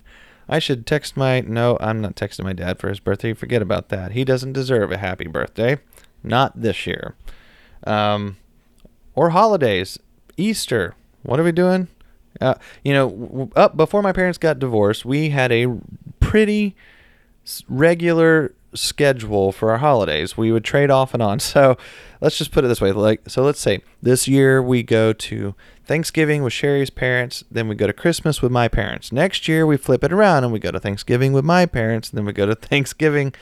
I 0.49 0.57
should 0.57 0.87
text 0.87 1.15
my 1.15 1.41
no 1.41 1.77
i'm 1.79 2.01
not 2.01 2.15
texting 2.15 2.45
my 2.45 2.53
dad 2.53 2.79
for 2.79 2.89
his 2.89 2.99
birthday. 2.99 3.33
Forget 3.33 3.61
about 3.61 3.89
that. 3.89 4.13
He 4.13 4.25
doesn't 4.25 4.53
deserve 4.53 4.91
a 4.91 4.97
happy 4.97 5.27
birthday. 5.27 5.77
Not 6.23 6.59
this 6.59 6.87
year. 6.87 7.13
Um 7.83 8.37
or 9.13 9.29
holidays. 9.29 9.99
Easter. 10.35 10.95
What 11.21 11.39
are 11.39 11.43
we 11.43 11.51
doing 11.51 11.89
uh, 12.43 12.55
you 12.83 12.93
know, 12.93 13.49
up 13.55 13.77
before 13.77 14.01
my 14.01 14.11
parents 14.11 14.37
got 14.37 14.59
divorced, 14.59 15.05
we 15.05 15.29
had 15.29 15.51
a 15.51 15.67
pretty 16.19 16.75
regular 17.67 18.53
schedule 18.73 19.51
for 19.51 19.71
our 19.71 19.77
holidays. 19.77 20.35
We 20.35 20.51
would 20.51 20.63
trade 20.63 20.89
off 20.89 21.13
and 21.13 21.23
on. 21.23 21.39
So 21.53 21.77
let's 22.19 22.37
just 22.37 22.51
put 22.51 22.65
it 22.65 22.67
this 22.67 22.81
way. 22.81 22.91
Like, 22.91 23.29
so 23.29 23.43
let's 23.43 23.59
say 23.59 23.81
this 24.01 24.27
year 24.27 24.61
we 24.61 24.81
go 24.81 25.13
to 25.13 25.53
Thanksgiving 25.85 26.41
with 26.41 26.53
Cherie's 26.53 26.89
parents, 26.89 27.43
then 27.51 27.67
we 27.67 27.75
go 27.75 27.85
to 27.85 27.93
Christmas 27.93 28.41
with 28.41 28.51
my 28.51 28.67
parents. 28.67 29.11
Next 29.11 29.47
year 29.47 29.67
we 29.67 29.77
flip 29.77 30.03
it 30.03 30.13
around 30.13 30.43
and 30.43 30.53
we 30.53 30.59
go 30.59 30.71
to 30.71 30.79
Thanksgiving 30.79 31.33
with 31.33 31.43
my 31.43 31.65
parents, 31.65 32.09
and 32.09 32.17
then 32.17 32.25
we 32.25 32.33
go 32.33 32.45
to 32.45 32.55
Thanksgiving 32.69 33.33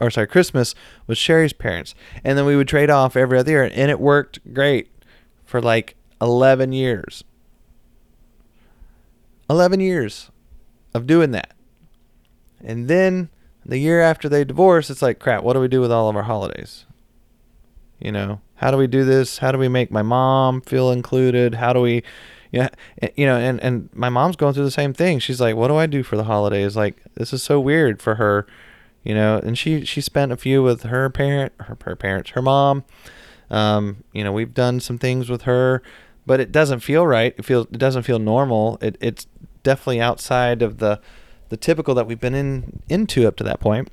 or 0.00 0.10
sorry, 0.10 0.26
Christmas 0.26 0.74
with 1.06 1.18
Cherie's 1.18 1.52
parents. 1.52 1.94
And 2.24 2.38
then 2.38 2.46
we 2.46 2.56
would 2.56 2.68
trade 2.68 2.90
off 2.90 3.16
every 3.16 3.38
other 3.38 3.50
year 3.50 3.64
and 3.64 3.90
it 3.90 4.00
worked 4.00 4.54
great 4.54 4.90
for 5.44 5.60
like 5.60 5.94
11 6.20 6.72
years. 6.72 7.22
11 9.50 9.80
years 9.80 10.30
of 10.94 11.06
doing 11.06 11.32
that. 11.32 11.52
And 12.62 12.88
then 12.88 13.28
the 13.66 13.78
year 13.78 14.00
after 14.00 14.28
they 14.28 14.44
divorce, 14.44 14.90
it's 14.90 15.02
like, 15.02 15.18
crap, 15.18 15.42
what 15.42 15.54
do 15.54 15.60
we 15.60 15.68
do 15.68 15.80
with 15.80 15.90
all 15.90 16.08
of 16.08 16.16
our 16.16 16.22
holidays? 16.22 16.86
You 17.98 18.12
know, 18.12 18.40
how 18.54 18.70
do 18.70 18.76
we 18.76 18.86
do 18.86 19.04
this? 19.04 19.38
How 19.38 19.50
do 19.50 19.58
we 19.58 19.68
make 19.68 19.90
my 19.90 20.02
mom 20.02 20.60
feel 20.60 20.90
included? 20.92 21.56
How 21.56 21.72
do 21.72 21.80
we, 21.80 22.02
you 22.52 22.60
know, 22.60 22.68
you 23.16 23.26
know 23.26 23.36
and, 23.36 23.60
and 23.60 23.90
my 23.92 24.08
mom's 24.08 24.36
going 24.36 24.54
through 24.54 24.64
the 24.64 24.70
same 24.70 24.94
thing. 24.94 25.18
She's 25.18 25.40
like, 25.40 25.56
what 25.56 25.68
do 25.68 25.76
I 25.76 25.86
do 25.86 26.02
for 26.02 26.16
the 26.16 26.24
holidays? 26.24 26.76
Like, 26.76 27.02
this 27.14 27.32
is 27.32 27.42
so 27.42 27.58
weird 27.58 28.00
for 28.00 28.14
her, 28.14 28.46
you 29.02 29.14
know, 29.14 29.40
and 29.42 29.58
she, 29.58 29.84
she 29.84 30.00
spent 30.00 30.30
a 30.30 30.36
few 30.36 30.62
with 30.62 30.84
her 30.84 31.10
parent, 31.10 31.52
her, 31.58 31.76
her 31.84 31.96
parents, 31.96 32.30
her 32.30 32.42
mom. 32.42 32.84
Um, 33.50 34.04
you 34.12 34.22
know, 34.22 34.30
we've 34.30 34.54
done 34.54 34.78
some 34.78 34.96
things 34.96 35.28
with 35.28 35.42
her, 35.42 35.82
but 36.26 36.40
it 36.40 36.52
doesn't 36.52 36.80
feel 36.80 37.06
right. 37.06 37.34
It 37.36 37.44
feels, 37.44 37.66
it 37.66 37.78
doesn't 37.78 38.02
feel 38.02 38.18
normal. 38.18 38.78
It, 38.80 38.96
it's, 39.00 39.26
definitely 39.62 40.00
outside 40.00 40.62
of 40.62 40.78
the 40.78 41.00
the 41.48 41.56
typical 41.56 41.94
that 41.96 42.06
we've 42.06 42.20
been 42.20 42.34
in 42.34 42.80
into 42.88 43.26
up 43.26 43.36
to 43.36 43.44
that 43.44 43.58
point. 43.58 43.90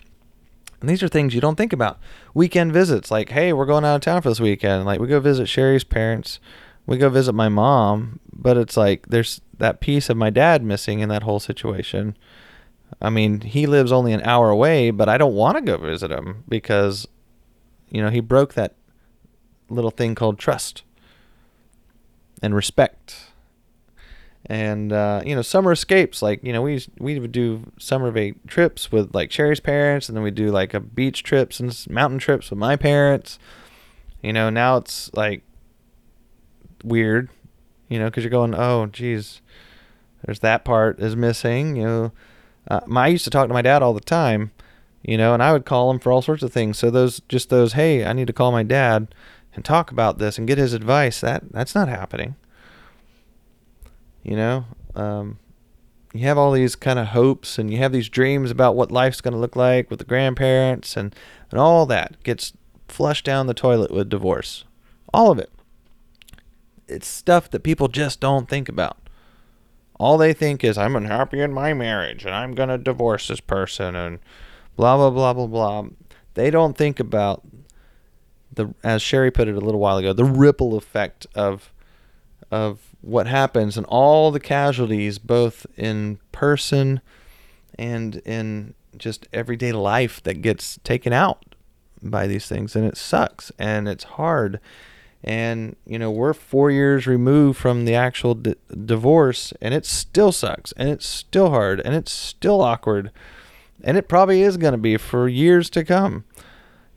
And 0.80 0.88
these 0.88 1.02
are 1.02 1.08
things 1.08 1.34
you 1.34 1.42
don't 1.42 1.56
think 1.56 1.74
about. 1.74 2.00
Weekend 2.36 2.72
visits, 2.72 3.10
like, 3.10 3.30
hey, 3.30 3.52
we're 3.52 3.66
going 3.66 3.84
out 3.84 3.96
of 3.96 4.02
town 4.02 4.22
for 4.22 4.30
this 4.30 4.40
weekend. 4.40 4.86
Like, 4.86 5.00
we 5.00 5.08
go 5.08 5.20
visit 5.20 5.48
Cherie's 5.48 5.84
parents, 5.84 6.40
we 6.86 7.00
go 7.00 7.10
visit 7.10 7.34
my 7.34 7.50
mom, 7.50 8.20
but 8.32 8.58
it's 8.58 8.78
like 8.78 9.08
there's 9.08 9.42
that 9.58 9.80
piece 9.80 10.08
of 10.08 10.18
my 10.18 10.30
dad 10.30 10.64
missing 10.64 11.00
in 11.00 11.10
that 11.10 11.24
whole 11.24 11.40
situation. 11.40 12.16
I 13.02 13.10
mean, 13.10 13.42
he 13.42 13.66
lives 13.66 13.92
only 13.92 14.14
an 14.14 14.22
hour 14.22 14.52
away, 14.52 14.92
but 14.92 15.10
I 15.10 15.18
don't 15.18 15.34
want 15.34 15.58
to 15.58 15.64
go 15.64 15.78
visit 15.78 16.12
him 16.12 16.44
because, 16.48 17.08
you 17.90 18.02
know, 18.02 18.12
he 18.12 18.20
broke 18.20 18.54
that 18.54 18.76
little 19.70 19.92
thing 19.92 20.14
called 20.14 20.38
trust 20.38 20.84
and 22.42 22.56
respect. 22.56 23.32
And 24.50 24.94
uh, 24.94 25.22
you 25.26 25.36
know 25.36 25.42
summer 25.42 25.74
escapes 25.74 26.22
like 26.22 26.42
you 26.42 26.54
know 26.54 26.62
we 26.62 26.82
we 27.00 27.20
would 27.20 27.34
do 27.34 27.70
summer 27.78 28.12
vac- 28.12 28.46
trips 28.48 28.92
with 28.92 29.14
like 29.14 29.30
Cherie's 29.30 29.60
parents 29.60 30.08
and 30.08 30.16
then 30.16 30.24
we 30.24 30.32
do 30.32 30.52
like 30.52 30.74
a 30.74 30.80
beach 30.80 31.24
trips 31.24 31.60
and 31.60 31.86
mountain 31.90 32.20
trips 32.20 32.50
with 32.50 32.58
my 32.58 32.78
parents. 32.78 33.40
You 34.22 34.32
know 34.32 34.50
now 34.50 34.78
it's 34.78 35.14
like 35.14 35.44
weird 36.84 37.30
you 37.90 38.00
know 38.00 38.06
because 38.06 38.24
you're 38.24 38.32
going 38.32 38.56
oh 38.56 38.86
geez 38.86 39.42
there's 40.24 40.40
that 40.40 40.64
part 40.64 41.00
is 41.00 41.16
missing 41.16 41.76
you 41.76 41.86
know. 41.86 42.12
Uh, 42.70 42.82
my, 42.86 43.06
I 43.06 43.08
used 43.08 43.24
to 43.24 43.30
talk 43.30 43.48
to 43.48 43.54
my 43.54 43.62
dad 43.62 43.82
all 43.82 43.94
the 43.94 44.00
time 44.00 44.52
you 45.04 45.18
know 45.18 45.34
and 45.34 45.44
I 45.44 45.52
would 45.52 45.66
call 45.66 45.92
him 45.92 46.00
for 46.00 46.12
all 46.12 46.22
sorts 46.22 46.44
of 46.44 46.54
things. 46.54 46.78
So 46.78 46.90
those 46.90 47.20
just 47.28 47.50
those 47.50 47.74
hey 47.74 48.06
I 48.06 48.14
need 48.14 48.28
to 48.28 48.34
call 48.34 48.54
my 48.54 48.64
dad 48.64 49.10
and 49.58 49.66
talk 49.66 49.92
about 49.92 50.20
this 50.20 50.38
and 50.38 50.48
get 50.48 50.58
his 50.58 50.72
advice 50.72 51.20
that 51.20 51.52
that's 51.52 51.76
not 51.76 51.90
happening 51.90 52.36
you 54.24 54.36
know, 54.36 54.66
um, 54.94 55.40
you 56.14 56.22
have 56.28 56.38
all 56.38 56.52
these 56.52 56.76
kind 56.76 57.00
of 57.00 57.08
hopes 57.08 57.58
and 57.58 57.72
you 57.72 57.78
have 57.78 57.94
these 57.94 58.10
dreams 58.10 58.52
about 58.52 58.76
what 58.76 58.92
life's 58.92 59.22
going 59.22 59.34
to 59.34 59.40
look 59.40 59.56
like 59.56 59.90
with 59.90 60.00
the 60.00 60.06
grandparents 60.06 60.98
and, 60.98 61.16
and 61.50 61.60
all 61.62 61.86
that 61.86 62.22
gets 62.24 62.52
flushed 62.90 63.24
down 63.24 63.48
the 63.48 63.54
toilet 63.54 63.90
with 63.90 64.10
divorce. 64.10 64.66
All 65.14 65.32
of 65.32 65.40
it. 65.40 65.50
It's 66.90 67.08
stuff 67.08 67.50
that 67.52 67.64
people 67.64 67.88
just 67.88 68.20
don't 68.20 68.50
think 68.50 68.68
about. 68.68 68.98
all 70.00 70.18
they 70.18 70.34
think 70.34 70.64
is 70.64 70.78
I'm 70.78 70.96
unhappy 70.98 71.40
in 71.40 71.54
my 71.54 71.74
marriage 71.74 72.26
and 72.26 72.36
I'm 72.36 72.54
going 72.54 72.70
to 72.70 72.78
divorce 72.78 73.30
this 73.30 73.40
person 73.40 73.96
and 73.96 74.20
blah 74.76 74.98
blah 74.98 75.10
blah 75.10 75.34
blah 75.34 75.48
blah. 75.48 75.90
They 76.34 76.52
don't 76.52 76.78
think 76.78 77.00
about 77.00 77.44
the 78.58 78.74
as 78.84 79.02
Cherie 79.02 79.32
put 79.32 79.48
it 79.48 79.56
a 79.56 79.62
little 79.62 79.80
while 79.80 79.98
ago, 79.98 80.12
the 80.12 80.26
ripple 80.26 80.76
effect 80.76 81.26
of 81.34 81.72
of 82.52 82.96
what 83.02 83.28
happens 83.28 83.78
and 83.78 83.86
all 83.88 84.32
the 84.32 84.40
casualties 84.40 85.18
both 85.18 85.66
in 85.76 86.20
person 86.32 87.02
and 87.78 88.18
in 88.26 88.74
just 88.98 89.28
everyday 89.32 89.72
life 89.72 90.22
that 90.24 90.42
gets 90.42 90.80
taken 90.84 91.14
out 91.14 91.56
by 92.02 92.26
these 92.28 92.48
things. 92.48 92.76
And 92.76 92.86
it 92.86 92.98
sucks 92.98 93.52
and 93.58 93.88
it's 93.88 94.04
hard. 94.04 94.60
And 95.24 95.76
you 95.86 95.98
know 95.98 96.12
we're 96.12 96.34
4 96.34 96.72
years 96.72 97.08
removed 97.08 97.58
from 97.58 97.86
the 97.86 97.96
actual 97.96 98.36
d- 98.36 98.56
divorce 98.86 99.54
and 99.62 99.74
it 99.74 99.86
still 99.86 100.32
sucks 100.32 100.72
and 100.74 100.90
it's 100.90 101.08
still 101.08 101.50
hard 101.50 101.82
and 101.82 101.96
it's 101.96 102.12
still 102.12 102.62
awkward. 102.62 103.12
And 103.84 103.98
it 103.98 104.08
probably 104.08 104.42
is 104.42 104.58
going 104.58 104.72
to 104.72 104.78
be 104.78 104.98
for 104.98 105.28
years 105.28 105.70
to 105.72 105.86
come 105.86 106.26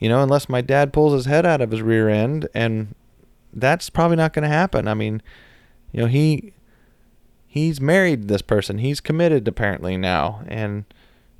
you 0.01 0.09
know, 0.09 0.23
unless 0.23 0.49
my 0.49 0.63
dad 0.63 0.93
pulls 0.93 1.13
his 1.13 1.27
head 1.27 1.47
out 1.47 1.61
of 1.61 1.71
his 1.71 1.83
rear 1.83 2.09
end, 2.09 2.49
and 2.55 2.95
that's 3.53 3.91
probably 3.91 4.17
not 4.17 4.33
going 4.33 4.43
to 4.43 4.49
happen. 4.49 4.89
I 4.89 4.95
mean, 4.95 5.23
you 5.93 6.01
know, 6.01 6.07
he 6.07 6.55
he's 7.47 7.81
married 7.81 8.27
this 8.27 8.43
person. 8.43 8.79
He's 8.79 9.01
committed 9.01 9.47
apparently 9.47 9.97
now, 9.99 10.43
and 10.49 10.85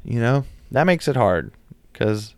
you 0.05 0.21
know 0.21 0.45
that 0.71 0.85
makes 0.85 1.09
it 1.09 1.17
hard 1.17 1.53
because 1.93 2.35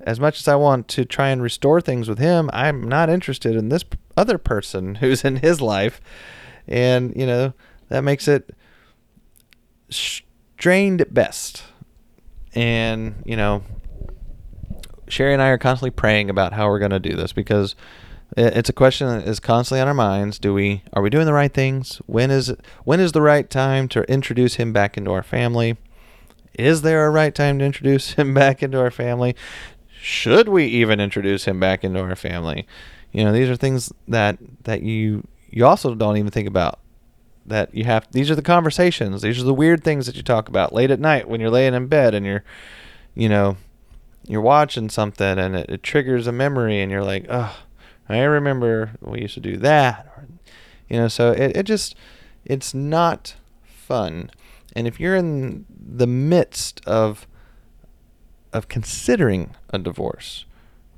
as 0.00 0.20
much 0.20 0.38
as 0.38 0.46
I 0.46 0.54
want 0.54 0.86
to 0.88 1.04
try 1.04 1.30
and 1.30 1.42
restore 1.42 1.80
things 1.80 2.08
with 2.08 2.18
him, 2.18 2.48
I'm 2.52 2.88
not 2.88 3.10
interested 3.10 3.56
in 3.56 3.68
this 3.68 3.84
other 4.16 4.38
person 4.38 4.94
who's 4.96 5.24
in 5.24 5.36
his 5.36 5.60
life, 5.60 6.00
and 6.68 7.12
you 7.16 7.26
know 7.26 7.54
that 7.88 8.04
makes 8.04 8.28
it 8.28 8.54
strained 9.90 11.00
at 11.00 11.12
best. 11.12 11.64
And 12.54 13.22
you 13.26 13.36
know, 13.36 13.62
Cherie 15.08 15.32
and 15.32 15.42
I 15.42 15.48
are 15.48 15.58
constantly 15.58 15.90
praying 15.90 16.30
about 16.30 16.52
how 16.52 16.68
we're 16.68 16.78
going 16.78 16.90
to 16.90 17.00
do 17.00 17.16
this 17.16 17.32
because 17.32 17.74
it's 18.36 18.68
a 18.68 18.72
question 18.72 19.06
that 19.08 19.26
is 19.26 19.40
constantly 19.40 19.80
on 19.80 19.88
our 19.88 19.94
minds. 19.94 20.38
Do 20.38 20.52
we 20.52 20.82
are 20.92 21.02
we 21.02 21.10
doing 21.10 21.26
the 21.26 21.32
right 21.32 21.52
things? 21.52 22.00
When 22.06 22.30
is 22.30 22.52
when 22.84 23.00
is 23.00 23.12
the 23.12 23.22
right 23.22 23.48
time 23.48 23.88
to 23.88 24.02
introduce 24.10 24.54
him 24.54 24.72
back 24.72 24.96
into 24.96 25.12
our 25.12 25.22
family? 25.22 25.76
Is 26.54 26.82
there 26.82 27.06
a 27.06 27.10
right 27.10 27.34
time 27.34 27.58
to 27.58 27.64
introduce 27.64 28.12
him 28.14 28.34
back 28.34 28.62
into 28.62 28.80
our 28.80 28.90
family? 28.90 29.36
Should 30.00 30.48
we 30.48 30.66
even 30.66 31.00
introduce 31.00 31.44
him 31.44 31.60
back 31.60 31.84
into 31.84 32.00
our 32.00 32.16
family? 32.16 32.66
You 33.12 33.24
know, 33.24 33.32
these 33.32 33.48
are 33.48 33.56
things 33.56 33.92
that 34.08 34.38
that 34.64 34.82
you 34.82 35.26
you 35.50 35.64
also 35.64 35.94
don't 35.94 36.16
even 36.16 36.30
think 36.30 36.48
about. 36.48 36.80
That 37.46 37.72
you 37.72 37.84
have 37.84 38.10
these 38.10 38.28
are 38.30 38.34
the 38.34 38.42
conversations. 38.42 39.22
These 39.22 39.40
are 39.40 39.44
the 39.44 39.54
weird 39.54 39.84
things 39.84 40.06
that 40.06 40.16
you 40.16 40.22
talk 40.22 40.48
about 40.48 40.72
late 40.72 40.90
at 40.90 40.98
night 40.98 41.28
when 41.28 41.40
you're 41.40 41.50
laying 41.50 41.74
in 41.74 41.86
bed 41.86 42.12
and 42.12 42.26
you're 42.26 42.42
you 43.16 43.28
know, 43.28 43.56
you're 44.26 44.40
watching 44.40 44.88
something 44.88 45.38
and 45.38 45.56
it, 45.56 45.70
it 45.70 45.82
triggers 45.82 46.26
a 46.26 46.32
memory 46.32 46.80
and 46.80 46.90
you're 46.90 47.04
like, 47.04 47.26
oh, 47.28 47.56
I 48.08 48.22
remember 48.22 48.92
we 49.00 49.22
used 49.22 49.34
to 49.34 49.40
do 49.40 49.56
that. 49.58 50.06
Or, 50.16 50.26
you 50.88 50.98
know, 50.98 51.08
so 51.08 51.32
it, 51.32 51.56
it 51.56 51.62
just, 51.64 51.94
it's 52.44 52.74
not 52.74 53.36
fun. 53.64 54.30
And 54.74 54.86
if 54.86 55.00
you're 55.00 55.16
in 55.16 55.64
the 55.68 56.06
midst 56.06 56.82
of, 56.86 57.26
of 58.52 58.68
considering 58.68 59.54
a 59.70 59.78
divorce 59.78 60.44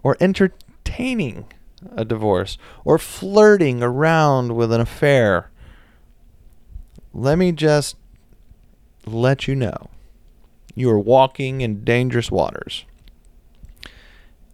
or 0.03 0.17
entertaining 0.21 1.53
a 1.95 2.05
divorce 2.05 2.59
or 2.85 2.99
flirting 2.99 3.83
around 3.83 4.57
with 4.57 4.73
an 4.73 4.81
affair, 4.81 5.51
let 7.13 7.39
me 7.39 7.53
just 7.53 7.97
let 9.07 9.47
you 9.47 9.55
know 9.55 9.89
you 10.75 10.91
are 10.91 10.99
walking 10.99 11.61
in 11.61 11.85
dangerous 11.85 12.31
waters 12.31 12.85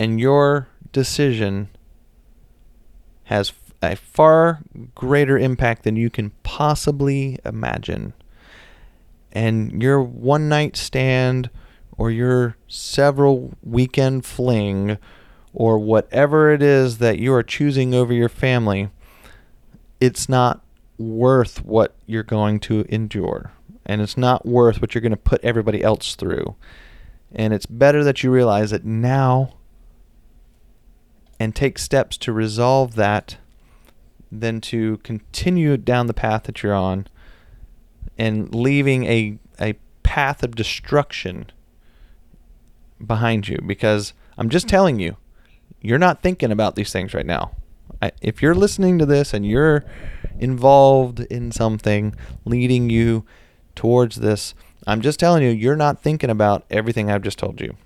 and 0.04 0.20
your 0.20 0.68
decision 0.92 1.70
has 3.24 3.54
a 3.82 3.96
far 3.96 4.60
greater 4.94 5.38
impact 5.38 5.84
than 5.84 5.96
you 5.96 6.10
can 6.10 6.30
possibly 6.42 7.38
imagine. 7.42 8.12
And 9.32 9.82
your 9.82 10.02
one 10.02 10.46
night 10.50 10.76
stand 10.76 11.48
or 11.96 12.10
your 12.10 12.58
several 12.68 13.54
weekend 13.62 14.26
fling 14.26 14.98
or 15.54 15.78
whatever 15.78 16.50
it 16.50 16.60
is 16.60 16.98
that 16.98 17.18
you 17.18 17.32
are 17.32 17.42
choosing 17.42 17.94
over 17.94 18.12
your 18.12 18.28
family, 18.28 18.90
it's 20.00 20.28
not 20.28 20.62
worth 20.98 21.64
what 21.64 21.94
you're 22.04 22.22
going 22.22 22.60
to 22.60 22.84
endure. 22.90 23.52
And 23.86 24.02
it's 24.02 24.18
not 24.18 24.44
worth 24.44 24.82
what 24.82 24.94
you're 24.94 25.00
going 25.00 25.12
to 25.12 25.16
put 25.16 25.42
everybody 25.42 25.82
else 25.82 26.14
through. 26.14 26.56
And 27.34 27.54
it's 27.54 27.64
better 27.64 28.04
that 28.04 28.22
you 28.22 28.30
realize 28.30 28.70
that 28.70 28.84
now 28.84 29.54
and 31.38 31.54
take 31.54 31.78
steps 31.78 32.16
to 32.18 32.32
resolve 32.32 32.94
that 32.94 33.36
than 34.30 34.60
to 34.60 34.98
continue 34.98 35.76
down 35.76 36.06
the 36.06 36.14
path 36.14 36.44
that 36.44 36.62
you're 36.62 36.74
on 36.74 37.06
and 38.18 38.54
leaving 38.54 39.04
a 39.04 39.38
a 39.60 39.74
path 40.02 40.42
of 40.42 40.54
destruction 40.54 41.50
behind 43.04 43.48
you 43.48 43.58
because 43.66 44.12
I'm 44.36 44.48
just 44.48 44.68
telling 44.68 44.98
you 44.98 45.16
you're 45.80 45.98
not 45.98 46.22
thinking 46.22 46.50
about 46.50 46.76
these 46.76 46.92
things 46.92 47.14
right 47.14 47.26
now. 47.26 47.52
I, 48.00 48.12
if 48.22 48.40
you're 48.42 48.54
listening 48.54 48.98
to 48.98 49.06
this 49.06 49.34
and 49.34 49.46
you're 49.46 49.84
involved 50.38 51.20
in 51.20 51.52
something 51.52 52.14
leading 52.44 52.90
you 52.90 53.24
towards 53.74 54.16
this, 54.16 54.54
I'm 54.86 55.00
just 55.00 55.20
telling 55.20 55.42
you 55.42 55.50
you're 55.50 55.76
not 55.76 56.02
thinking 56.02 56.30
about 56.30 56.64
everything 56.70 57.10
I've 57.10 57.22
just 57.22 57.38
told 57.38 57.60
you. 57.60 57.76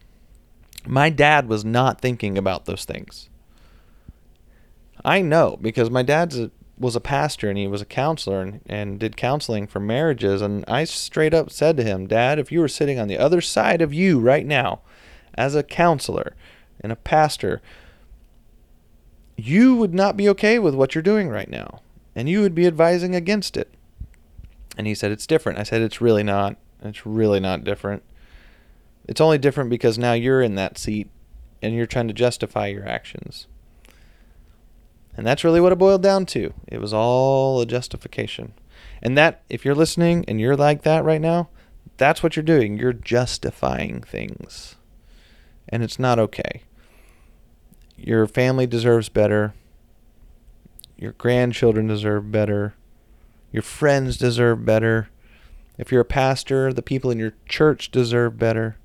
My 0.86 1.10
dad 1.10 1.48
was 1.48 1.64
not 1.64 2.00
thinking 2.00 2.38
about 2.38 2.64
those 2.66 2.84
things. 2.84 3.28
I 5.08 5.22
know 5.22 5.58
because 5.62 5.88
my 5.88 6.02
dad 6.02 6.50
was 6.76 6.94
a 6.94 7.00
pastor 7.00 7.48
and 7.48 7.56
he 7.56 7.66
was 7.66 7.80
a 7.80 7.86
counselor 7.86 8.42
and, 8.42 8.60
and 8.66 9.00
did 9.00 9.16
counseling 9.16 9.66
for 9.66 9.80
marriages. 9.80 10.42
And 10.42 10.66
I 10.68 10.84
straight 10.84 11.32
up 11.32 11.50
said 11.50 11.78
to 11.78 11.82
him, 11.82 12.06
Dad, 12.06 12.38
if 12.38 12.52
you 12.52 12.60
were 12.60 12.68
sitting 12.68 12.98
on 12.98 13.08
the 13.08 13.16
other 13.16 13.40
side 13.40 13.80
of 13.80 13.94
you 13.94 14.20
right 14.20 14.44
now 14.44 14.80
as 15.32 15.54
a 15.54 15.62
counselor 15.62 16.36
and 16.82 16.92
a 16.92 16.96
pastor, 16.96 17.62
you 19.34 19.76
would 19.76 19.94
not 19.94 20.14
be 20.14 20.28
okay 20.28 20.58
with 20.58 20.74
what 20.74 20.94
you're 20.94 21.00
doing 21.00 21.30
right 21.30 21.48
now. 21.48 21.80
And 22.14 22.28
you 22.28 22.42
would 22.42 22.54
be 22.54 22.66
advising 22.66 23.14
against 23.14 23.56
it. 23.56 23.72
And 24.76 24.86
he 24.86 24.94
said, 24.94 25.10
It's 25.10 25.26
different. 25.26 25.58
I 25.58 25.62
said, 25.62 25.80
It's 25.80 26.02
really 26.02 26.22
not. 26.22 26.56
It's 26.82 27.06
really 27.06 27.40
not 27.40 27.64
different. 27.64 28.02
It's 29.06 29.22
only 29.22 29.38
different 29.38 29.70
because 29.70 29.96
now 29.96 30.12
you're 30.12 30.42
in 30.42 30.54
that 30.56 30.76
seat 30.76 31.08
and 31.62 31.74
you're 31.74 31.86
trying 31.86 32.08
to 32.08 32.14
justify 32.14 32.66
your 32.66 32.86
actions. 32.86 33.46
And 35.18 35.26
that's 35.26 35.42
really 35.42 35.60
what 35.60 35.72
it 35.72 35.78
boiled 35.78 36.04
down 36.04 36.26
to. 36.26 36.54
It 36.68 36.80
was 36.80 36.94
all 36.94 37.60
a 37.60 37.66
justification. 37.66 38.54
And 39.02 39.18
that, 39.18 39.42
if 39.50 39.64
you're 39.64 39.74
listening 39.74 40.24
and 40.28 40.40
you're 40.40 40.56
like 40.56 40.82
that 40.82 41.04
right 41.04 41.20
now, 41.20 41.48
that's 41.96 42.22
what 42.22 42.36
you're 42.36 42.44
doing. 42.44 42.78
You're 42.78 42.92
justifying 42.92 44.00
things. 44.00 44.76
And 45.68 45.82
it's 45.82 45.98
not 45.98 46.20
okay. 46.20 46.62
Your 47.96 48.28
family 48.28 48.64
deserves 48.64 49.08
better. 49.08 49.54
Your 50.96 51.14
grandchildren 51.14 51.88
deserve 51.88 52.30
better. 52.30 52.74
Your 53.50 53.64
friends 53.64 54.18
deserve 54.18 54.64
better. 54.64 55.08
If 55.78 55.90
you're 55.90 56.02
a 56.02 56.04
pastor, 56.04 56.72
the 56.72 56.80
people 56.80 57.10
in 57.10 57.18
your 57.18 57.34
church 57.48 57.90
deserve 57.90 58.38
better. 58.38 58.76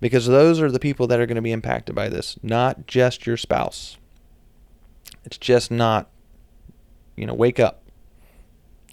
Because 0.00 0.26
those 0.26 0.60
are 0.60 0.72
the 0.72 0.80
people 0.80 1.06
that 1.06 1.20
are 1.20 1.26
going 1.26 1.36
to 1.36 1.40
be 1.40 1.52
impacted 1.52 1.94
by 1.94 2.08
this, 2.08 2.36
not 2.42 2.88
just 2.88 3.28
your 3.28 3.36
spouse. 3.36 3.96
It's 5.24 5.38
just 5.38 5.70
not 5.70 6.08
you 7.16 7.26
know, 7.26 7.34
wake 7.34 7.60
up. 7.60 7.82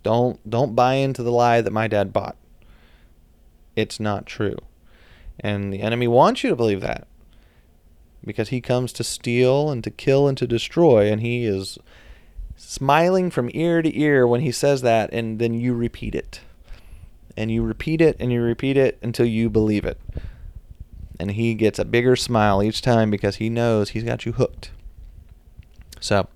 Don't 0.03 0.47
don't 0.49 0.75
buy 0.75 0.95
into 0.95 1.23
the 1.23 1.32
lie 1.32 1.61
that 1.61 1.73
my 1.73 1.88
dad 1.88 2.13
bought. 2.13 2.38
It's 3.75 3.99
not 3.99 4.25
true. 4.25 4.57
And 5.39 5.73
the 5.73 5.82
enemy 5.82 6.07
wants 6.07 6.43
you 6.43 6.49
to 6.49 6.55
believe 6.55 6.82
that. 6.82 7.07
Because 8.25 8.49
he 8.49 8.59
comes 8.59 8.91
to 8.93 9.03
steal 9.03 9.69
and 9.69 9.84
to 9.84 9.89
kill 9.89 10.27
and 10.27 10.38
to 10.38 10.47
destroy 10.47 11.11
and 11.11 11.21
he 11.21 11.45
is 11.45 11.77
smiling 12.57 13.32
from 13.32 13.49
ear 13.53 13.82
to 13.82 13.97
ear 13.97 14.27
when 14.27 14.41
he 14.41 14.51
says 14.51 14.82
that 14.82 15.11
and 15.13 15.39
then 15.39 15.53
you 15.53 15.73
repeat 15.73 16.15
it. 16.15 16.41
And 17.38 17.49
you 17.49 17.63
repeat 17.63 18.01
it 18.01 18.17
and 18.19 18.34
you 18.34 18.41
repeat 18.41 18.75
it 18.75 18.99
until 19.01 19.25
you 19.25 19.49
believe 19.49 19.86
it. 19.86 19.99
And 21.17 21.32
he 21.32 21.53
gets 21.53 21.80
a 21.80 21.86
bigger 21.86 22.15
smile 22.15 22.61
each 22.61 22.82
time 22.82 23.09
because 23.09 23.38
he 23.38 23.49
knows 23.49 23.89
he's 23.89 24.03
got 24.03 24.25
you 24.25 24.34
hooked. 24.34 24.71
So, 25.99 26.27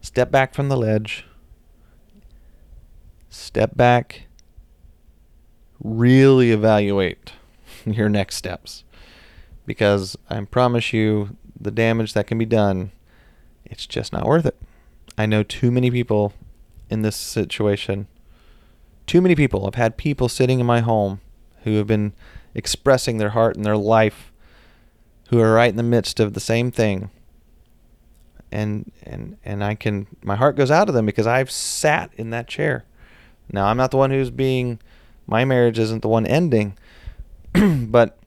step 0.00 0.30
back 0.30 0.54
from 0.54 0.68
the 0.68 0.76
ledge. 0.76 1.26
Step 3.30 3.76
back. 3.76 4.24
Really 5.82 6.50
evaluate 6.50 7.32
your 7.84 8.08
next 8.08 8.36
steps. 8.36 8.84
Because 9.66 10.16
I 10.28 10.40
promise 10.44 10.92
you, 10.92 11.36
the 11.58 11.70
damage 11.70 12.14
that 12.14 12.26
can 12.26 12.38
be 12.38 12.46
done, 12.46 12.92
it's 13.64 13.86
just 13.86 14.12
not 14.12 14.26
worth 14.26 14.46
it. 14.46 14.60
I 15.16 15.26
know 15.26 15.42
too 15.42 15.70
many 15.70 15.90
people 15.90 16.32
in 16.90 17.02
this 17.02 17.16
situation 17.16 18.08
too 19.06 19.20
many 19.20 19.34
people. 19.34 19.66
I've 19.66 19.74
had 19.74 19.96
people 19.96 20.28
sitting 20.28 20.60
in 20.60 20.66
my 20.66 20.80
home 20.80 21.20
who 21.64 21.76
have 21.76 21.86
been 21.86 22.12
expressing 22.54 23.18
their 23.18 23.30
heart 23.30 23.56
and 23.56 23.64
their 23.64 23.76
life 23.76 24.32
who 25.28 25.40
are 25.40 25.52
right 25.52 25.70
in 25.70 25.76
the 25.76 25.82
midst 25.82 26.20
of 26.20 26.34
the 26.34 26.40
same 26.40 26.70
thing. 26.70 27.10
And 28.52 28.92
and 29.04 29.36
and 29.44 29.64
I 29.64 29.74
can 29.74 30.06
my 30.22 30.36
heart 30.36 30.56
goes 30.56 30.70
out 30.70 30.84
to 30.84 30.92
them 30.92 31.06
because 31.06 31.26
I've 31.26 31.50
sat 31.50 32.10
in 32.16 32.30
that 32.30 32.46
chair. 32.46 32.84
Now 33.50 33.66
I'm 33.66 33.76
not 33.76 33.90
the 33.90 33.96
one 33.96 34.10
who's 34.10 34.30
being 34.30 34.78
my 35.26 35.44
marriage 35.44 35.78
isn't 35.78 36.02
the 36.02 36.08
one 36.08 36.26
ending, 36.26 36.76
but 37.54 38.18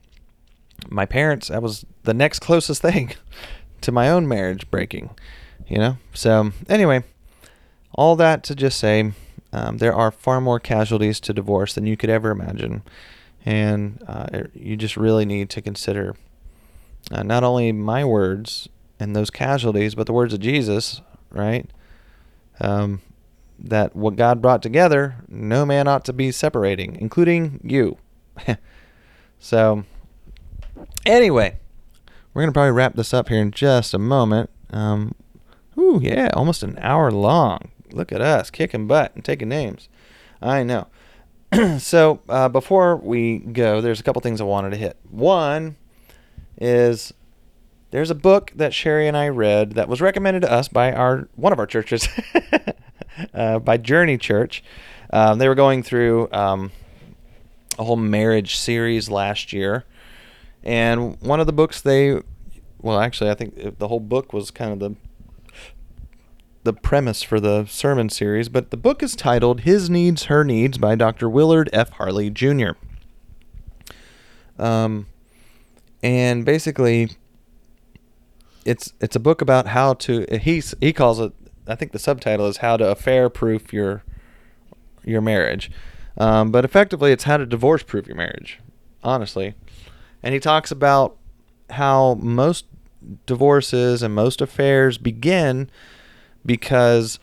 my 0.88 1.06
parents 1.06 1.48
that 1.48 1.62
was 1.62 1.84
the 2.02 2.14
next 2.14 2.40
closest 2.40 2.82
thing 2.82 3.12
to 3.80 3.92
my 3.92 4.08
own 4.08 4.26
marriage 4.26 4.70
breaking, 4.70 5.10
you 5.68 5.78
know? 5.78 5.98
So 6.14 6.52
anyway, 6.68 7.04
all 7.92 8.16
that 8.16 8.42
to 8.44 8.54
just 8.54 8.78
say 8.78 9.12
um, 9.52 9.78
there 9.78 9.94
are 9.94 10.10
far 10.10 10.40
more 10.40 10.60
casualties 10.60 11.20
to 11.20 11.32
divorce 11.32 11.74
than 11.74 11.86
you 11.86 11.96
could 11.96 12.10
ever 12.10 12.30
imagine. 12.30 12.82
And 13.44 14.02
uh, 14.06 14.26
you 14.54 14.76
just 14.76 14.96
really 14.96 15.24
need 15.24 15.50
to 15.50 15.62
consider 15.62 16.16
uh, 17.10 17.22
not 17.22 17.44
only 17.44 17.72
my 17.72 18.04
words 18.04 18.68
and 18.98 19.14
those 19.14 19.30
casualties, 19.30 19.94
but 19.94 20.06
the 20.06 20.12
words 20.12 20.32
of 20.32 20.40
Jesus, 20.40 21.00
right? 21.30 21.70
Um, 22.60 23.02
that 23.58 23.96
what 23.96 24.16
God 24.16 24.42
brought 24.42 24.62
together, 24.62 25.16
no 25.28 25.64
man 25.64 25.88
ought 25.88 26.04
to 26.06 26.12
be 26.12 26.30
separating, 26.32 26.96
including 27.00 27.60
you. 27.62 27.98
so, 29.38 29.84
anyway, 31.04 31.58
we're 32.32 32.42
going 32.42 32.50
to 32.50 32.56
probably 32.56 32.72
wrap 32.72 32.94
this 32.94 33.14
up 33.14 33.28
here 33.28 33.40
in 33.40 33.50
just 33.50 33.94
a 33.94 33.98
moment. 33.98 34.50
Um, 34.70 35.14
ooh, 35.78 36.00
yeah, 36.02 36.30
almost 36.34 36.62
an 36.62 36.78
hour 36.80 37.10
long. 37.10 37.70
Look 37.92 38.12
at 38.12 38.20
us 38.20 38.50
kicking 38.50 38.86
butt 38.86 39.14
and 39.14 39.24
taking 39.24 39.48
names. 39.48 39.88
I 40.42 40.62
know. 40.62 40.88
so 41.78 42.20
uh, 42.28 42.48
before 42.48 42.96
we 42.96 43.38
go, 43.38 43.80
there's 43.80 44.00
a 44.00 44.02
couple 44.02 44.20
things 44.20 44.40
I 44.40 44.44
wanted 44.44 44.70
to 44.70 44.76
hit. 44.76 44.98
One 45.10 45.76
is 46.60 47.12
there's 47.90 48.10
a 48.10 48.14
book 48.14 48.52
that 48.54 48.74
Cherie 48.74 49.08
and 49.08 49.16
I 49.16 49.28
read 49.28 49.72
that 49.72 49.88
was 49.88 50.00
recommended 50.00 50.40
to 50.42 50.52
us 50.52 50.68
by 50.68 50.92
our 50.92 51.28
one 51.36 51.52
of 51.52 51.58
our 51.58 51.66
churches, 51.66 52.08
uh, 53.34 53.58
by 53.58 53.76
Journey 53.76 54.18
Church. 54.18 54.62
Um, 55.10 55.38
they 55.38 55.48
were 55.48 55.54
going 55.54 55.82
through 55.82 56.28
um, 56.32 56.72
a 57.78 57.84
whole 57.84 57.96
marriage 57.96 58.56
series 58.56 59.08
last 59.08 59.52
year, 59.52 59.84
and 60.64 61.20
one 61.20 61.40
of 61.40 61.46
the 61.46 61.52
books 61.52 61.80
they, 61.80 62.20
well, 62.80 62.98
actually, 62.98 63.30
I 63.30 63.34
think 63.34 63.78
the 63.78 63.88
whole 63.88 64.00
book 64.00 64.32
was 64.32 64.50
kind 64.50 64.72
of 64.72 64.78
the 64.80 64.96
the 66.66 66.72
premise 66.72 67.22
for 67.22 67.38
the 67.38 67.64
sermon 67.66 68.08
series, 68.08 68.48
but 68.48 68.70
the 68.72 68.76
book 68.76 69.00
is 69.00 69.14
titled 69.14 69.60
His 69.60 69.88
Needs, 69.88 70.24
Her 70.24 70.42
Needs 70.42 70.78
by 70.78 70.96
Dr. 70.96 71.30
Willard 71.30 71.70
F. 71.72 71.90
Harley 71.90 72.28
Jr. 72.28 72.70
Um, 74.58 75.06
and 76.02 76.44
basically, 76.44 77.10
it's 78.66 78.92
it's 79.00 79.16
a 79.16 79.20
book 79.20 79.40
about 79.40 79.68
how 79.68 79.94
to 79.94 80.26
he's 80.40 80.74
he 80.80 80.92
calls 80.92 81.20
it 81.20 81.32
I 81.66 81.74
think 81.74 81.92
the 81.92 81.98
subtitle 81.98 82.46
is 82.46 82.58
how 82.58 82.76
to 82.76 82.88
affair 82.90 83.28
proof 83.28 83.72
your 83.72 84.02
your 85.04 85.20
marriage, 85.20 85.70
um, 86.18 86.50
but 86.50 86.64
effectively 86.64 87.12
it's 87.12 87.24
how 87.24 87.36
to 87.36 87.46
divorce 87.46 87.82
proof 87.82 88.06
your 88.06 88.16
marriage, 88.16 88.58
honestly, 89.04 89.54
and 90.22 90.34
he 90.34 90.40
talks 90.40 90.70
about 90.70 91.16
how 91.70 92.14
most 92.14 92.66
divorces 93.24 94.02
and 94.02 94.14
most 94.14 94.40
affairs 94.40 94.98
begin 94.98 95.70
because 96.44 97.18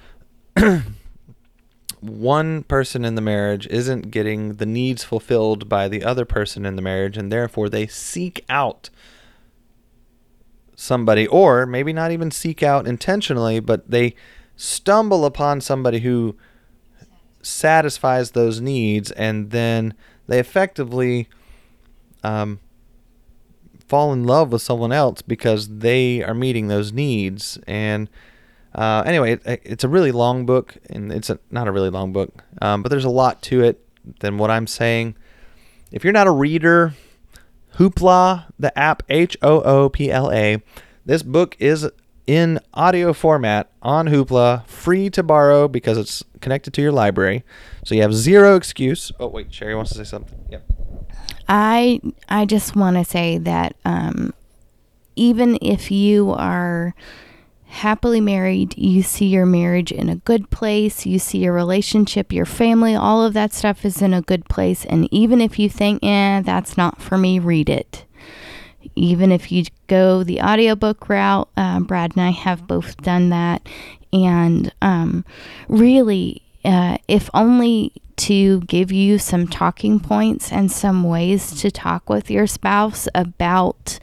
one 2.00 2.64
person 2.64 3.06
in 3.06 3.16
the 3.16 3.22
marriage 3.22 3.68
isn't 3.68 4.12
getting 4.12 4.56
the 4.56 4.66
needs 4.66 5.04
fulfilled 5.04 5.68
by 5.68 5.88
the 5.88 6.04
other 6.04 6.26
person 6.26 6.66
in 6.66 6.76
the 6.76 6.82
marriage, 6.82 7.18
and 7.18 7.32
therefore 7.32 7.70
they 7.70 7.88
seek 7.88 8.44
out 8.50 8.90
somebody, 10.76 11.28
or 11.28 11.66
maybe 11.66 11.94
not 11.94 12.12
even 12.12 12.32
seek 12.32 12.64
out 12.64 12.88
intentionally, 12.88 13.60
but 13.60 13.90
they 13.90 14.16
stumble 14.56 15.26
upon 15.26 15.62
somebody 15.62 16.00
who 16.00 16.36
satisfies 17.42 18.32
those 18.32 18.62
needs, 18.62 19.12
and 19.12 19.52
then 19.52 19.94
they 20.28 20.40
effectively 20.40 21.28
um, 22.24 22.60
fall 23.88 24.14
in 24.14 24.24
love 24.24 24.52
with 24.52 24.62
someone 24.62 24.92
else 24.92 25.22
because 25.22 25.68
they 25.80 26.24
are 26.24 26.34
meeting 26.34 26.68
those 26.68 26.94
needs. 26.94 27.60
And 27.68 28.10
uh, 28.74 29.04
anyway, 29.06 29.34
it, 29.34 29.62
it's 29.64 29.84
a 29.84 29.90
really 29.90 30.12
long 30.12 30.46
book, 30.46 30.78
and 30.90 31.12
it's 31.12 31.30
a, 31.30 31.40
not 31.52 31.68
a 31.68 31.72
really 31.72 31.90
long 31.90 32.14
book, 32.14 32.44
um, 32.62 32.82
but 32.82 32.90
there's 32.90 33.06
a 33.06 33.10
lot 33.10 33.42
to 33.44 33.62
it 33.62 33.86
than 34.20 34.38
what 34.38 34.50
I'm 34.50 34.68
saying. 34.68 35.16
If 35.92 36.04
you're 36.04 36.14
not 36.14 36.28
a 36.28 36.32
reader, 36.32 36.94
Hoopla, 37.78 38.46
the 38.60 38.78
app 38.78 39.04
H 39.10 39.38
O 39.42 39.62
O 39.62 39.90
P 39.90 40.12
L 40.12 40.32
A, 40.32 40.62
this 41.06 41.24
book 41.24 41.56
is 41.60 41.90
in 42.26 42.60
audio 42.74 43.14
format 43.14 43.70
on 43.82 44.08
Hoopla, 44.08 44.66
free 44.68 45.10
to 45.10 45.24
borrow 45.24 45.68
because 45.68 45.98
it's 45.98 46.24
connected 46.40 46.74
to 46.76 46.82
your 46.82 46.92
library. 46.92 47.44
So 47.86 47.96
you 47.96 48.02
have 48.02 48.14
zero 48.14 48.56
excuse. 48.56 49.12
Oh 49.20 49.28
wait, 49.28 49.54
Cherie 49.54 49.76
wants 49.76 49.92
to 49.92 49.98
say 49.98 50.04
something. 50.04 50.40
Yep. 50.50 50.64
I 51.50 52.00
I 52.30 52.46
just 52.46 52.76
want 52.76 52.98
to 52.98 53.04
say 53.04 53.38
that 53.40 53.76
um, 53.86 54.34
even 55.16 55.58
if 55.62 55.92
you 55.92 56.32
are 56.32 56.96
happily 57.74 58.22
married, 58.22 58.78
you 58.78 59.02
see 59.02 59.26
your 59.26 59.48
marriage 59.48 59.92
in 59.92 60.08
a 60.08 60.18
good 60.18 60.48
place, 60.52 61.08
you 61.08 61.18
see 61.18 61.40
your 61.40 61.54
relationship, 61.54 62.32
your 62.32 62.46
family, 62.46 62.94
all 62.94 63.24
of 63.24 63.34
that 63.34 63.52
stuff 63.52 63.84
is 63.84 64.00
in 64.00 64.14
a 64.14 64.22
good 64.22 64.46
place. 64.46 64.86
And 64.86 65.12
even 65.12 65.42
if 65.42 65.58
you 65.58 65.70
think, 65.70 66.04
eh, 66.04 66.42
that's 66.42 66.78
not 66.78 67.02
for 67.02 67.18
me, 67.18 67.40
read 67.40 67.70
it. 67.70 68.06
Even 68.96 69.32
if 69.32 69.52
you 69.52 69.66
go 69.88 70.24
the 70.24 70.40
audiobook 70.40 71.10
route, 71.10 71.50
uh, 71.58 71.80
Brad 71.80 72.12
and 72.16 72.22
I 72.22 72.30
have 72.30 72.68
both 72.68 72.96
done 72.98 73.30
that. 73.30 73.68
And 74.14 74.72
um, 74.84 75.26
really, 75.68 76.44
uh, 76.64 77.00
if 77.08 77.28
only 77.34 77.92
to 78.18 78.62
give 78.62 78.92
you 78.92 79.18
some 79.18 79.48
talking 79.48 80.00
points 80.00 80.52
and 80.52 80.72
some 80.72 81.04
ways 81.04 81.60
to 81.62 81.72
talk 81.72 82.08
with 82.08 82.30
your 82.30 82.46
spouse 82.46 83.08
about 83.16 83.98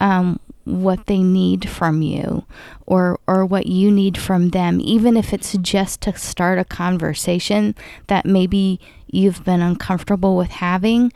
um, 0.00 0.40
what 0.64 1.06
they 1.06 1.22
need 1.22 1.68
from 1.68 2.02
you 2.02 2.44
or 2.86 3.18
or 3.26 3.44
what 3.44 3.66
you 3.66 3.90
need 3.90 4.16
from 4.16 4.50
them 4.50 4.80
even 4.80 5.16
if 5.16 5.32
it's 5.32 5.56
just 5.58 6.00
to 6.00 6.16
start 6.16 6.58
a 6.58 6.64
conversation 6.64 7.74
that 8.06 8.26
maybe 8.26 8.78
you've 9.06 9.44
been 9.44 9.62
uncomfortable 9.62 10.36
with 10.36 10.50
having 10.50 11.12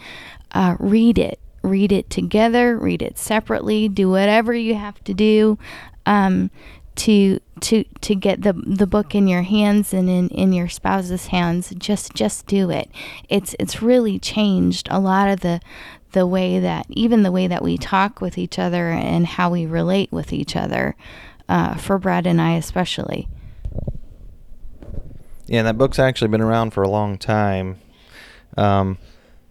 uh, 0.52 0.76
read 0.78 1.18
it. 1.18 1.38
Read 1.62 1.92
it 1.92 2.10
together 2.10 2.76
read 2.76 3.00
it 3.00 3.16
separately 3.16 3.88
do 3.88 4.10
whatever 4.10 4.52
you 4.52 4.74
have 4.74 5.02
to 5.04 5.14
do 5.14 5.58
um, 6.04 6.50
to 6.96 7.40
to 7.60 7.84
to 8.00 8.14
get 8.14 8.42
the 8.42 8.52
the 8.52 8.86
book 8.86 9.14
in 9.14 9.26
your 9.26 9.42
hands 9.42 9.92
and 9.92 10.08
in 10.08 10.28
in 10.28 10.52
your 10.52 10.68
spouse's 10.68 11.28
hands. 11.28 11.72
Just 11.76 12.14
just 12.14 12.46
do 12.46 12.70
it. 12.70 12.90
It's 13.28 13.54
it's 13.58 13.82
really 13.82 14.18
changed 14.18 14.88
a 14.90 15.00
lot 15.00 15.28
of 15.28 15.40
the 15.40 15.60
the 16.14 16.26
way 16.26 16.58
that 16.58 16.86
even 16.88 17.22
the 17.22 17.32
way 17.32 17.46
that 17.46 17.62
we 17.62 17.76
talk 17.76 18.20
with 18.20 18.38
each 18.38 18.58
other 18.58 18.90
and 18.90 19.26
how 19.26 19.50
we 19.50 19.66
relate 19.66 20.10
with 20.10 20.32
each 20.32 20.56
other 20.56 20.96
uh, 21.48 21.74
for 21.74 21.98
Brad 21.98 22.26
and 22.26 22.40
I 22.40 22.54
especially. 22.54 23.28
Yeah, 25.46 25.58
and 25.58 25.66
that 25.66 25.76
book's 25.76 25.98
actually 25.98 26.28
been 26.28 26.40
around 26.40 26.70
for 26.70 26.82
a 26.82 26.88
long 26.88 27.18
time. 27.18 27.78
Um, 28.56 28.96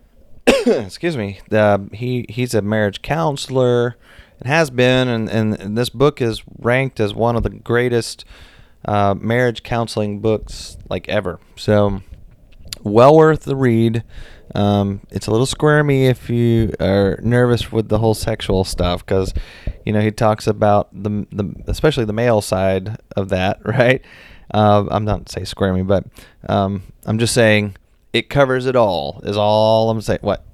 excuse 0.47 1.16
me. 1.16 1.39
The, 1.49 1.88
he 1.93 2.26
he's 2.30 2.53
a 2.53 2.61
marriage 2.61 3.01
counselor 3.01 3.95
and 4.39 4.47
has 4.47 4.70
been, 4.70 5.07
and, 5.07 5.30
and 5.30 5.78
this 5.78 5.89
book 5.89 6.22
is 6.22 6.41
ranked 6.57 6.99
as 6.99 7.14
one 7.14 7.36
of 7.36 7.43
the 7.43 7.49
greatest 7.49 8.26
uh, 8.86 9.14
marriage 9.20 9.64
counseling 9.64 10.20
books 10.20 10.78
like 10.89 11.07
ever. 11.09 11.39
So, 11.55 12.01
well 12.82 13.16
worth 13.16 13.43
the 13.43 13.55
read. 13.55 14.03
Um, 14.56 15.01
it's 15.10 15.28
a 15.28 15.32
little 15.32 15.45
squirmy 15.45 16.06
if 16.06 16.30
you 16.30 16.74
are 16.80 17.20
nervous 17.22 17.72
with 17.72 17.89
the 17.89 17.99
whole 17.99 18.14
sexual 18.14 18.64
stuff 18.64 19.06
because, 19.06 19.34
you 19.86 19.93
know, 19.93 20.01
he 20.01 20.12
talks 20.12 20.47
about 20.47 20.89
the, 20.93 21.26
the 21.32 21.56
especially 21.68 22.06
the 22.06 22.14
male 22.14 22.41
side 22.41 22.97
of 23.16 23.30
that, 23.30 23.60
right? 23.66 24.04
Uh, 24.54 24.86
I'm 24.91 25.06
not 25.06 25.30
say 25.30 25.43
squirmy, 25.43 25.84
but 25.84 26.06
um, 26.47 26.84
I'm 27.06 27.18
just 27.18 27.34
saying 27.34 27.76
it 28.12 28.30
covers 28.30 28.66
it 28.66 28.76
all. 28.76 29.22
Is 29.24 29.38
all 29.38 29.89
I'm 29.89 30.01
saying. 30.01 30.20
What? 30.22 30.45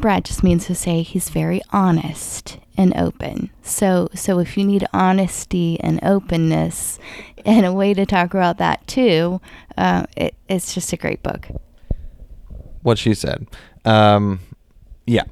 Brad 0.00 0.24
just 0.24 0.42
means 0.42 0.66
to 0.66 0.74
say 0.74 1.02
he's 1.02 1.28
very 1.28 1.62
honest 1.70 2.58
and 2.76 2.96
open. 2.96 3.50
So, 3.62 4.08
so 4.14 4.40
if 4.40 4.56
you 4.56 4.64
need 4.64 4.84
honesty 4.92 5.78
and 5.78 6.02
openness 6.02 6.98
and 7.44 7.64
a 7.64 7.72
way 7.72 7.94
to 7.94 8.04
talk 8.04 8.34
about 8.34 8.58
that 8.58 8.84
too, 8.88 9.40
uh, 9.78 10.06
it, 10.16 10.34
it's 10.48 10.74
just 10.74 10.92
a 10.92 10.96
great 10.96 11.22
book 11.22 11.48
what 12.82 12.98
she 12.98 13.14
said. 13.14 13.46
Um, 13.84 14.40
yeah. 15.06 15.24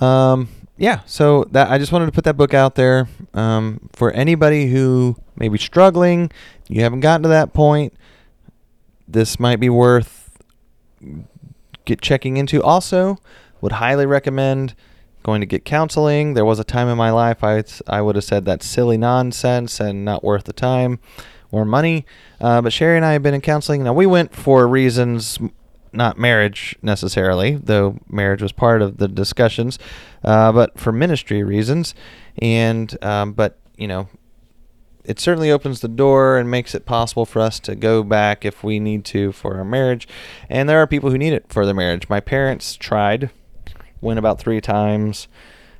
Um, 0.00 0.48
yeah. 0.76 1.00
So 1.06 1.44
that 1.52 1.70
I 1.70 1.78
just 1.78 1.92
wanted 1.92 2.06
to 2.06 2.12
put 2.12 2.24
that 2.24 2.36
book 2.36 2.54
out 2.54 2.74
there 2.74 3.08
um, 3.34 3.88
for 3.92 4.10
anybody 4.12 4.66
who 4.66 5.16
may 5.36 5.48
be 5.48 5.58
struggling. 5.58 6.30
You 6.68 6.82
haven't 6.82 7.00
gotten 7.00 7.22
to 7.22 7.28
that 7.28 7.52
point. 7.52 7.94
This 9.06 9.38
might 9.38 9.60
be 9.60 9.68
worth 9.68 10.38
get 11.84 12.00
checking 12.00 12.36
into. 12.36 12.62
Also, 12.62 13.18
would 13.60 13.72
highly 13.72 14.06
recommend 14.06 14.74
going 15.22 15.40
to 15.40 15.46
get 15.46 15.64
counseling. 15.64 16.34
There 16.34 16.44
was 16.44 16.58
a 16.58 16.64
time 16.64 16.88
in 16.88 16.98
my 16.98 17.10
life 17.10 17.44
I 17.44 17.62
I 17.86 18.02
would 18.02 18.16
have 18.16 18.24
said 18.24 18.44
that's 18.44 18.66
silly 18.66 18.96
nonsense 18.96 19.80
and 19.80 20.04
not 20.04 20.24
worth 20.24 20.44
the 20.44 20.52
time 20.52 20.98
or 21.50 21.64
money. 21.64 22.04
Uh, 22.40 22.60
but 22.60 22.72
Cherie 22.72 22.96
and 22.96 23.04
I 23.04 23.12
have 23.12 23.22
been 23.22 23.34
in 23.34 23.40
counseling. 23.40 23.84
Now 23.84 23.92
we 23.92 24.06
went 24.06 24.34
for 24.34 24.66
reasons 24.66 25.38
not 25.92 26.18
marriage 26.18 26.76
necessarily, 26.82 27.56
though 27.56 27.98
marriage 28.08 28.42
was 28.42 28.52
part 28.52 28.82
of 28.82 28.98
the 28.98 29.08
discussions, 29.08 29.78
uh, 30.24 30.52
but 30.52 30.78
for 30.78 30.92
ministry 30.92 31.42
reasons. 31.42 31.94
And 32.38 33.02
um, 33.04 33.32
but 33.32 33.58
you 33.76 33.88
know, 33.88 34.08
it 35.04 35.18
certainly 35.18 35.50
opens 35.50 35.80
the 35.80 35.88
door 35.88 36.38
and 36.38 36.50
makes 36.50 36.74
it 36.74 36.86
possible 36.86 37.26
for 37.26 37.40
us 37.40 37.58
to 37.60 37.74
go 37.74 38.02
back 38.02 38.44
if 38.44 38.62
we 38.62 38.78
need 38.78 39.04
to 39.06 39.32
for 39.32 39.56
our 39.56 39.64
marriage. 39.64 40.06
And 40.48 40.68
there 40.68 40.78
are 40.78 40.86
people 40.86 41.10
who 41.10 41.18
need 41.18 41.32
it 41.32 41.46
for 41.48 41.64
their 41.64 41.74
marriage. 41.74 42.08
My 42.08 42.20
parents 42.20 42.76
tried, 42.76 43.30
went 44.00 44.18
about 44.18 44.38
three 44.38 44.60
times. 44.60 45.28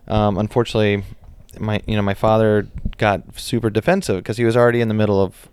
Um, 0.08 0.36
unfortunately, 0.36 1.04
my 1.58 1.80
you 1.86 1.96
know 1.96 2.02
my 2.02 2.14
father 2.14 2.66
got 2.98 3.38
super 3.38 3.70
defensive 3.70 4.16
because 4.16 4.38
he 4.38 4.44
was 4.44 4.56
already 4.56 4.80
in 4.80 4.88
the 4.88 4.94
middle 4.94 5.20
of 5.20 5.48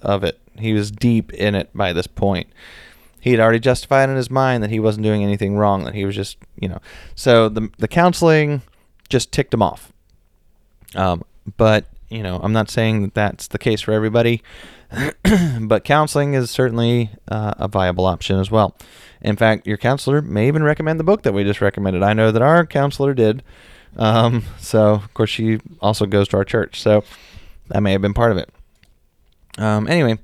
of 0.00 0.24
it. 0.24 0.40
He 0.58 0.72
was 0.72 0.90
deep 0.90 1.32
in 1.32 1.54
it 1.54 1.70
by 1.74 1.92
this 1.92 2.06
point. 2.06 2.48
He 3.28 3.32
had 3.34 3.40
already 3.40 3.58
justified 3.58 4.08
in 4.08 4.16
his 4.16 4.30
mind 4.30 4.62
that 4.62 4.70
he 4.70 4.80
wasn't 4.80 5.04
doing 5.04 5.22
anything 5.22 5.56
wrong. 5.58 5.84
That 5.84 5.94
he 5.94 6.06
was 6.06 6.16
just 6.16 6.38
you 6.58 6.66
know. 6.66 6.80
So 7.14 7.50
the 7.50 7.70
the 7.76 7.86
counseling 7.86 8.62
just 9.10 9.32
ticked 9.32 9.52
him 9.52 9.62
off. 9.62 9.92
Um, 10.94 11.24
but 11.58 11.84
you 12.08 12.22
know, 12.22 12.40
I'm 12.42 12.54
not 12.54 12.70
saying 12.70 13.02
that 13.02 13.12
that's 13.12 13.48
the 13.48 13.58
case 13.58 13.82
for 13.82 13.92
everybody, 13.92 14.42
but 15.60 15.84
counseling 15.84 16.32
is 16.32 16.50
certainly 16.50 17.10
uh, 17.30 17.52
a 17.58 17.68
viable 17.68 18.06
option 18.06 18.40
as 18.40 18.50
well. 18.50 18.74
In 19.20 19.36
fact, 19.36 19.66
your 19.66 19.76
counselor 19.76 20.22
may 20.22 20.48
even 20.48 20.62
recommend 20.62 20.98
the 20.98 21.04
book 21.04 21.20
that 21.22 21.34
we 21.34 21.44
just 21.44 21.60
recommended. 21.60 22.02
I 22.02 22.14
know 22.14 22.32
that 22.32 22.40
our 22.40 22.64
counselor 22.64 23.12
did. 23.12 23.42
Um, 23.98 24.44
so, 24.58 24.92
of 24.94 25.12
course, 25.12 25.28
she 25.28 25.60
also 25.80 26.06
goes 26.06 26.28
to 26.28 26.38
our 26.38 26.44
church. 26.44 26.80
So, 26.80 27.04
that 27.68 27.82
may 27.82 27.92
have 27.92 28.00
been 28.00 28.14
part 28.14 28.32
of 28.32 28.38
it. 28.38 28.48
Um, 29.58 29.86
anyway, 29.86 30.18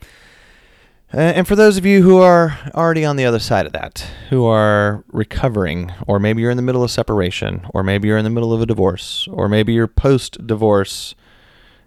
and 1.12 1.46
for 1.46 1.54
those 1.56 1.76
of 1.76 1.86
you 1.86 2.02
who 2.02 2.18
are 2.18 2.58
already 2.74 3.04
on 3.04 3.16
the 3.16 3.24
other 3.24 3.38
side 3.38 3.66
of 3.66 3.72
that, 3.72 4.06
who 4.30 4.46
are 4.46 5.04
recovering, 5.08 5.92
or 6.06 6.18
maybe 6.18 6.42
you're 6.42 6.50
in 6.50 6.56
the 6.56 6.62
middle 6.62 6.82
of 6.82 6.90
separation, 6.90 7.66
or 7.72 7.82
maybe 7.82 8.08
you're 8.08 8.18
in 8.18 8.24
the 8.24 8.30
middle 8.30 8.52
of 8.52 8.60
a 8.60 8.66
divorce, 8.66 9.28
or 9.30 9.48
maybe 9.48 9.72
you're 9.72 9.86
post 9.86 10.46
divorce 10.46 11.14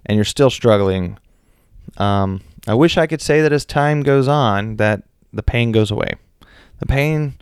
and 0.06 0.16
you're 0.16 0.26
still 0.26 0.50
struggling, 0.50 1.18
um, 1.98 2.42
I 2.68 2.74
wish 2.74 2.98
I 2.98 3.08
could 3.08 3.22
say 3.22 3.42
that 3.42 3.54
as 3.54 3.66
time 3.66 4.04
goes 4.04 4.28
on, 4.28 4.78
that 4.78 5.04
the 5.34 5.44
pain 5.44 5.72
goes 5.72 5.92
away. 5.92 6.16
The 6.80 6.86
pain 6.86 7.36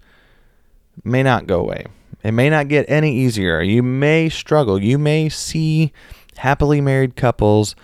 may 1.03 1.23
not 1.23 1.47
go 1.47 1.59
away. 1.59 1.86
It 2.23 2.32
may 2.32 2.49
not 2.49 2.67
get 2.67 2.89
any 2.89 3.15
easier. 3.15 3.61
You 3.61 3.84
may 3.84 4.30
struggle. 4.30 4.82
You 4.82 4.97
may 4.97 5.30
see 5.30 5.93
happily 6.38 6.82
married 6.82 7.15
couples 7.15 7.76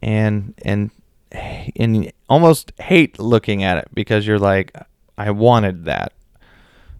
and 0.00 0.54
and 0.62 0.90
and 1.32 2.12
almost 2.28 2.72
hate 2.78 3.18
looking 3.18 3.62
at 3.62 3.78
it 3.78 3.88
because 3.92 4.26
you're 4.26 4.38
like, 4.38 4.72
I 5.16 5.30
wanted 5.30 5.84
that. 5.84 6.12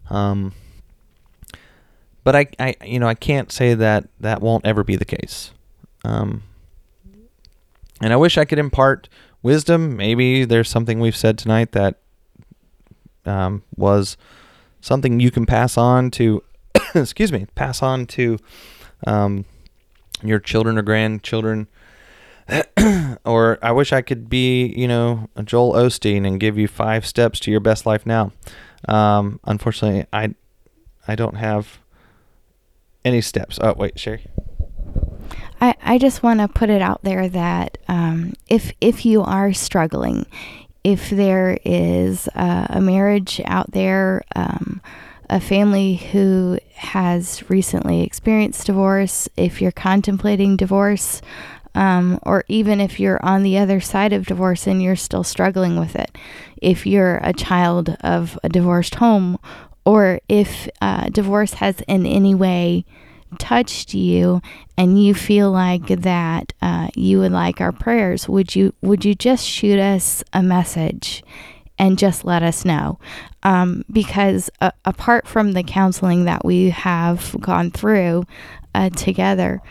Um, 0.09 0.53
but 2.23 2.35
I, 2.35 2.47
I, 2.59 2.75
you 2.85 2.99
know, 2.99 3.07
I 3.07 3.15
can't 3.15 3.51
say 3.51 3.73
that 3.73 4.07
that 4.19 4.41
won't 4.41 4.65
ever 4.65 4.83
be 4.83 4.95
the 4.95 5.05
case. 5.05 5.51
Um, 6.03 6.43
and 8.01 8.13
I 8.13 8.15
wish 8.17 8.37
I 8.37 8.45
could 8.45 8.59
impart 8.59 9.09
wisdom. 9.41 9.95
Maybe 9.95 10.45
there's 10.45 10.69
something 10.69 10.99
we've 10.99 11.15
said 11.15 11.37
tonight 11.37 11.71
that 11.73 11.95
um, 13.25 13.63
was 13.75 14.17
something 14.81 15.19
you 15.19 15.31
can 15.31 15.45
pass 15.45 15.77
on 15.77 16.11
to, 16.11 16.43
excuse 16.95 17.31
me, 17.31 17.47
pass 17.55 17.81
on 17.81 18.05
to 18.07 18.37
um, 19.05 19.45
your 20.23 20.39
children 20.39 20.77
or 20.77 20.81
grandchildren 20.81 21.67
or 23.25 23.59
I 23.61 23.71
wish 23.71 23.93
I 23.93 24.01
could 24.01 24.29
be, 24.29 24.73
you 24.75 24.87
know, 24.87 25.29
Joel 25.43 25.73
Osteen 25.73 26.25
and 26.25 26.39
give 26.39 26.57
you 26.57 26.67
five 26.67 27.05
steps 27.05 27.39
to 27.41 27.51
your 27.51 27.59
best 27.59 27.85
life 27.85 28.05
now. 28.05 28.31
Um, 28.87 29.39
unfortunately, 29.43 30.05
I 30.13 30.33
I 31.07 31.15
don't 31.15 31.35
have 31.35 31.79
any 33.03 33.21
steps. 33.21 33.59
Oh 33.61 33.73
wait, 33.77 33.99
Cherie. 33.99 34.27
I, 35.61 35.75
I 35.83 35.97
just 35.97 36.23
want 36.23 36.39
to 36.39 36.47
put 36.47 36.69
it 36.69 36.81
out 36.81 37.03
there 37.03 37.27
that 37.27 37.77
um, 37.87 38.33
if 38.47 38.71
if 38.79 39.05
you 39.05 39.21
are 39.21 39.53
struggling, 39.53 40.25
if 40.83 41.09
there 41.09 41.57
is 41.65 42.29
a 42.35 42.79
marriage 42.81 43.41
out 43.45 43.71
there, 43.71 44.23
um, 44.35 44.81
a 45.29 45.39
family 45.39 45.95
who 45.95 46.57
has 46.75 47.47
recently 47.49 48.01
experienced 48.01 48.65
divorce, 48.65 49.27
if 49.37 49.61
you're 49.61 49.71
contemplating 49.71 50.55
divorce, 50.55 51.21
um, 51.75 52.19
or 52.23 52.43
even 52.47 52.79
if 52.81 52.99
you're 52.99 53.23
on 53.23 53.43
the 53.43 53.57
other 53.57 53.79
side 53.79 54.13
of 54.13 54.25
divorce 54.25 54.67
and 54.67 54.81
you're 54.81 54.95
still 54.95 55.23
struggling 55.23 55.79
with 55.79 55.95
it, 55.95 56.17
if 56.61 56.85
you're 56.85 57.19
a 57.23 57.33
child 57.33 57.95
of 58.01 58.37
a 58.43 58.49
divorced 58.49 58.95
home, 58.95 59.37
or 59.85 60.19
if 60.27 60.69
uh, 60.81 61.09
divorce 61.09 61.53
has 61.53 61.81
in 61.87 62.05
any 62.05 62.35
way 62.35 62.85
touched 63.37 63.93
you 63.93 64.41
and 64.77 65.03
you 65.03 65.13
feel 65.13 65.51
like 65.51 65.87
that 65.87 66.53
uh, 66.61 66.89
you 66.95 67.19
would 67.19 67.31
like 67.31 67.61
our 67.61 67.71
prayers, 67.71 68.27
would 68.27 68.55
you 68.55 68.73
would 68.81 69.05
you 69.05 69.13
just 69.13 69.45
shoot 69.45 69.79
us 69.79 70.23
a 70.33 70.41
message 70.41 71.23
and 71.77 71.97
just 71.97 72.25
let 72.25 72.43
us 72.43 72.65
know? 72.65 72.99
Um, 73.43 73.85
because 73.91 74.49
uh, 74.59 74.71
apart 74.83 75.27
from 75.27 75.53
the 75.53 75.63
counseling 75.63 76.25
that 76.25 76.43
we 76.43 76.71
have 76.71 77.35
gone 77.39 77.71
through 77.71 78.25
uh, 78.75 78.89
together, 78.89 79.61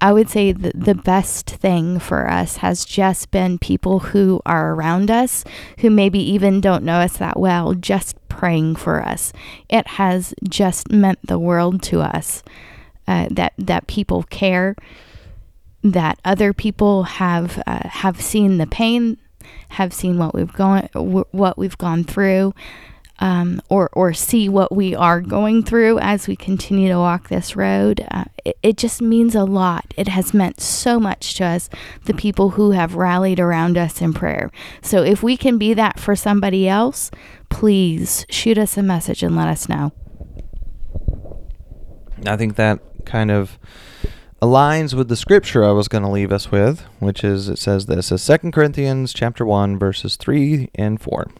I 0.00 0.12
would 0.12 0.28
say 0.28 0.52
the, 0.52 0.72
the 0.74 0.94
best 0.94 1.48
thing 1.48 1.98
for 1.98 2.28
us 2.28 2.58
has 2.58 2.84
just 2.84 3.30
been 3.30 3.58
people 3.58 4.00
who 4.00 4.40
are 4.44 4.74
around 4.74 5.10
us, 5.10 5.44
who 5.78 5.90
maybe 5.90 6.18
even 6.18 6.60
don't 6.60 6.84
know 6.84 6.98
us 6.98 7.16
that 7.16 7.38
well, 7.38 7.74
just 7.74 8.16
praying 8.28 8.76
for 8.76 9.02
us. 9.02 9.32
It 9.68 9.86
has 9.86 10.34
just 10.48 10.90
meant 10.90 11.26
the 11.26 11.38
world 11.38 11.82
to 11.84 12.00
us 12.00 12.42
uh, 13.08 13.28
that 13.30 13.54
that 13.58 13.86
people 13.86 14.24
care, 14.24 14.76
that 15.82 16.18
other 16.24 16.52
people 16.52 17.04
have 17.04 17.62
uh, 17.66 17.88
have 17.88 18.20
seen 18.20 18.58
the 18.58 18.66
pain, 18.66 19.16
have 19.70 19.92
seen 19.92 20.18
what 20.18 20.34
we've 20.34 20.52
gone 20.52 20.88
what 20.94 21.56
we've 21.56 21.78
gone 21.78 22.04
through, 22.04 22.52
um, 23.18 23.62
or 23.68 23.88
or 23.92 24.12
see 24.12 24.48
what 24.48 24.72
we 24.72 24.94
are 24.94 25.20
going 25.20 25.62
through 25.62 25.98
as 25.98 26.28
we 26.28 26.36
continue 26.36 26.88
to 26.88 26.98
walk 26.98 27.28
this 27.28 27.56
road. 27.56 28.06
Uh, 28.10 28.24
it, 28.44 28.58
it 28.62 28.76
just 28.76 29.00
means 29.00 29.34
a 29.34 29.44
lot. 29.44 29.94
It 29.96 30.08
has 30.08 30.34
meant 30.34 30.60
so 30.60 31.00
much 31.00 31.34
to 31.36 31.44
us, 31.44 31.70
the 32.04 32.14
people 32.14 32.50
who 32.50 32.72
have 32.72 32.94
rallied 32.94 33.40
around 33.40 33.78
us 33.78 34.00
in 34.00 34.12
prayer. 34.12 34.50
So 34.82 35.02
if 35.02 35.22
we 35.22 35.36
can 35.36 35.58
be 35.58 35.74
that 35.74 35.98
for 35.98 36.14
somebody 36.14 36.68
else, 36.68 37.10
please 37.48 38.26
shoot 38.28 38.58
us 38.58 38.76
a 38.76 38.82
message 38.82 39.22
and 39.22 39.36
let 39.36 39.48
us 39.48 39.68
know. 39.68 39.92
I 42.26 42.36
think 42.36 42.56
that 42.56 42.80
kind 43.04 43.30
of 43.30 43.58
aligns 44.42 44.94
with 44.94 45.08
the 45.08 45.16
scripture 45.16 45.64
I 45.64 45.72
was 45.72 45.88
going 45.88 46.02
to 46.04 46.10
leave 46.10 46.32
us 46.32 46.50
with, 46.50 46.80
which 46.98 47.24
is 47.24 47.48
it 47.48 47.58
says 47.58 47.86
this: 47.86 48.12
is 48.12 48.22
Second 48.22 48.52
Corinthians 48.52 49.12
chapter 49.12 49.46
one 49.46 49.78
verses 49.78 50.16
three 50.16 50.68
and 50.74 51.00
four. 51.00 51.30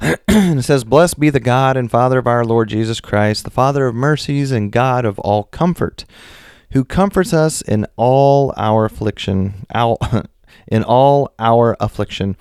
it 0.28 0.64
says, 0.64 0.84
Blessed 0.84 1.20
be 1.20 1.28
the 1.28 1.40
God 1.40 1.76
and 1.76 1.90
Father 1.90 2.18
of 2.18 2.26
our 2.26 2.44
Lord 2.44 2.70
Jesus 2.70 3.00
Christ, 3.00 3.44
the 3.44 3.50
Father 3.50 3.86
of 3.86 3.94
mercies 3.94 4.50
and 4.50 4.72
God 4.72 5.04
of 5.04 5.18
all 5.18 5.44
comfort, 5.44 6.06
who 6.72 6.84
comforts 6.84 7.34
us 7.34 7.60
in 7.60 7.86
all 7.96 8.54
our 8.56 8.86
affliction, 8.86 9.66
in 10.68 10.84
all 10.84 11.34
our 11.38 11.76
affliction, 11.80 12.36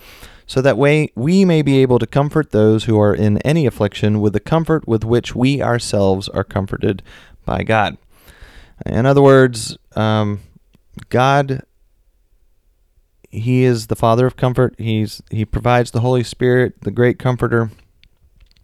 so 0.47 0.61
that 0.61 0.77
we, 0.77 1.11
we 1.15 1.43
may 1.43 1.61
be 1.61 1.79
able 1.79 1.99
to 1.99 2.07
comfort 2.07 2.51
those 2.51 2.85
who 2.85 2.97
are 2.97 3.13
in 3.13 3.39
any 3.39 3.65
affliction 3.65 4.21
with 4.21 4.33
the 4.33 4.39
comfort 4.39 4.87
with 4.87 5.03
which 5.03 5.35
we 5.35 5.61
ourselves 5.61 6.29
are 6.29 6.45
comforted 6.45 7.03
by 7.45 7.63
God. 7.63 7.97
In 8.85 9.05
other 9.05 9.21
words, 9.21 9.77
um, 9.97 10.39
God 11.09 11.63
he 13.29 13.63
is 13.63 13.87
the 13.87 13.95
father 13.95 14.25
of 14.25 14.35
comfort. 14.35 14.75
He's 14.77 15.21
he 15.29 15.45
provides 15.45 15.91
the 15.91 16.01
Holy 16.01 16.23
Spirit, 16.23 16.81
the 16.81 16.91
great 16.91 17.19
comforter, 17.19 17.69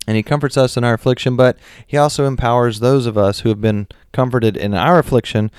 and 0.08 0.18
he 0.18 0.24
comforts 0.24 0.58
us 0.58 0.76
in 0.76 0.84
our 0.84 0.94
affliction, 0.94 1.36
but 1.36 1.58
he 1.86 1.98
also 1.98 2.26
empowers 2.26 2.80
those 2.80 3.06
of 3.06 3.18
us 3.18 3.42
who 3.42 3.50
have 3.50 3.62
been 3.62 3.88
comforted 4.12 4.58
in 4.58 4.74
our 4.74 5.00
affliction 5.00 5.52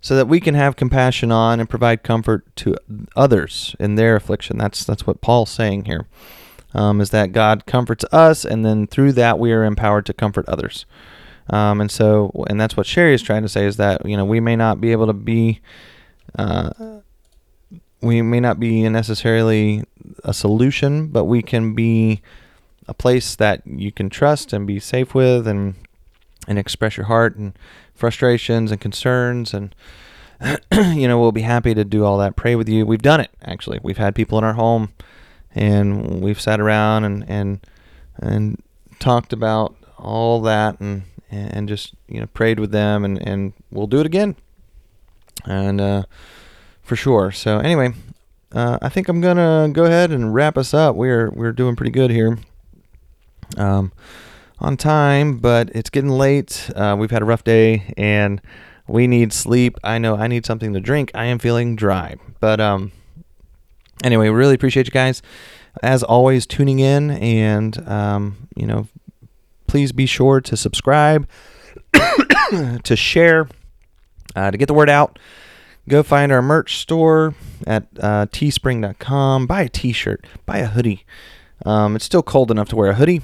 so 0.00 0.14
that 0.16 0.28
we 0.28 0.40
can 0.40 0.54
have 0.54 0.76
compassion 0.76 1.32
on 1.32 1.58
and 1.58 1.68
provide 1.68 2.02
comfort 2.02 2.44
to 2.56 2.76
others 3.16 3.74
in 3.80 3.96
their 3.96 4.16
affliction. 4.16 4.56
That's 4.56 4.84
that's 4.84 5.06
what 5.06 5.20
Paul's 5.20 5.50
saying 5.50 5.86
here. 5.86 6.06
Um, 6.74 7.00
is 7.00 7.10
that 7.10 7.32
God 7.32 7.66
comforts 7.66 8.04
us, 8.12 8.44
and 8.44 8.64
then 8.64 8.86
through 8.86 9.12
that 9.12 9.38
we 9.38 9.52
are 9.52 9.64
empowered 9.64 10.06
to 10.06 10.12
comfort 10.12 10.48
others. 10.48 10.86
Um, 11.50 11.80
and 11.80 11.90
so, 11.90 12.44
and 12.48 12.60
that's 12.60 12.76
what 12.76 12.86
Cherie 12.86 13.14
is 13.14 13.22
trying 13.22 13.42
to 13.42 13.48
say 13.48 13.64
is 13.64 13.78
that 13.78 14.04
you 14.06 14.16
know 14.16 14.24
we 14.24 14.38
may 14.38 14.54
not 14.54 14.80
be 14.80 14.92
able 14.92 15.06
to 15.06 15.12
be 15.14 15.60
uh, 16.38 17.00
we 18.00 18.22
may 18.22 18.40
not 18.40 18.60
be 18.60 18.88
necessarily 18.88 19.84
a 20.24 20.32
solution, 20.32 21.08
but 21.08 21.24
we 21.24 21.42
can 21.42 21.74
be 21.74 22.20
a 22.86 22.94
place 22.94 23.36
that 23.36 23.62
you 23.66 23.92
can 23.92 24.08
trust 24.08 24.52
and 24.52 24.66
be 24.66 24.80
safe 24.80 25.14
with 25.14 25.46
and 25.46 25.74
and 26.46 26.58
express 26.58 26.96
your 26.96 27.06
heart 27.06 27.36
and 27.36 27.52
frustrations 27.94 28.72
and 28.72 28.80
concerns 28.80 29.52
and 29.52 29.74
you 30.72 31.06
know 31.06 31.20
we'll 31.20 31.32
be 31.32 31.42
happy 31.42 31.74
to 31.74 31.84
do 31.84 32.04
all 32.04 32.18
that. 32.18 32.36
Pray 32.36 32.54
with 32.54 32.68
you. 32.68 32.86
We've 32.86 33.02
done 33.02 33.20
it 33.20 33.30
actually. 33.42 33.80
We've 33.82 33.98
had 33.98 34.14
people 34.14 34.38
in 34.38 34.44
our 34.44 34.54
home 34.54 34.92
and 35.54 36.22
we've 36.22 36.40
sat 36.40 36.60
around 36.60 37.04
and 37.04 37.24
and 37.28 37.60
and 38.16 38.62
talked 38.98 39.32
about 39.32 39.74
all 39.98 40.40
that 40.42 40.80
and 40.80 41.02
and 41.30 41.68
just 41.68 41.94
you 42.08 42.20
know 42.20 42.26
prayed 42.28 42.60
with 42.60 42.70
them 42.70 43.04
and 43.04 43.20
and 43.26 43.52
we'll 43.70 43.86
do 43.86 44.00
it 44.00 44.06
again. 44.06 44.36
And 45.44 45.80
uh 45.80 46.02
for 46.88 46.96
sure 46.96 47.30
so 47.30 47.58
anyway 47.58 47.92
uh, 48.52 48.78
I 48.80 48.88
think 48.88 49.08
I'm 49.08 49.20
gonna 49.20 49.68
go 49.72 49.84
ahead 49.84 50.10
and 50.10 50.32
wrap 50.32 50.56
us 50.56 50.72
up. 50.72 50.96
We're 50.96 51.30
we're 51.30 51.52
doing 51.52 51.76
pretty 51.76 51.90
good 51.90 52.10
here, 52.10 52.38
um, 53.58 53.92
on 54.58 54.76
time, 54.76 55.38
but 55.38 55.70
it's 55.74 55.90
getting 55.90 56.10
late. 56.10 56.70
Uh, 56.74 56.96
we've 56.98 57.10
had 57.10 57.20
a 57.20 57.26
rough 57.26 57.44
day, 57.44 57.92
and 57.98 58.40
we 58.86 59.06
need 59.06 59.34
sleep. 59.34 59.76
I 59.84 59.98
know 59.98 60.16
I 60.16 60.28
need 60.28 60.46
something 60.46 60.72
to 60.72 60.80
drink. 60.80 61.10
I 61.14 61.26
am 61.26 61.38
feeling 61.38 61.76
dry, 61.76 62.16
but 62.40 62.58
um, 62.58 62.92
anyway, 64.02 64.30
really 64.30 64.54
appreciate 64.54 64.86
you 64.86 64.92
guys, 64.92 65.20
as 65.82 66.02
always, 66.02 66.46
tuning 66.46 66.78
in, 66.78 67.10
and 67.10 67.86
um, 67.86 68.48
you 68.56 68.66
know, 68.66 68.88
please 69.66 69.92
be 69.92 70.06
sure 70.06 70.40
to 70.40 70.56
subscribe, 70.56 71.28
to 72.82 72.96
share, 72.96 73.46
uh, 74.34 74.50
to 74.50 74.56
get 74.56 74.68
the 74.68 74.74
word 74.74 74.88
out 74.88 75.18
go 75.88 76.02
find 76.02 76.30
our 76.30 76.42
merch 76.42 76.78
store 76.78 77.34
at 77.66 77.86
uh, 77.98 78.26
teespring.com. 78.26 79.46
Buy 79.46 79.62
a 79.62 79.68
t 79.68 79.92
shirt, 79.92 80.26
buy 80.46 80.58
a 80.58 80.66
hoodie. 80.66 81.04
Um, 81.66 81.96
it's 81.96 82.04
still 82.04 82.22
cold 82.22 82.50
enough 82.50 82.68
to 82.68 82.76
wear 82.76 82.90
a 82.90 82.94
hoodie. 82.94 83.22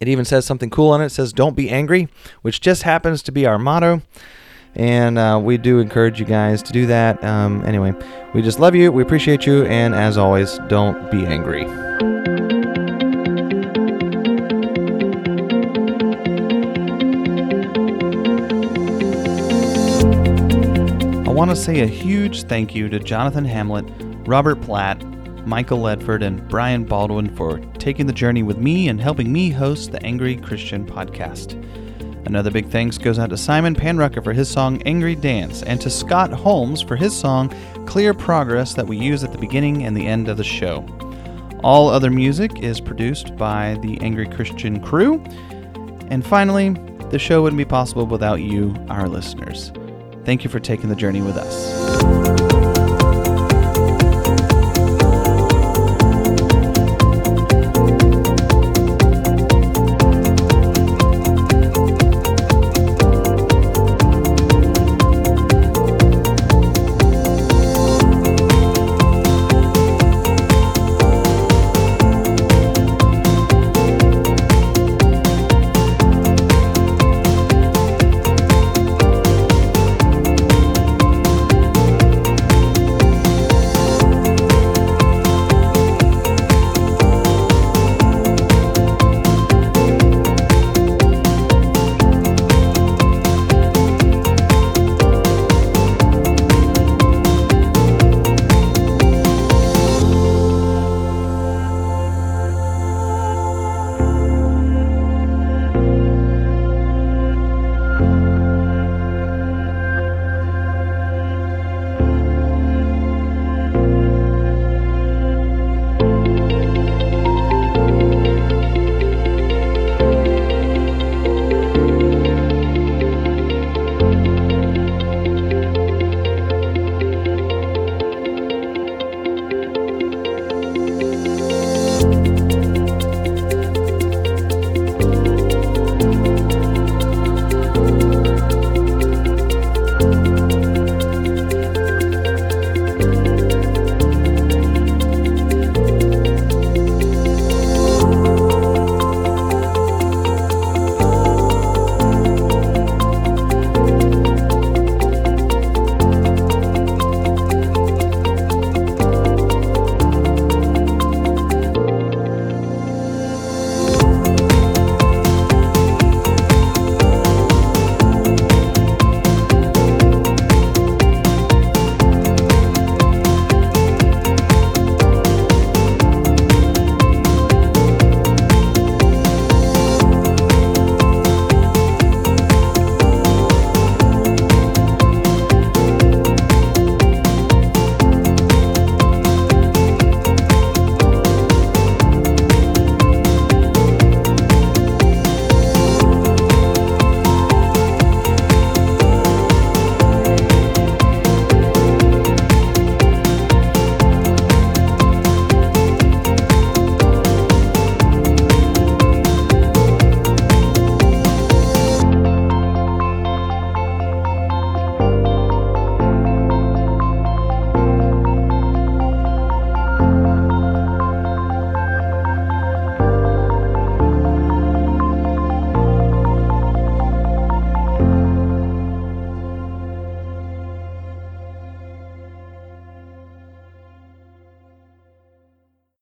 It 0.00 0.08
even 0.08 0.24
says 0.24 0.44
something 0.44 0.70
cool 0.70 0.90
on 0.90 1.00
it. 1.00 1.06
It 1.06 1.10
says, 1.10 1.32
Don't 1.32 1.56
be 1.56 1.70
angry, 1.70 2.08
which 2.42 2.60
just 2.60 2.82
happens 2.82 3.22
to 3.24 3.32
be 3.32 3.46
our 3.46 3.58
motto. 3.58 4.02
And 4.74 5.18
uh, 5.18 5.40
we 5.42 5.56
do 5.56 5.78
encourage 5.78 6.18
you 6.18 6.26
guys 6.26 6.62
to 6.64 6.72
do 6.72 6.86
that. 6.86 7.22
Um, 7.22 7.64
anyway, 7.64 7.92
we 8.34 8.42
just 8.42 8.58
love 8.58 8.74
you. 8.74 8.90
We 8.90 9.02
appreciate 9.02 9.46
you. 9.46 9.64
And 9.66 9.94
as 9.94 10.18
always, 10.18 10.58
don't 10.68 11.10
be 11.10 11.24
angry. 11.24 11.64
Want 21.46 21.58
to 21.58 21.62
say 21.62 21.80
a 21.80 21.86
huge 21.86 22.44
thank 22.44 22.74
you 22.74 22.88
to 22.88 22.98
Jonathan 22.98 23.44
Hamlet, 23.44 23.84
Robert 24.26 24.62
Platt, 24.62 25.04
Michael 25.46 25.80
Ledford, 25.80 26.24
and 26.24 26.48
Brian 26.48 26.84
Baldwin 26.84 27.36
for 27.36 27.58
taking 27.76 28.06
the 28.06 28.14
journey 28.14 28.42
with 28.42 28.56
me 28.56 28.88
and 28.88 28.98
helping 28.98 29.30
me 29.30 29.50
host 29.50 29.92
the 29.92 30.02
Angry 30.06 30.36
Christian 30.36 30.86
podcast. 30.86 31.52
Another 32.26 32.50
big 32.50 32.70
thanks 32.70 32.96
goes 32.96 33.18
out 33.18 33.28
to 33.28 33.36
Simon 33.36 33.74
Panrucker 33.74 34.24
for 34.24 34.32
his 34.32 34.48
song 34.48 34.80
Angry 34.86 35.14
Dance 35.14 35.62
and 35.64 35.78
to 35.82 35.90
Scott 35.90 36.32
Holmes 36.32 36.80
for 36.80 36.96
his 36.96 37.14
song 37.14 37.52
Clear 37.84 38.14
Progress 38.14 38.72
that 38.72 38.86
we 38.86 38.96
use 38.96 39.22
at 39.22 39.30
the 39.30 39.36
beginning 39.36 39.84
and 39.84 39.94
the 39.94 40.06
end 40.06 40.30
of 40.30 40.38
the 40.38 40.44
show. 40.44 40.78
All 41.62 41.90
other 41.90 42.10
music 42.10 42.62
is 42.62 42.80
produced 42.80 43.36
by 43.36 43.78
the 43.82 44.00
Angry 44.00 44.28
Christian 44.28 44.80
crew. 44.80 45.22
And 46.08 46.24
finally, 46.24 46.70
the 47.10 47.18
show 47.18 47.42
wouldn't 47.42 47.58
be 47.58 47.66
possible 47.66 48.06
without 48.06 48.40
you, 48.40 48.74
our 48.88 49.08
listeners. 49.10 49.72
Thank 50.24 50.42
you 50.44 50.50
for 50.50 50.60
taking 50.60 50.88
the 50.88 50.96
journey 50.96 51.20
with 51.20 51.36
us. 51.36 52.53